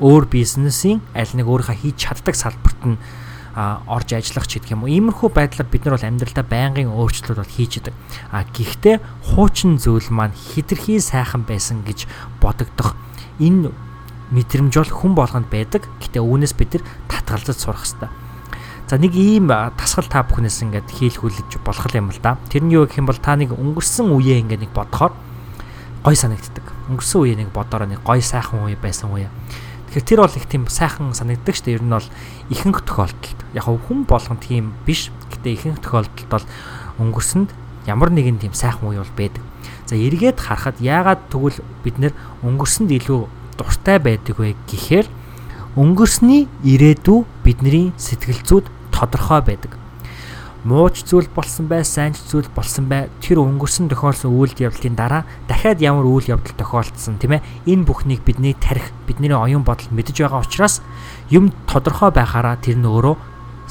өөр 0.00 0.24
бизнесийн 0.32 1.04
аль 1.12 1.32
нэг 1.36 1.46
өөрийнхөө 1.48 1.76
хийж 1.80 1.96
чаддаг 2.00 2.36
салбарт 2.36 2.80
нь 2.84 2.96
орж 3.56 4.14
ажиллах 4.14 4.46
ч 4.46 4.62
гэх 4.62 4.74
юм 4.78 4.86
уу. 4.86 4.92
Иймэрхүү 4.92 5.30
байдлаар 5.34 5.68
бид 5.68 5.82
нар 5.84 5.94
бол 5.98 6.08
амьдралдаа 6.08 6.46
байнгын 6.46 6.94
өөрчлөлт 6.94 7.40
бол 7.42 7.54
хийж 7.56 7.82
идэг. 7.82 7.94
А 8.30 8.46
гэхдээ 8.46 8.96
хуучин 9.34 9.78
зүйл 9.78 10.08
маань 10.14 10.34
хитрхи 10.34 11.02
сайхан 11.02 11.42
байсан 11.42 11.82
гэж 11.82 12.06
бодогдох 12.38 12.94
энэ 13.42 13.74
мэдрэмж 14.30 14.74
бол 14.78 14.92
хүн 14.94 15.12
болгонд 15.18 15.48
байдаг. 15.50 15.90
Гэтэ 15.98 16.22
үүнээс 16.22 16.54
бид 16.54 16.78
нар 16.78 16.84
татгалзаж 17.10 17.58
сурах 17.58 17.82
хэрэгтэй. 17.82 18.10
За 18.90 18.98
нэг 18.98 19.14
ийм 19.14 19.50
тасгал 19.78 20.10
та 20.10 20.26
бүхнээс 20.26 20.66
ингээд 20.66 20.90
хийл 20.90 21.14
хүлээж 21.14 21.62
болох 21.62 21.86
юм 21.94 22.10
л 22.10 22.18
да. 22.18 22.38
Тэр 22.50 22.66
нь 22.66 22.74
юу 22.74 22.86
гэх 22.86 22.98
юм 22.98 23.06
бол 23.06 23.18
та 23.18 23.38
нэг 23.38 23.54
өнгөрсөн 23.54 24.10
үеэ 24.10 24.42
ингээд 24.42 24.66
нэг 24.66 24.74
бодохоор 24.74 25.14
гой 26.02 26.16
санагддаг. 26.18 26.66
Өнгөрсөн 26.90 27.22
үеэ 27.22 27.36
нэг 27.38 27.54
бодороо 27.54 27.86
нэг 27.86 28.02
гой 28.02 28.18
сайхан 28.18 28.66
үе 28.66 28.74
байсан 28.74 29.14
үе. 29.14 29.30
Тэгэхээр 29.90 30.06
тэр 30.06 30.20
бол 30.22 30.38
их 30.38 30.46
тийм 30.46 30.70
сайхан 30.70 31.10
санагддаг 31.18 31.50
шүү 31.50 31.66
дээ. 31.66 31.78
Ер 31.78 31.82
нь 31.82 31.90
бол 31.90 32.08
ихэнх 32.46 32.86
тохиолдолд 32.86 33.40
яг 33.58 33.66
хүн 33.66 34.06
болгон 34.06 34.38
тийм 34.38 34.70
биш. 34.86 35.10
Гэтэ 35.34 35.50
ихэнх 35.50 35.82
тохиолдолд 35.82 36.30
бол 36.30 36.46
өнгөрсөнд 37.02 37.50
ямар 37.90 38.14
нэгэн 38.14 38.38
тийм 38.38 38.54
сайхан 38.54 38.86
үе 38.86 39.02
бол 39.02 39.18
байдаг. 39.18 39.42
За 39.90 39.98
эргээд 39.98 40.38
харахад 40.38 40.78
яагаад 40.78 41.26
тэгвэл 41.26 41.58
бид 41.82 41.98
нэр 41.98 42.14
өнгөрсөнд 42.46 42.94
илүү 42.94 43.26
дуртай 43.58 43.98
байдаг 43.98 44.38
вэ 44.38 44.54
гэхээр 44.70 45.10
өнгөрсний 45.74 46.46
ирээдүй 46.62 47.26
бидний 47.42 47.90
сэтгэл 47.98 48.46
зүйд 48.46 48.66
тодорхой 48.94 49.42
байдаг. 49.42 49.79
Мууч 50.60 51.08
зүйл 51.08 51.24
болсон 51.32 51.68
бай, 51.72 51.84
сайн 51.88 52.12
зүйл 52.12 52.44
болсон 52.52 52.84
бай. 52.84 53.08
Тэр 53.24 53.40
өнгөрсөн 53.40 53.88
тохиолсон 53.88 54.28
үйл 54.36 54.52
явдлын 54.60 54.92
дараа 54.92 55.24
дахиад 55.48 55.80
ямар 55.80 56.04
үйл 56.04 56.36
явдал 56.36 56.52
тохиолдсон 56.52 57.16
тийм 57.16 57.40
ээ. 57.40 57.44
Энэ 57.64 57.88
бүхнийг 57.88 58.20
бидний 58.28 58.52
тарих, 58.52 58.92
бидний 59.08 59.32
оюун 59.32 59.64
бодол 59.64 59.88
мэдэж 59.88 60.20
байгаа 60.20 60.44
учраас 60.44 60.84
юм 61.32 61.48
тодорхой 61.64 62.12
байхаараа 62.12 62.60
тэр 62.60 62.76
нь 62.76 62.84
өөрөө 62.84 63.16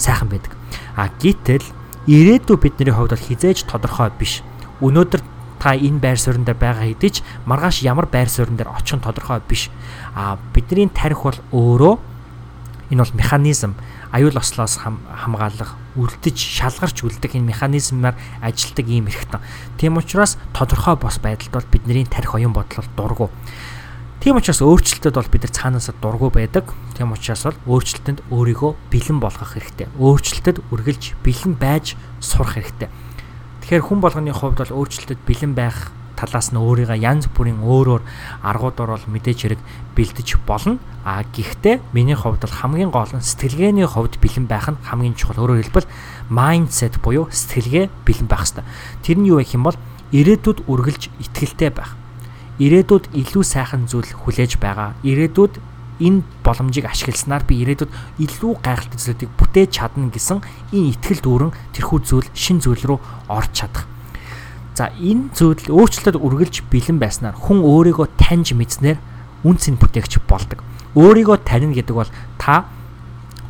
сайхан 0.02 0.34
байдаг. 0.34 0.58
А 0.98 1.14
гítэл 1.22 1.62
ирээдүй 2.10 2.58
бидний 2.58 2.90
хувьд 2.90 3.14
бол 3.14 3.22
хизээж 3.22 3.70
тодорхой 3.70 4.10
биш. 4.18 4.42
Өнөөдөр 4.82 5.22
та 5.62 5.78
энэ 5.78 6.02
байр 6.02 6.18
суурин 6.18 6.42
дээр 6.42 6.58
байгаа 6.58 6.90
хэдий 6.90 7.22
ч 7.22 7.22
маргааш 7.46 7.86
ямар 7.86 8.10
байр 8.10 8.34
суурин 8.34 8.58
дээр 8.58 8.74
очих 8.74 8.98
нь 8.98 9.06
тодорхой 9.06 9.46
биш. 9.46 9.70
А 10.18 10.42
бидний 10.58 10.90
тарих 10.90 11.22
бол 11.22 11.38
өөрөө 11.54 11.94
энэ 12.90 13.04
бол 13.04 13.14
механизм 13.14 13.78
аюул 14.12 14.38
ослоос 14.38 14.82
хамгаалах, 14.82 15.78
үлдэж, 15.96 16.38
шалгарч 16.38 17.06
үлдэх 17.06 17.38
энэ 17.38 17.54
механизмаар 17.54 18.18
ажилдаг 18.42 18.88
ийм 18.90 19.06
хэрэгтэн. 19.06 19.42
Тийм 19.78 19.98
учраас 19.98 20.38
тодорхой 20.54 20.98
бос 20.98 21.20
байдалд 21.22 21.54
бол 21.54 21.72
бидний 21.72 22.06
тарих 22.06 22.34
оюун 22.34 22.54
бодол 22.54 22.86
дургу. 22.98 23.30
Тийм 24.20 24.36
учраас 24.36 24.60
өөрчлөлтөд 24.60 25.16
бол 25.16 25.32
бид 25.32 25.48
нар 25.48 25.54
цаанаасаа 25.56 25.96
дургу 26.02 26.28
байдаг. 26.28 26.74
Тийм 26.98 27.16
учраас 27.16 27.48
бол 27.48 27.80
өөрчлөлтөнд 27.80 28.20
өөрийгөө 28.28 28.72
бэлэн 28.92 29.20
болгох 29.24 29.56
хэрэгтэй. 29.56 29.88
Өөрчлөлтөд 29.96 30.58
үргэлж 30.76 31.16
бэлэн 31.24 31.56
байж 31.56 31.96
сурах 32.20 32.60
хэрэгтэй. 32.60 32.92
Тэгэхээр 33.64 33.86
хүн 33.88 34.00
болгоны 34.04 34.36
хувьд 34.36 34.60
бол 34.60 34.76
өөрчлөлтөд 34.84 35.24
бэлэн 35.24 35.54
байх 35.56 35.96
талаас 36.20 36.52
нь 36.52 36.60
өөрийгөө 36.60 37.00
янз 37.00 37.32
бүрийн 37.32 37.64
өөр 37.64 37.88
өөр 37.96 38.04
аргуудаар 38.44 39.00
бол 39.00 39.08
мэдээж 39.08 39.40
хэрэг 39.56 39.62
бэлдэж 39.96 40.44
болно. 40.44 40.84
А 41.08 41.24
гэхдээ 41.24 41.80
миний 41.96 42.20
хувьд 42.20 42.44
бол 42.44 42.60
хамгийн 42.60 42.92
гол 42.92 43.08
нь 43.16 43.24
сэтгэлгээний 43.24 43.88
хувьд 43.88 44.20
бэлэн 44.20 44.52
байх 44.52 44.68
нь 44.68 44.82
хамгийн 44.84 45.16
чухал. 45.16 45.40
Өөрөөр 45.40 45.64
хэлбэл 45.72 45.88
mindset 46.28 47.00
буюу 47.00 47.32
сэтгэлгээ 47.32 47.88
бэлэн 48.04 48.28
байх 48.28 48.44
хэрэгтэй. 48.44 48.66
Тэр 49.08 49.18
нь 49.24 49.30
юу 49.32 49.40
гэх 49.40 49.56
юм 49.56 49.64
бол 49.64 49.80
ирээдүйд 50.12 50.68
үргэлж 50.68 51.04
итгэлтэй 51.24 51.72
байх. 51.72 51.96
Ирээдүйд 52.60 53.16
илүү 53.16 53.44
сайхан 53.48 53.88
зүйл 53.88 54.12
хүлээж 54.12 54.60
байгаа. 54.60 55.00
Ирээдүйд 55.08 55.64
энэ 56.00 56.24
боломжийг 56.44 56.88
ашигласнаар 56.88 57.44
би 57.44 57.60
ирээдүйд 57.64 57.92
илүү 58.24 58.54
гайхалтай 58.64 59.00
зүйлүүдийг 59.00 59.32
бүтээж 59.36 59.70
чадна 59.76 60.08
гэсэн 60.12 60.40
энэ 60.72 60.96
итгэл 60.96 61.24
дүүрэн 61.24 61.52
тэрхүү 61.76 62.00
зүйл 62.04 62.28
шин 62.36 62.64
зүйл 62.64 62.84
рүү 62.84 63.00
орж 63.28 63.52
чадах. 63.52 63.88
За 64.80 64.96
энэ 64.96 65.36
зүйл 65.36 65.76
өөрчлөлтөд 65.76 66.16
үргэлж 66.16 66.64
бэлэн 66.72 67.04
байснаар 67.04 67.36
хүн 67.36 67.68
өөрийгөө 67.68 68.16
таньж 68.16 68.56
мэдснээр 68.56 68.96
үн 69.44 69.60
цэн 69.60 69.76
бүтээгч 69.76 70.24
болдог. 70.24 70.64
Өөрийгөө 70.96 71.44
таньна 71.44 71.76
гэдэг 71.76 71.92
бол 72.00 72.08
та 72.40 72.64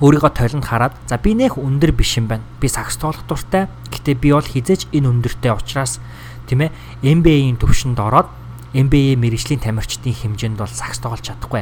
өөрийгөө 0.01 0.31
толинд 0.33 0.65
хараад 0.65 0.97
за 1.05 1.21
би 1.21 1.37
нэх 1.37 1.61
өндөр 1.61 1.93
биш 1.93 2.17
юм 2.17 2.33
байна. 2.33 2.41
Би 2.57 2.65
сакс 2.65 2.97
тоолох 2.97 3.29
дуртай. 3.29 3.69
Гэтэ 3.93 4.17
би 4.17 4.33
бол 4.33 4.41
хизээч 4.41 4.89
энэ 4.89 5.05
өндөртэй 5.05 5.53
учраас 5.53 6.01
тийм 6.49 6.65
ээ 6.65 6.73
MBA-ийн 7.05 7.61
төвшөнд 7.61 8.01
ороод 8.01 8.25
MBA 8.73 9.13
мэрэгжлийн 9.21 9.61
тамирчдын 9.61 10.17
хэмжээнд 10.17 10.57
бол 10.57 10.73
сакс 10.73 10.97
тоглож 10.97 11.29
чадахгүй. 11.29 11.61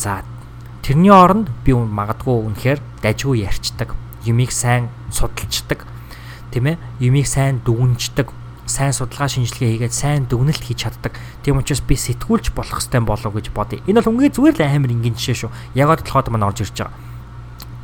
За 0.00 0.24
тэрний 0.80 1.12
оронд 1.12 1.52
би 1.68 1.76
магадгүй 1.76 2.48
үнэхээр 2.48 2.80
дажгүй 3.04 3.44
ярьцдаг, 3.44 3.92
юмыг 4.24 4.56
сайн 4.56 4.88
судалцдаг, 5.12 5.84
тийм 6.48 6.72
ээ 6.72 6.80
юмыг 7.04 7.28
сайн 7.28 7.60
дүгнждэг 7.60 8.37
сайн 8.68 8.92
судалгаа 8.92 9.32
шинжилгээ 9.32 9.88
хийгээд 9.88 9.94
сайн 9.96 10.28
дүгнэлт 10.28 10.60
хийж 10.60 10.84
чаддаг. 10.84 11.16
Тийм 11.42 11.58
учраас 11.58 11.80
би 11.80 11.96
сэтгүүлч 11.96 12.52
болох 12.52 12.84
хэвээр 12.84 13.08
болов 13.08 13.32
гэж 13.32 13.48
бодъё. 13.56 13.80
Энэ 13.88 14.04
бол 14.04 14.12
үнгээ 14.12 14.36
зүгээр 14.36 14.56
л 14.60 14.68
амар 14.68 14.92
энгийн 14.92 15.16
жишээ 15.16 15.48
шүү. 15.48 15.50
Ягаад 15.72 16.04
толгойд 16.04 16.28
маань 16.28 16.46
орж 16.46 16.68
ирж 16.68 16.76
байгаа. 16.84 17.08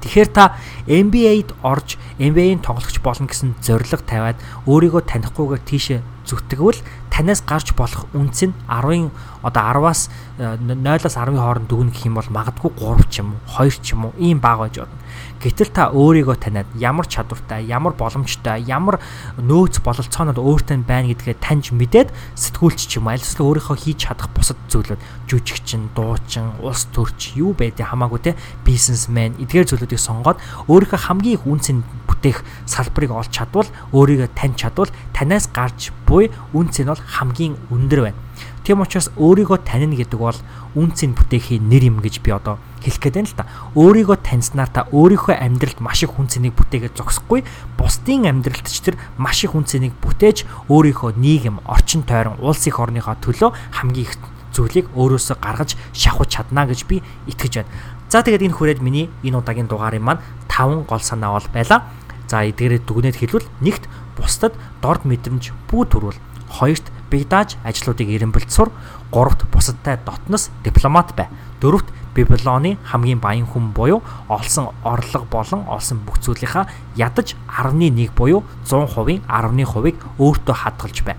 Тэгэхээр 0.04 0.28
та 0.36 0.60
NBA-д 0.84 1.56
орж 1.64 1.96
NBA-ийн 2.20 2.60
тоглогч 2.60 3.00
болно 3.00 3.24
гэсэн 3.24 3.56
зорилго 3.64 4.04
тавиад 4.04 4.36
өөрийгөө 4.68 5.00
танихгүйгээр 5.08 5.64
тийшээ 5.64 6.00
зүтгэвэл 6.28 6.80
танаас 7.14 7.46
гарч 7.46 7.70
болох 7.78 8.10
үнц 8.10 8.42
нь 8.42 8.54
10-ын 8.66 9.14
одоо 9.46 9.62
10-аас 9.86 10.10
0-аас 10.34 11.14
10-ын 11.14 11.38
хооронд 11.38 11.70
дүгнэх 11.70 12.02
юм 12.10 12.18
бол 12.18 12.26
магадгүй 12.26 12.74
3 12.74 13.06
ч 13.06 13.22
юм 13.22 13.38
уу 13.38 13.70
2 13.70 13.78
ч 13.78 13.94
юм 13.94 14.10
уу 14.10 14.12
ийм 14.18 14.42
бага 14.42 14.66
байж 14.66 14.82
болно. 14.82 14.98
Гэтэл 15.38 15.70
та 15.70 15.92
өөрийгөө 15.92 16.36
таниад 16.40 16.68
ямар 16.74 17.06
чадвартай, 17.06 17.68
ямар 17.68 17.94
боломжтой, 17.94 18.64
ямар 18.66 18.98
нөөц 19.38 19.84
бололцоонод 19.84 20.40
өөртөө 20.42 20.82
байна 20.88 21.12
гэдгээ 21.14 21.36
таньж 21.38 21.70
мэдээд 21.70 22.10
сэтгүүлч 22.34 22.80
ч 22.88 22.98
юм 22.98 23.06
аль 23.12 23.22
эсвэл 23.22 23.52
өөрийнхөө 23.52 23.76
хийж 23.78 24.08
чадах 24.08 24.32
бусад 24.32 24.58
зүйлүүд 24.72 24.98
жүжигчин, 25.28 25.92
дуучин, 25.94 26.56
улс 26.64 26.88
төрч 26.90 27.36
юу 27.36 27.52
байдгийг 27.52 27.92
хамаагүй 27.92 28.20
те 28.24 28.32
бизнесмен 28.64 29.36
эдгээр 29.38 29.68
зүйлүүдийг 29.68 30.00
сонгоод 30.00 30.40
өөрийнхөө 30.66 31.00
хамгийн 31.12 31.36
их 31.36 31.44
үнцэн 31.44 31.84
бүтээх 32.24 32.40
салбарыг 32.64 33.12
олж 33.12 33.28
чадвал 33.28 33.68
өөрийгөө 33.92 34.32
таньж 34.32 34.64
чадвал 34.64 34.88
танаас 35.12 35.44
гарч 35.52 35.92
буй 36.08 36.32
үнц 36.56 36.80
нь 36.80 36.88
бол 36.88 36.96
хамгийн 36.96 37.60
өндөр 37.68 38.00
байна. 38.08 38.20
Тийм 38.64 38.80
учраас 38.80 39.12
өөрийгөө 39.20 39.60
танино 39.60 39.92
гэдэг 39.92 40.16
бол 40.16 40.38
үнцэн 40.72 41.12
бүтээхийн 41.12 41.68
нэр 41.68 41.92
юм 41.92 42.00
гэж 42.00 42.24
би 42.24 42.32
одоо 42.32 42.56
хэлэх 42.80 42.96
гээд 42.96 43.16
байна 43.20 43.28
л 43.28 43.36
да. 43.36 43.44
Өөрийгөө 43.76 44.16
таньснаар 44.24 44.72
та 44.72 44.88
өөрийнхөө 44.88 45.36
амьдралд 45.36 45.84
маш 45.84 46.00
их 46.00 46.16
хүн 46.16 46.32
цэнийг 46.32 46.56
бүтээгээд 46.56 46.96
зогсохгүй, 46.96 47.44
бусдын 47.76 48.24
амьдралд 48.24 48.64
ч 48.64 48.80
тэр 48.80 48.96
маш 49.20 49.44
их 49.44 49.52
хүн 49.52 49.68
цэнийг 49.68 49.92
бүтээж 50.00 50.48
өөрийнхөө 50.72 51.12
нийгэм, 51.20 51.60
орчин 51.68 52.08
тойрон, 52.08 52.40
улс 52.40 52.64
их 52.64 52.80
орныхоо 52.80 53.20
төлөө 53.20 53.52
хамгийн 53.84 54.08
их 54.08 54.16
зүйлийг 54.56 54.88
өөрөөсөө 54.96 55.36
гаргаж 55.44 55.76
шахаж 55.92 56.28
чадна 56.30 56.64
гэж 56.64 56.88
би 56.88 57.02
итгэж 57.28 57.52
байна. 57.60 57.70
За 58.08 58.22
тэгээд 58.22 58.46
энэ 58.46 58.54
хүрээд 58.54 58.80
миний 58.80 59.10
энэ 59.26 59.42
удаагийн 59.42 59.66
дугаарын 59.66 59.98
маань 59.98 60.22
5 60.46 60.86
гол 60.86 61.02
санаа 61.02 61.34
бол 61.34 61.48
байлаа. 61.50 61.90
За 62.28 62.44
эдгээрээ 62.44 62.82
дүгнээд 62.86 63.16
хэлвэл 63.20 63.48
нэгт 63.60 63.84
бусдад 64.16 64.54
дорд 64.80 65.04
мэдрэмж 65.04 65.52
бүү 65.68 65.82
төрүүл. 65.90 66.18
Хоёрт 66.48 66.86
бигдааж 67.10 67.56
ажлуудыг 67.64 68.08
эренбэлт 68.08 68.50
сур. 68.50 68.70
Гуравт 69.10 69.44
бусадтай 69.50 69.98
дотноос 70.04 70.50
дипломат 70.64 71.14
бай. 71.16 71.28
Дөрөвт 71.60 71.88
Бибилоны 72.14 72.78
хамгийн 72.86 73.18
баян 73.18 73.46
хүн 73.46 73.72
буюу 73.74 74.02
олсон 74.28 74.70
орлого 74.86 75.26
болон 75.26 75.66
олсон 75.66 75.98
бүх 76.06 76.22
зүйлийнхаа 76.22 76.70
ядаж 76.94 77.34
11 77.50 78.14
буюу 78.14 78.44
100%-ийн 78.64 79.26
10%-ыг 79.26 79.98
өөртөө 80.22 80.54
хадгалж 80.54 81.02
бай. 81.02 81.18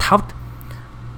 Тавд 0.00 0.32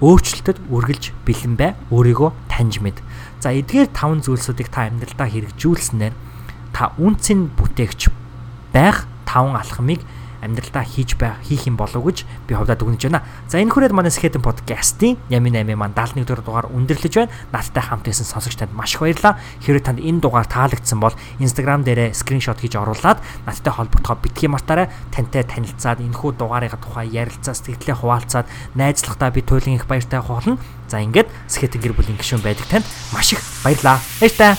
өөрчлөлтөд 0.02 0.58
үргэлж 0.66 1.14
бэлэн 1.22 1.54
бай. 1.54 1.78
Өөрийгөө 1.94 2.34
таньж 2.50 2.82
мэд. 2.82 2.98
За 3.38 3.54
эдгээр 3.54 3.94
таван 3.94 4.26
зүйлсүүдийг 4.26 4.74
та 4.74 4.90
амьдралдаа 4.90 5.30
хэрэгжүүлснээр 5.30 6.14
та 6.74 6.90
үнцэн 6.98 7.46
бүтээгч 7.54 8.10
байх 8.74 9.06
таван 9.32 9.56
алхмыг 9.56 10.04
амьдралдаа 10.42 10.82
хийж 10.82 11.14
байх 11.16 11.38
хийх 11.46 11.70
юм 11.70 11.78
болов 11.78 12.02
гэж 12.02 12.26
би 12.50 12.52
хувьдаа 12.58 12.74
дүгнэж 12.74 13.06
байна. 13.06 13.22
За 13.46 13.62
энэ 13.62 13.70
хүрээд 13.70 13.94
манай 13.94 14.10
Skeleton 14.10 14.42
podcast-ийн 14.42 15.16
Ями 15.30 15.54
8 15.54 15.78
маань 15.78 15.94
71 15.94 16.26
дугаар 16.26 16.66
дугаар 16.66 16.66
өндөрлөж 16.74 17.14
байна. 17.14 17.32
Надтай 17.54 17.82
хамт 17.86 18.04
байсан 18.10 18.26
сонсогч 18.26 18.58
танд 18.58 18.74
маш 18.74 18.98
их 18.98 19.00
баярлалаа. 19.00 19.38
Хэрвээ 19.62 19.86
танд 19.86 20.02
энэ 20.02 20.18
дугаар 20.18 20.50
таалагдсан 20.50 20.98
бол 20.98 21.14
Instagram 21.38 21.86
дээрээ 21.86 22.10
скриншот 22.10 22.58
хийж 22.58 22.74
оруулаад 22.74 23.22
надтай 23.46 23.72
холбогдохоо 23.72 24.18
битгий 24.18 24.50
мартаарай. 24.50 24.90
Тантай 25.14 25.46
танилцаад 25.46 26.02
энэхүү 26.02 26.34
дугаарыг 26.34 26.74
тухай 26.82 27.06
ярилцаа 27.06 27.54
сэтгэлдээ 27.54 28.02
хуваалцаад 28.02 28.50
найзлахдаа 28.74 29.30
би 29.30 29.46
туйлын 29.46 29.78
их 29.78 29.86
баяртай 29.86 30.18
болно. 30.18 30.58
За 30.90 30.98
ингээд 30.98 31.30
Skeleton 31.46 31.80
гэр 31.86 31.94
бүлийн 31.94 32.18
гишүүн 32.18 32.42
байдаг 32.42 32.66
танд 32.66 32.86
маш 33.14 33.30
их 33.30 33.40
баярлалаа. 33.62 34.02
Баяртай. 34.18 34.58